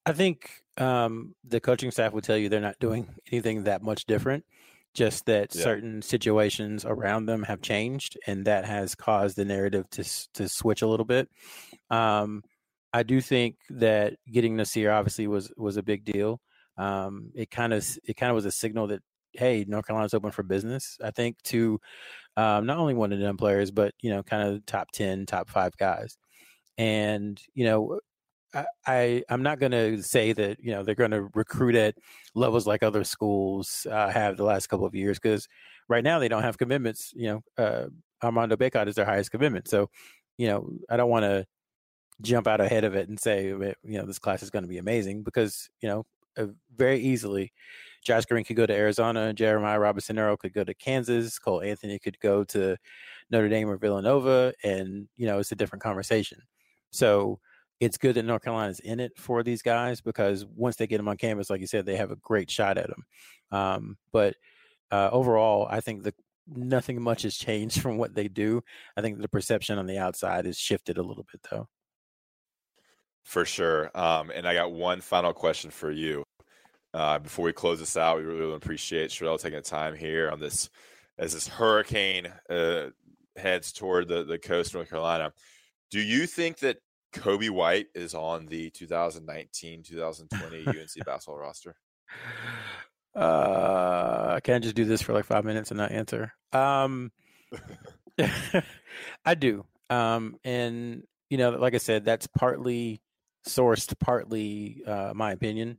I 0.05 0.13
think 0.13 0.51
um, 0.77 1.37
the 1.45 1.61
coaching 1.61 1.93
staff 1.93 2.13
would 2.13 2.25
tell 2.25 2.37
you 2.37 2.49
they're 2.49 2.61
not 2.61 2.81
doing 2.81 3.07
anything 3.33 3.65
that 3.65 3.83
much 3.83 4.07
different. 4.07 4.45
Just 4.93 5.27
that 5.27 5.55
yeah. 5.55 5.63
certain 5.63 6.03
situations 6.03 6.85
around 6.85 7.27
them 7.27 7.45
have 7.45 7.63
changed, 7.63 8.19
and 8.27 8.45
that 8.47 8.65
has 8.65 8.97
caused 8.97 9.37
the 9.37 9.45
narrative 9.45 9.89
to 9.91 10.05
to 10.35 10.49
switch 10.49 10.83
a 10.83 10.89
little 10.89 11.07
bit. 11.07 11.29
Um, 11.91 12.43
I 12.93 13.05
do 13.05 13.21
think 13.21 13.55
that 13.71 14.15
getting 14.29 14.57
Nassir 14.57 14.93
obviously 14.93 15.29
was 15.29 15.53
was 15.57 15.77
a 15.77 15.83
big 15.85 16.05
deal. 16.05 16.41
Um, 16.77 17.31
it 17.37 17.53
kind 17.53 17.73
of 17.73 17.87
it 18.03 18.17
kind 18.17 18.31
of 18.31 18.35
was 18.35 18.47
a 18.47 18.51
signal 18.51 18.89
that 18.89 19.03
hey, 19.33 19.65
North 19.67 19.87
Carolina's 19.87 20.15
open 20.15 20.31
for 20.31 20.43
business. 20.43 20.99
I 21.03 21.11
think 21.11 21.41
to 21.45 21.81
um, 22.37 22.67
not 22.67 22.79
only 22.79 22.95
one 22.95 23.13
of 23.13 23.19
them 23.19 23.37
players, 23.37 23.71
but 23.71 23.95
you 24.01 24.11
know, 24.11 24.23
kind 24.23 24.49
of 24.49 24.65
top 24.67 24.91
ten, 24.93 25.27
top 25.27 25.49
five 25.51 25.77
guys. 25.77 26.17
And 26.79 27.41
you 27.55 27.65
know, 27.65 28.01
I, 28.55 28.65
I 28.87 29.23
am 29.29 29.43
not 29.43 29.61
going 29.61 29.73
to 29.73 30.03
say 30.03 30.33
that 30.33 30.59
you 30.63 30.73
know 30.73 30.83
they're 30.83 30.95
going 30.95 31.11
to 31.13 31.29
recruit 31.35 31.75
at 31.75 31.97
levels 32.35 32.67
like 32.67 32.83
other 32.83 33.05
schools 33.05 33.87
uh, 33.91 34.09
have 34.09 34.37
the 34.37 34.45
last 34.45 34.69
couple 34.69 34.87
of 34.87 34.95
years 34.95 35.19
because 35.19 35.49
right 35.89 36.05
now 36.05 36.19
they 36.19 36.29
don't 36.29 36.43
have 36.43 36.59
commitments. 36.59 37.13
You 37.15 37.43
know, 37.59 37.65
uh, 37.65 37.87
Armando 38.23 38.57
Bacot 38.57 38.89
is 38.89 38.95
their 38.95 39.05
highest 39.05 39.31
commitment, 39.31 39.69
so 39.69 39.91
you 40.39 40.49
know 40.49 40.71
I 40.89 40.97
don't 40.97 41.11
want 41.11 41.25
to 41.25 41.47
jump 42.23 42.47
out 42.47 42.61
ahead 42.61 42.85
of 42.85 42.95
it 42.95 43.09
and 43.09 43.19
say 43.19 43.47
you 43.49 43.75
know 43.83 44.05
this 44.07 44.19
class 44.19 44.43
is 44.43 44.51
going 44.51 44.65
to 44.65 44.69
be 44.69 44.79
amazing 44.79 45.23
because 45.23 45.71
you 45.81 45.89
know 45.89 46.07
uh, 46.37 46.47
very 46.77 47.01
easily 47.01 47.53
Josh 48.03 48.25
Green 48.27 48.45
could 48.45 48.57
go 48.57 48.67
to 48.67 48.75
Arizona. 48.75 49.33
Jeremiah 49.33 49.79
Robinson 49.79 50.19
Earl 50.19 50.37
could 50.37 50.53
go 50.53 50.65
to 50.65 50.75
Kansas. 50.75 51.39
Cole 51.39 51.63
Anthony 51.63 51.99
could 51.99 52.19
go 52.21 52.45
to 52.45 52.77
Notre 53.31 53.49
Dame 53.49 53.69
or 53.69 53.77
Villanova. 53.77 54.53
And, 54.65 55.09
you 55.17 55.27
know, 55.27 55.39
it's 55.39 55.53
a 55.53 55.57
different 55.57 55.83
conversation. 55.83 56.39
So 56.91 57.41
it's 57.79 57.99
good 57.99 58.17
that 58.17 58.25
North 58.25 58.43
Carolina 58.43 58.71
is 58.71 58.81
in 58.81 59.01
it 59.01 59.13
for 59.17 59.43
these 59.43 59.63
guys 59.63 60.01
because 60.01 60.47
once 60.55 60.77
they 60.77 60.87
get 60.87 60.99
them 60.99 61.09
on 61.09 61.17
campus, 61.17 61.51
like 61.51 61.61
you 61.61 61.67
said, 61.67 61.87
they 61.87 61.97
have 61.97 62.11
a 62.11 62.17
great 62.17 62.51
shot 62.51 62.79
at 62.79 62.89
them. 62.89 63.05
Um, 63.53 63.97
but 64.13 64.35
uh, 64.91 65.09
overall, 65.13 65.67
I 65.71 65.81
think 65.81 66.03
the 66.03 66.15
nothing 66.47 67.01
much 67.01 67.23
has 67.23 67.37
changed 67.37 67.81
from 67.81 67.97
what 67.97 68.15
they 68.15 68.29
do. 68.29 68.63
I 68.97 69.03
think 69.03 69.21
the 69.21 69.29
perception 69.29 69.79
on 69.79 69.87
the 69.87 69.99
outside 69.99 70.47
has 70.47 70.59
shifted 70.59 70.99
a 70.99 71.03
little 71.03 71.27
bit, 71.31 71.41
though. 71.51 71.69
For 73.25 73.45
sure. 73.45 73.91
Um, 73.95 74.31
and 74.31 74.47
I 74.47 74.55
got 74.55 74.73
one 74.73 75.01
final 75.01 75.33
question 75.33 75.71
for 75.71 75.91
you. 75.91 76.25
Uh, 76.93 77.19
before 77.19 77.45
we 77.45 77.53
close 77.53 77.79
this 77.79 77.97
out, 77.97 78.19
we 78.19 78.25
really 78.25 78.55
appreciate 78.55 79.11
Sherrell 79.11 79.41
taking 79.41 79.59
the 79.59 79.63
time 79.63 79.95
here 79.95 80.31
on 80.31 80.41
this 80.41 80.69
as 81.19 81.35
this 81.35 81.47
hurricane 81.47 82.27
uh, 82.49 82.87
heads 83.37 83.73
toward 83.73 84.09
the, 84.09 84.25
the 84.25 84.39
coast 84.39 84.71
of 84.71 84.75
North 84.75 84.91
Carolina. 84.91 85.33
Do 85.91 86.01
you 86.01 86.27
think 86.27 86.59
that 86.59 86.79
Coby 87.13 87.51
White 87.51 87.87
is 87.95 88.15
on 88.15 88.47
the 88.47 88.71
2019 88.71 89.83
2020 89.83 90.67
UNC 90.67 90.77
basketball 91.07 91.39
roster? 91.39 91.77
Uh, 93.15 94.41
can 94.41 94.55
I 94.55 94.59
just 94.61 94.77
do 94.77 94.85
this 94.85 95.03
for 95.03 95.13
like 95.13 95.25
five 95.25 95.45
minutes 95.45 95.71
and 95.71 95.79
not 95.79 95.93
answer? 95.93 96.33
Um, 96.53 97.13
I 99.25 99.35
do. 99.35 99.65
Um, 99.89 100.37
and 100.45 101.03
you 101.29 101.39
know, 101.39 101.51
like 101.51 101.75
I 101.75 101.79
said, 101.79 102.05
that's 102.05 102.27
partly 102.27 103.01
sourced, 103.47 103.99
partly 103.99 104.83
uh, 104.87 105.13
my 105.15 105.33
opinion. 105.33 105.79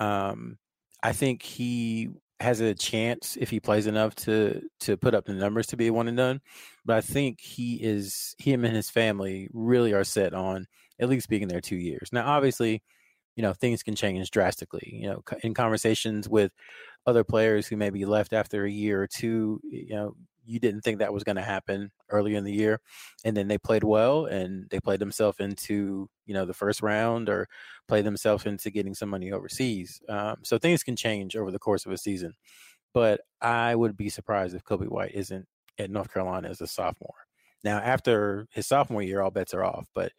Um, 0.00 0.58
I 1.02 1.12
think 1.12 1.42
he 1.42 2.10
has 2.40 2.60
a 2.60 2.74
chance 2.74 3.36
if 3.40 3.48
he 3.48 3.60
plays 3.60 3.86
enough 3.86 4.14
to 4.14 4.60
to 4.80 4.96
put 4.96 5.14
up 5.14 5.24
the 5.24 5.32
numbers 5.32 5.66
to 5.68 5.76
be 5.76 5.86
a 5.86 5.92
one 5.92 6.08
and 6.08 6.16
done. 6.16 6.40
But 6.84 6.96
I 6.96 7.00
think 7.00 7.40
he 7.40 7.76
is 7.76 8.34
him 8.38 8.64
and 8.64 8.76
his 8.76 8.90
family 8.90 9.48
really 9.52 9.92
are 9.92 10.04
set 10.04 10.34
on 10.34 10.66
at 11.00 11.08
least 11.08 11.28
being 11.28 11.48
there 11.48 11.60
two 11.60 11.76
years. 11.76 12.10
Now, 12.12 12.26
obviously, 12.26 12.82
you 13.36 13.42
know 13.42 13.52
things 13.52 13.82
can 13.82 13.94
change 13.94 14.30
drastically. 14.30 14.90
You 15.00 15.08
know, 15.08 15.22
in 15.42 15.54
conversations 15.54 16.28
with 16.28 16.52
other 17.06 17.24
players 17.24 17.66
who 17.66 17.76
may 17.76 17.90
be 17.90 18.04
left 18.04 18.32
after 18.32 18.64
a 18.64 18.70
year 18.70 19.02
or 19.02 19.06
two, 19.06 19.60
you 19.64 19.94
know, 19.94 20.16
you 20.46 20.60
didn't 20.60 20.82
think 20.82 20.98
that 20.98 21.12
was 21.12 21.24
going 21.24 21.36
to 21.36 21.42
happen 21.42 21.90
early 22.10 22.34
in 22.34 22.44
the 22.44 22.52
year 22.52 22.80
and 23.24 23.36
then 23.36 23.48
they 23.48 23.58
played 23.58 23.84
well 23.84 24.26
and 24.26 24.68
they 24.70 24.80
played 24.80 25.00
themselves 25.00 25.38
into 25.40 26.08
you 26.24 26.34
know 26.34 26.44
the 26.44 26.54
first 26.54 26.82
round 26.82 27.28
or 27.28 27.48
played 27.88 28.04
themselves 28.04 28.46
into 28.46 28.70
getting 28.70 28.94
some 28.94 29.08
money 29.08 29.32
overseas 29.32 30.00
um, 30.08 30.36
so 30.42 30.58
things 30.58 30.82
can 30.82 30.96
change 30.96 31.36
over 31.36 31.50
the 31.50 31.58
course 31.58 31.84
of 31.84 31.92
a 31.92 31.98
season 31.98 32.34
but 32.94 33.20
i 33.40 33.74
would 33.74 33.96
be 33.96 34.08
surprised 34.08 34.54
if 34.54 34.64
Coby 34.64 34.88
White 34.88 35.14
isn't 35.14 35.46
at 35.78 35.90
north 35.90 36.12
carolina 36.12 36.48
as 36.48 36.60
a 36.60 36.66
sophomore. 36.66 37.26
Now 37.64 37.78
after 37.78 38.46
his 38.50 38.66
sophomore 38.66 39.02
year 39.02 39.20
all 39.20 39.30
bets 39.30 39.54
are 39.54 39.64
off 39.64 39.86
but 39.94 40.12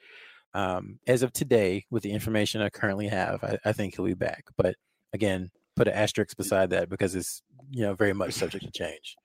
um, 0.54 1.00
as 1.06 1.24
of 1.24 1.34
today 1.34 1.86
with 1.90 2.04
the 2.04 2.12
information 2.12 2.62
i 2.62 2.70
currently 2.70 3.08
have 3.08 3.44
I, 3.44 3.58
I 3.66 3.74
think 3.74 3.96
he'll 3.96 4.06
be 4.06 4.14
back 4.14 4.46
but 4.58 4.76
again 5.14 5.52
put 5.78 5.88
an 5.88 5.94
asterisk 5.94 6.36
beside 6.36 6.72
that 6.72 6.90
because 6.90 7.16
it's 7.16 7.44
you 7.70 7.84
know 7.84 7.94
very 7.94 8.14
much 8.14 8.34
subject 8.34 8.66
to 8.66 8.72
change 8.72 9.16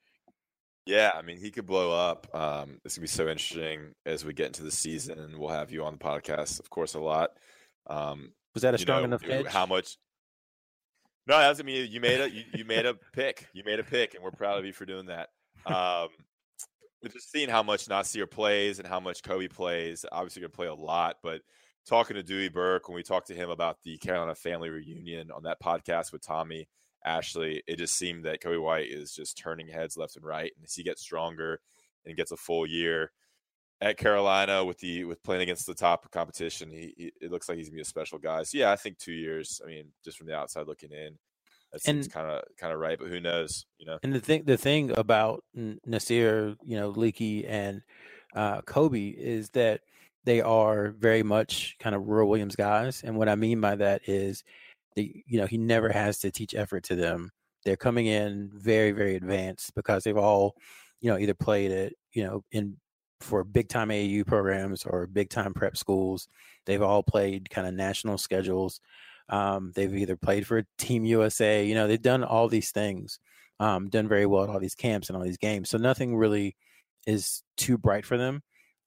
yeah, 0.85 1.11
I 1.15 1.21
mean, 1.21 1.37
he 1.37 1.51
could 1.51 1.65
blow 1.65 1.91
up. 1.91 2.27
Um, 2.33 2.79
it's 2.83 2.97
gonna 2.97 3.03
be 3.03 3.07
so 3.07 3.27
interesting 3.27 3.93
as 4.05 4.25
we 4.25 4.33
get 4.33 4.47
into 4.47 4.63
the 4.63 4.71
season, 4.71 5.19
and 5.19 5.37
we'll 5.37 5.49
have 5.49 5.71
you 5.71 5.83
on 5.83 5.93
the 5.93 5.99
podcast, 5.99 6.59
of 6.59 6.69
course, 6.69 6.93
a 6.93 6.99
lot. 6.99 7.31
Um, 7.87 8.33
was 8.53 8.63
that 8.63 8.73
a 8.73 8.77
strong 8.77 9.01
know, 9.01 9.05
enough 9.05 9.23
edge? 9.27 9.47
How 9.47 9.65
much? 9.65 9.97
No, 11.25 11.37
that's 11.37 11.59
I 11.59 11.63
mean, 11.63 11.89
you 11.89 12.01
made 12.01 12.19
a 12.19 12.29
you, 12.29 12.43
you, 12.53 12.65
made 12.65 12.85
a 12.85 12.95
pick. 13.13 13.47
You 13.53 13.63
made 13.65 13.79
a 13.79 13.83
pick, 13.83 14.13
and 14.13 14.23
we're 14.23 14.31
proud 14.31 14.59
of 14.59 14.65
you 14.65 14.73
for 14.73 14.85
doing 14.85 15.05
that. 15.07 15.29
Um, 15.65 16.09
just 17.11 17.31
seeing 17.31 17.49
how 17.49 17.63
much 17.63 17.87
Nassir 17.87 18.29
plays 18.29 18.79
and 18.79 18.87
how 18.87 18.99
much 18.99 19.21
Coby 19.21 19.49
plays. 19.49 20.05
Obviously, 20.11 20.41
going 20.41 20.51
to 20.51 20.55
play 20.55 20.67
a 20.67 20.73
lot, 20.73 21.17
but 21.23 21.41
talking 21.87 22.15
to 22.15 22.23
Dewey 22.23 22.49
Burke 22.49 22.87
when 22.87 22.95
we 22.95 23.03
talked 23.03 23.27
to 23.27 23.33
him 23.33 23.49
about 23.49 23.77
the 23.83 23.97
Carolina 23.97 24.35
family 24.35 24.69
reunion 24.69 25.31
on 25.31 25.43
that 25.43 25.61
podcast 25.61 26.11
with 26.11 26.21
Tommy 26.21 26.67
Ashley, 27.05 27.63
it 27.67 27.77
just 27.77 27.95
seemed 27.95 28.25
that 28.25 28.41
Coby 28.41 28.61
White 28.61 28.89
is 28.89 29.13
just 29.13 29.37
turning 29.37 29.67
heads 29.67 29.97
left 29.97 30.15
and 30.15 30.25
right. 30.25 30.51
And 30.55 30.63
as 30.63 30.73
he 30.73 30.83
gets 30.83 31.01
stronger 31.01 31.59
and 32.05 32.17
gets 32.17 32.31
a 32.31 32.37
full 32.37 32.65
year 32.65 33.11
at 33.81 33.97
Carolina 33.97 34.63
with 34.63 34.79
the 34.79 35.03
with 35.03 35.21
playing 35.23 35.41
against 35.41 35.65
the 35.65 35.73
top 35.73 36.09
competition, 36.11 36.69
he, 36.69 36.93
he 36.97 37.11
it 37.21 37.31
looks 37.31 37.49
like 37.49 37.57
he's 37.57 37.69
gonna 37.69 37.75
be 37.75 37.81
a 37.81 37.85
special 37.85 38.17
guy. 38.17 38.43
So 38.43 38.57
yeah, 38.57 38.71
I 38.71 38.75
think 38.75 38.97
two 38.97 39.13
years. 39.13 39.61
I 39.63 39.67
mean, 39.67 39.87
just 40.03 40.17
from 40.17 40.27
the 40.27 40.35
outside 40.35 40.67
looking 40.67 40.91
in, 40.91 41.17
that 41.71 41.81
seems 41.81 42.07
kind 42.07 42.29
of 42.29 42.43
kind 42.57 42.71
of 42.71 42.79
right. 42.79 42.97
But 42.97 43.09
who 43.09 43.19
knows? 43.19 43.65
You 43.77 43.87
know. 43.87 43.99
And 44.03 44.13
the 44.13 44.19
thing 44.19 44.43
the 44.45 44.57
thing 44.57 44.97
about 44.97 45.43
Nassir, 45.55 46.55
you 46.63 46.77
know, 46.79 46.89
Leaky 46.89 47.45
and 47.45 47.81
uh, 48.35 48.61
Coby 48.61 49.13
is 49.15 49.49
that 49.49 49.81
they 50.23 50.41
are 50.41 50.91
very 50.91 51.23
much 51.23 51.75
kind 51.79 51.95
of 51.95 52.07
Roy 52.07 52.25
Williams 52.25 52.55
guys. 52.55 53.01
And 53.03 53.17
what 53.17 53.27
I 53.27 53.35
mean 53.35 53.59
by 53.59 53.75
that 53.75 54.07
is 54.07 54.43
they, 54.95 55.23
you 55.27 55.39
know, 55.39 55.45
he 55.45 55.57
never 55.57 55.89
has 55.89 56.19
to 56.19 56.31
teach 56.31 56.55
effort 56.55 56.83
to 56.85 56.95
them. 56.95 57.31
They're 57.65 57.77
coming 57.77 58.07
in 58.07 58.49
very, 58.53 58.91
very 58.91 59.15
advanced 59.15 59.73
because 59.75 60.03
they've 60.03 60.17
all, 60.17 60.55
you 60.99 61.09
know, 61.09 61.17
either 61.17 61.33
played 61.33 61.71
it, 61.71 61.93
you 62.11 62.23
know, 62.23 62.43
in 62.51 62.77
for 63.21 63.43
big 63.43 63.69
time 63.69 63.89
AAU 63.89 64.25
programs 64.27 64.85
or 64.85 65.07
big 65.07 65.29
time 65.29 65.53
prep 65.53 65.77
schools. 65.77 66.27
They've 66.65 66.81
all 66.81 67.03
played 67.03 67.49
kind 67.49 67.67
of 67.67 67.73
national 67.73 68.17
schedules. 68.17 68.81
Um, 69.29 69.71
they've 69.75 69.95
either 69.95 70.17
played 70.17 70.45
for 70.45 70.63
Team 70.77 71.05
USA, 71.05 71.65
you 71.65 71.75
know, 71.75 71.87
they've 71.87 72.01
done 72.01 72.23
all 72.23 72.49
these 72.49 72.71
things, 72.71 73.19
um, 73.59 73.89
done 73.89 74.07
very 74.07 74.25
well 74.25 74.43
at 74.43 74.49
all 74.49 74.59
these 74.59 74.75
camps 74.75 75.09
and 75.09 75.17
all 75.17 75.23
these 75.23 75.37
games. 75.37 75.69
So 75.69 75.77
nothing 75.77 76.17
really 76.17 76.57
is 77.07 77.41
too 77.55 77.77
bright 77.77 78.05
for 78.05 78.17
them. 78.17 78.41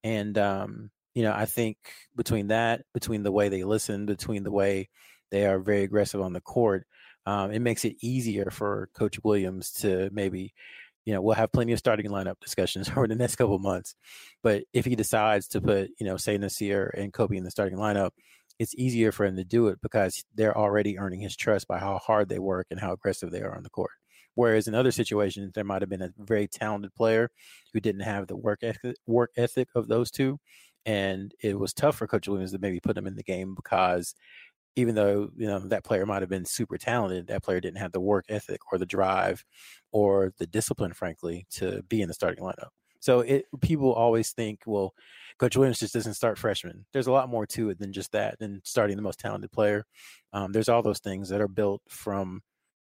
And, 0.04 0.36
um, 0.36 0.90
you 1.14 1.22
know, 1.22 1.32
I 1.32 1.46
think 1.46 1.78
between 2.14 2.48
that, 2.48 2.82
between 2.92 3.22
the 3.22 3.32
way 3.32 3.48
they 3.48 3.64
listen, 3.64 4.04
between 4.04 4.42
the 4.42 4.52
way 4.52 4.90
they 5.30 5.46
are 5.46 5.58
very 5.58 5.82
aggressive 5.82 6.20
on 6.20 6.32
the 6.32 6.40
court. 6.40 6.86
Um, 7.26 7.50
it 7.50 7.60
makes 7.60 7.84
it 7.84 7.96
easier 8.00 8.50
for 8.50 8.88
Coach 8.94 9.18
Williams 9.24 9.72
to 9.72 10.08
maybe, 10.12 10.54
you 11.04 11.12
know, 11.12 11.20
we'll 11.20 11.34
have 11.34 11.52
plenty 11.52 11.72
of 11.72 11.78
starting 11.78 12.06
lineup 12.10 12.40
discussions 12.40 12.88
over 12.96 13.08
the 13.08 13.16
next 13.16 13.36
couple 13.36 13.58
months. 13.58 13.94
But 14.42 14.64
if 14.72 14.84
he 14.84 14.94
decides 14.94 15.48
to 15.48 15.60
put, 15.60 15.90
you 15.98 16.06
know, 16.06 16.16
say 16.16 16.38
Nassir 16.38 16.90
and 16.94 17.12
Coby 17.12 17.36
in 17.36 17.44
the 17.44 17.50
starting 17.50 17.78
lineup, 17.78 18.10
it's 18.58 18.74
easier 18.76 19.12
for 19.12 19.26
him 19.26 19.36
to 19.36 19.44
do 19.44 19.68
it 19.68 19.80
because 19.82 20.24
they're 20.34 20.56
already 20.56 20.98
earning 20.98 21.20
his 21.20 21.36
trust 21.36 21.68
by 21.68 21.78
how 21.78 21.98
hard 21.98 22.28
they 22.28 22.38
work 22.38 22.68
and 22.70 22.80
how 22.80 22.92
aggressive 22.92 23.30
they 23.30 23.42
are 23.42 23.54
on 23.54 23.62
the 23.62 23.70
court. 23.70 23.90
Whereas 24.34 24.68
in 24.68 24.74
other 24.74 24.92
situations, 24.92 25.52
there 25.54 25.64
might 25.64 25.82
have 25.82 25.88
been 25.88 26.02
a 26.02 26.12
very 26.18 26.46
talented 26.46 26.94
player 26.94 27.30
who 27.72 27.80
didn't 27.80 28.02
have 28.02 28.26
the 28.26 28.36
work 28.36 28.60
ethic, 28.62 28.96
work 29.06 29.30
ethic 29.36 29.68
of 29.74 29.88
those 29.88 30.10
two, 30.10 30.38
and 30.84 31.34
it 31.42 31.58
was 31.58 31.72
tough 31.72 31.96
for 31.96 32.06
Coach 32.06 32.28
Williams 32.28 32.52
to 32.52 32.58
maybe 32.58 32.78
put 32.78 32.94
them 32.94 33.06
in 33.06 33.16
the 33.16 33.22
game 33.22 33.54
because 33.54 34.14
even 34.76 34.94
though 34.94 35.30
you 35.36 35.46
know 35.46 35.58
that 35.58 35.84
player 35.84 36.06
might 36.06 36.22
have 36.22 36.28
been 36.28 36.44
super 36.44 36.78
talented, 36.78 37.26
that 37.26 37.42
player 37.42 37.60
didn't 37.60 37.78
have 37.78 37.92
the 37.92 38.00
work 38.00 38.26
ethic 38.28 38.60
or 38.70 38.78
the 38.78 38.86
drive 38.86 39.44
or 39.90 40.32
the 40.38 40.46
discipline, 40.46 40.92
frankly, 40.92 41.46
to 41.50 41.82
be 41.88 42.02
in 42.02 42.08
the 42.08 42.14
starting 42.14 42.44
lineup. 42.44 42.68
So 43.00 43.20
it 43.20 43.46
people 43.60 43.92
always 43.92 44.32
think, 44.32 44.60
well, 44.66 44.92
Coach 45.38 45.56
Williams 45.56 45.78
just 45.78 45.94
doesn't 45.94 46.14
start 46.14 46.38
freshmen. 46.38 46.86
There's 46.92 47.06
a 47.06 47.12
lot 47.12 47.28
more 47.28 47.46
to 47.46 47.70
it 47.70 47.78
than 47.78 47.92
just 47.92 48.12
that, 48.12 48.38
than 48.38 48.60
starting 48.64 48.96
the 48.96 49.02
most 49.02 49.20
talented 49.20 49.52
player. 49.52 49.84
Um, 50.32 50.52
there's 50.52 50.68
all 50.68 50.82
those 50.82 51.00
things 51.00 51.28
that 51.28 51.40
are 51.40 51.48
built 51.48 51.82
from 51.88 52.42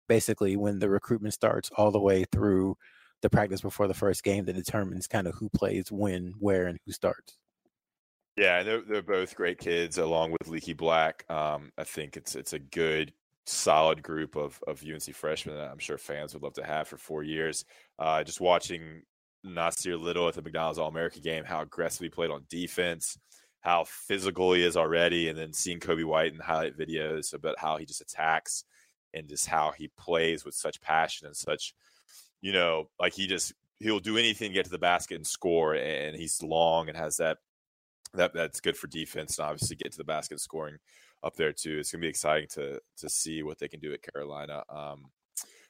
basically 0.08 0.58
when 0.58 0.80
the 0.80 0.89
recruitment 0.89 1.34
starts 1.34 1.69
all 1.78 1.91
the 1.91 1.99
way 1.99 2.25
through 2.32 2.75
the 3.21 3.30
practice 3.30 3.62
before 3.62 3.88
the 3.88 3.93
first 3.93 4.23
game 4.23 4.45
that 4.45 4.56
determines 4.56 5.08
kind 5.08 5.28
of 5.28 5.36
who 5.36 5.49
plays 5.49 5.91
when, 5.91 6.34
where, 6.39 6.65
and 6.67 6.80
who 6.86 6.91
starts. 6.91 7.38
Yeah, 8.37 8.63
they're 8.63 8.81
they're 8.81 9.01
both 9.01 9.35
great 9.35 9.57
kids, 9.57 9.97
along 9.97 10.31
with 10.31 10.47
Leaky 10.47 10.73
Black. 10.73 11.25
Um, 11.29 11.71
I 11.77 11.83
think 11.83 12.15
it's 12.15 12.35
it's 12.35 12.53
a 12.53 12.59
good, 12.59 13.13
solid 13.45 14.01
group 14.01 14.35
of 14.37 14.61
of 14.67 14.81
UNC 14.83 15.13
freshmen 15.13 15.55
that 15.57 15.69
I'm 15.71 15.79
sure 15.79 15.97
fans 15.97 16.33
would 16.33 16.43
love 16.43 16.53
to 16.53 16.63
have 16.65 16.87
for 16.87 16.97
four 16.97 17.23
years. 17.23 17.65
Uh, 17.97 18.23
just 18.23 18.39
watching 18.39 19.01
Nassir 19.45 19.99
Little 19.99 20.27
at 20.29 20.35
the 20.35 20.41
McDonald's 20.41 20.79
All 20.79 20.87
America 20.87 21.19
game, 21.19 21.43
how 21.43 21.61
aggressively 21.61 22.05
he 22.07 22.11
played 22.11 22.31
on 22.31 22.45
defense, 22.49 23.17
how 23.61 23.83
physical 23.85 24.53
he 24.53 24.63
is 24.63 24.77
already, 24.77 25.27
and 25.27 25.37
then 25.37 25.51
seeing 25.51 25.79
Coby 25.79 26.05
White 26.05 26.33
in 26.33 26.39
highlight 26.39 26.77
videos 26.77 27.33
about 27.33 27.59
how 27.59 27.75
he 27.77 27.85
just 27.85 28.01
attacks 28.01 28.63
and 29.13 29.27
just 29.27 29.47
how 29.47 29.71
he 29.71 29.89
plays 29.97 30.45
with 30.45 30.53
such 30.55 30.79
passion 30.81 31.27
and 31.27 31.35
such, 31.35 31.73
you 32.41 32.53
know, 32.53 32.89
like 32.99 33.13
he 33.13 33.27
just 33.27 33.53
he'll 33.79 33.99
do 33.99 34.17
anything 34.17 34.49
to 34.51 34.53
get 34.53 34.65
to 34.65 34.71
the 34.71 34.77
basket 34.77 35.15
and 35.15 35.27
score, 35.27 35.75
and 35.75 36.15
he's 36.15 36.41
long 36.43 36.87
and 36.89 36.97
has 36.97 37.17
that 37.17 37.37
that 38.13 38.33
that's 38.33 38.60
good 38.60 38.77
for 38.77 38.87
defense 38.87 39.37
and 39.37 39.47
obviously 39.47 39.75
get 39.75 39.91
to 39.91 39.97
the 39.97 40.03
basket 40.03 40.39
scoring 40.39 40.77
up 41.23 41.35
there 41.35 41.53
too. 41.53 41.77
It's 41.79 41.91
gonna 41.91 42.01
be 42.01 42.07
exciting 42.07 42.47
to 42.53 42.79
to 42.97 43.10
see 43.10 43.43
what 43.43 43.60
they 43.60 43.67
can 43.67 43.79
do 43.79 43.93
at 43.93 44.01
Carolina. 44.01 44.63
Um, 44.69 45.05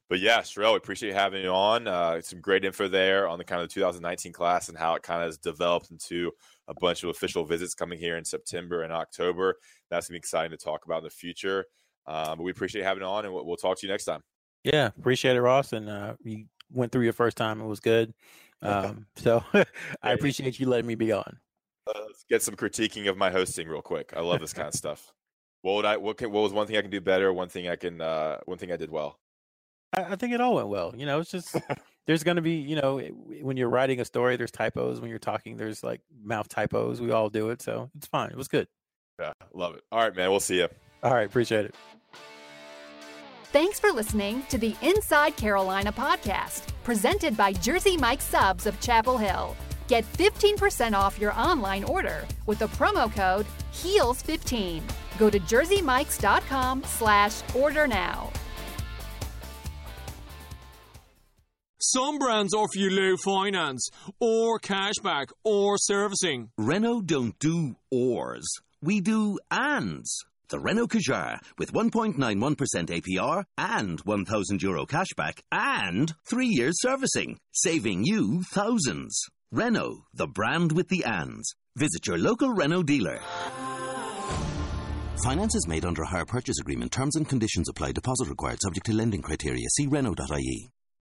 but 0.09 0.19
yeah, 0.19 0.39
Sherrell, 0.39 0.71
we 0.71 0.77
appreciate 0.77 1.13
having 1.13 1.43
you 1.43 1.49
on. 1.49 1.87
Uh, 1.87 2.19
some 2.21 2.41
great 2.41 2.65
info 2.65 2.87
there 2.87 3.27
on 3.27 3.37
the 3.37 3.43
kind 3.43 3.61
of 3.61 3.69
the 3.69 3.73
2019 3.75 4.33
class 4.33 4.67
and 4.67 4.77
how 4.77 4.95
it 4.95 5.03
kind 5.03 5.21
of 5.21 5.27
has 5.27 5.37
developed 5.37 5.91
into 5.91 6.31
a 6.67 6.73
bunch 6.73 7.03
of 7.03 7.09
official 7.09 7.45
visits 7.45 7.75
coming 7.75 7.99
here 7.99 8.17
in 8.17 8.25
September 8.25 8.81
and 8.81 8.91
October. 8.91 9.55
That's 9.89 10.07
gonna 10.07 10.15
be 10.15 10.19
exciting 10.19 10.51
to 10.51 10.63
talk 10.63 10.85
about 10.85 10.99
in 10.99 11.03
the 11.05 11.09
future. 11.11 11.65
Um, 12.07 12.37
but 12.37 12.43
we 12.43 12.51
appreciate 12.51 12.83
having 12.83 13.03
you 13.03 13.07
on, 13.07 13.25
and 13.25 13.33
we'll, 13.33 13.45
we'll, 13.45 13.57
talk 13.57 13.77
to 13.79 13.85
you 13.85 13.93
next 13.93 14.05
time. 14.05 14.21
Yeah, 14.63 14.87
appreciate 14.97 15.35
it, 15.35 15.41
Ross. 15.41 15.73
And 15.73 15.87
uh, 15.87 16.15
you 16.23 16.45
went 16.71 16.91
through 16.91 17.03
your 17.03 17.13
first 17.13 17.37
time; 17.37 17.61
it 17.61 17.67
was 17.67 17.79
good. 17.79 18.13
Um, 18.61 19.05
so 19.15 19.41
I 20.03 20.11
appreciate 20.11 20.59
you 20.59 20.67
letting 20.67 20.85
me 20.85 20.95
be 20.95 21.13
on. 21.13 21.39
Uh, 21.87 21.99
let's 22.07 22.25
get 22.29 22.41
some 22.41 22.55
critiquing 22.55 23.09
of 23.09 23.17
my 23.17 23.29
hosting 23.31 23.67
real 23.67 23.81
quick. 23.81 24.13
I 24.15 24.21
love 24.21 24.39
this 24.39 24.53
kind 24.53 24.67
of 24.67 24.73
stuff. 24.75 25.11
What 25.61 25.75
would 25.75 25.85
I? 25.85 25.97
What, 25.97 26.17
can, 26.17 26.31
what 26.31 26.41
was 26.41 26.53
one 26.53 26.67
thing 26.67 26.77
I 26.77 26.81
can 26.81 26.91
do 26.91 27.01
better? 27.01 27.33
One 27.33 27.49
thing 27.49 27.67
I 27.67 27.75
can. 27.75 28.01
Uh, 28.01 28.37
one 28.45 28.57
thing 28.57 28.71
I 28.71 28.77
did 28.77 28.91
well. 28.91 29.19
I, 29.93 30.03
I 30.03 30.15
think 30.15 30.33
it 30.33 30.41
all 30.41 30.55
went 30.55 30.69
well. 30.69 30.93
You 30.95 31.05
know, 31.05 31.19
it's 31.19 31.31
just 31.31 31.55
there's 32.07 32.23
going 32.23 32.37
to 32.37 32.41
be, 32.41 32.55
you 32.55 32.75
know, 32.75 32.99
when 33.41 33.57
you're 33.57 33.69
writing 33.69 33.99
a 33.99 34.05
story, 34.05 34.37
there's 34.37 34.51
typos. 34.51 35.01
When 35.01 35.09
you're 35.09 35.19
talking, 35.19 35.57
there's 35.57 35.83
like 35.83 36.01
mouth 36.23 36.47
typos. 36.47 37.01
We 37.01 37.11
all 37.11 37.29
do 37.29 37.49
it, 37.49 37.61
so 37.61 37.89
it's 37.97 38.07
fine. 38.07 38.29
It 38.29 38.37
was 38.37 38.47
good. 38.47 38.67
Yeah, 39.19 39.33
love 39.53 39.75
it. 39.75 39.83
All 39.91 39.99
right, 39.99 40.15
man. 40.15 40.29
We'll 40.29 40.39
see 40.39 40.57
you. 40.57 40.69
All 41.03 41.13
right, 41.13 41.25
appreciate 41.25 41.65
it. 41.65 41.75
Thanks 43.51 43.79
for 43.79 43.91
listening 43.91 44.43
to 44.49 44.57
the 44.57 44.75
Inside 44.81 45.35
Carolina 45.35 45.91
podcast, 45.91 46.67
presented 46.83 47.35
by 47.35 47.51
Jersey 47.51 47.97
Mike 47.97 48.21
Subs 48.21 48.67
of 48.67 48.79
Chapel 48.79 49.17
Hill. 49.17 49.55
Get 49.89 50.05
15% 50.13 50.93
off 50.93 51.19
your 51.19 51.33
online 51.33 51.83
order 51.83 52.23
with 52.45 52.59
the 52.59 52.67
promo 52.67 53.11
code 53.11 53.47
HEELS15. 53.73 54.83
Go 55.17 55.29
to 55.31 55.39
jerseymikes.com 55.39 56.83
slash 56.85 57.41
order 57.55 57.87
now. 57.87 58.31
Some 61.81 62.19
brands 62.19 62.53
offer 62.53 62.77
you 62.77 62.91
low 62.91 63.15
finance, 63.17 63.89
or 64.19 64.59
cashback, 64.59 65.31
or 65.43 65.75
servicing. 65.79 66.51
Renault 66.55 67.07
don't 67.07 67.39
do 67.39 67.75
ors. 67.89 68.47
We 68.83 69.01
do 69.01 69.39
ands. 69.49 70.23
The 70.49 70.59
Renault 70.59 70.89
Kadjar 70.89 71.39
with 71.57 71.73
1.91% 71.73 72.15
APR 72.17 73.45
and 73.57 73.99
1,000 74.01 74.61
euro 74.61 74.85
cashback 74.85 75.39
and 75.51 76.13
three 76.29 76.49
years 76.49 76.79
servicing, 76.79 77.39
saving 77.53 78.03
you 78.03 78.43
thousands. 78.53 79.29
Renault, 79.51 80.05
the 80.13 80.27
brand 80.27 80.73
with 80.73 80.89
the 80.89 81.03
ands. 81.05 81.55
Visit 81.75 82.05
your 82.05 82.19
local 82.19 82.53
Renault 82.53 82.83
dealer. 82.83 83.19
Finance 85.23 85.55
is 85.55 85.67
made 85.67 85.85
under 85.85 86.03
a 86.03 86.07
hire 86.07 86.25
purchase 86.25 86.59
agreement. 86.59 86.91
Terms 86.91 87.15
and 87.15 87.27
conditions 87.27 87.67
apply. 87.67 87.93
Deposit 87.93 88.29
required 88.29 88.61
subject 88.61 88.85
to 88.85 88.93
lending 88.93 89.23
criteria. 89.23 89.67
See 89.75 89.87
Renault.ie. 89.87 90.69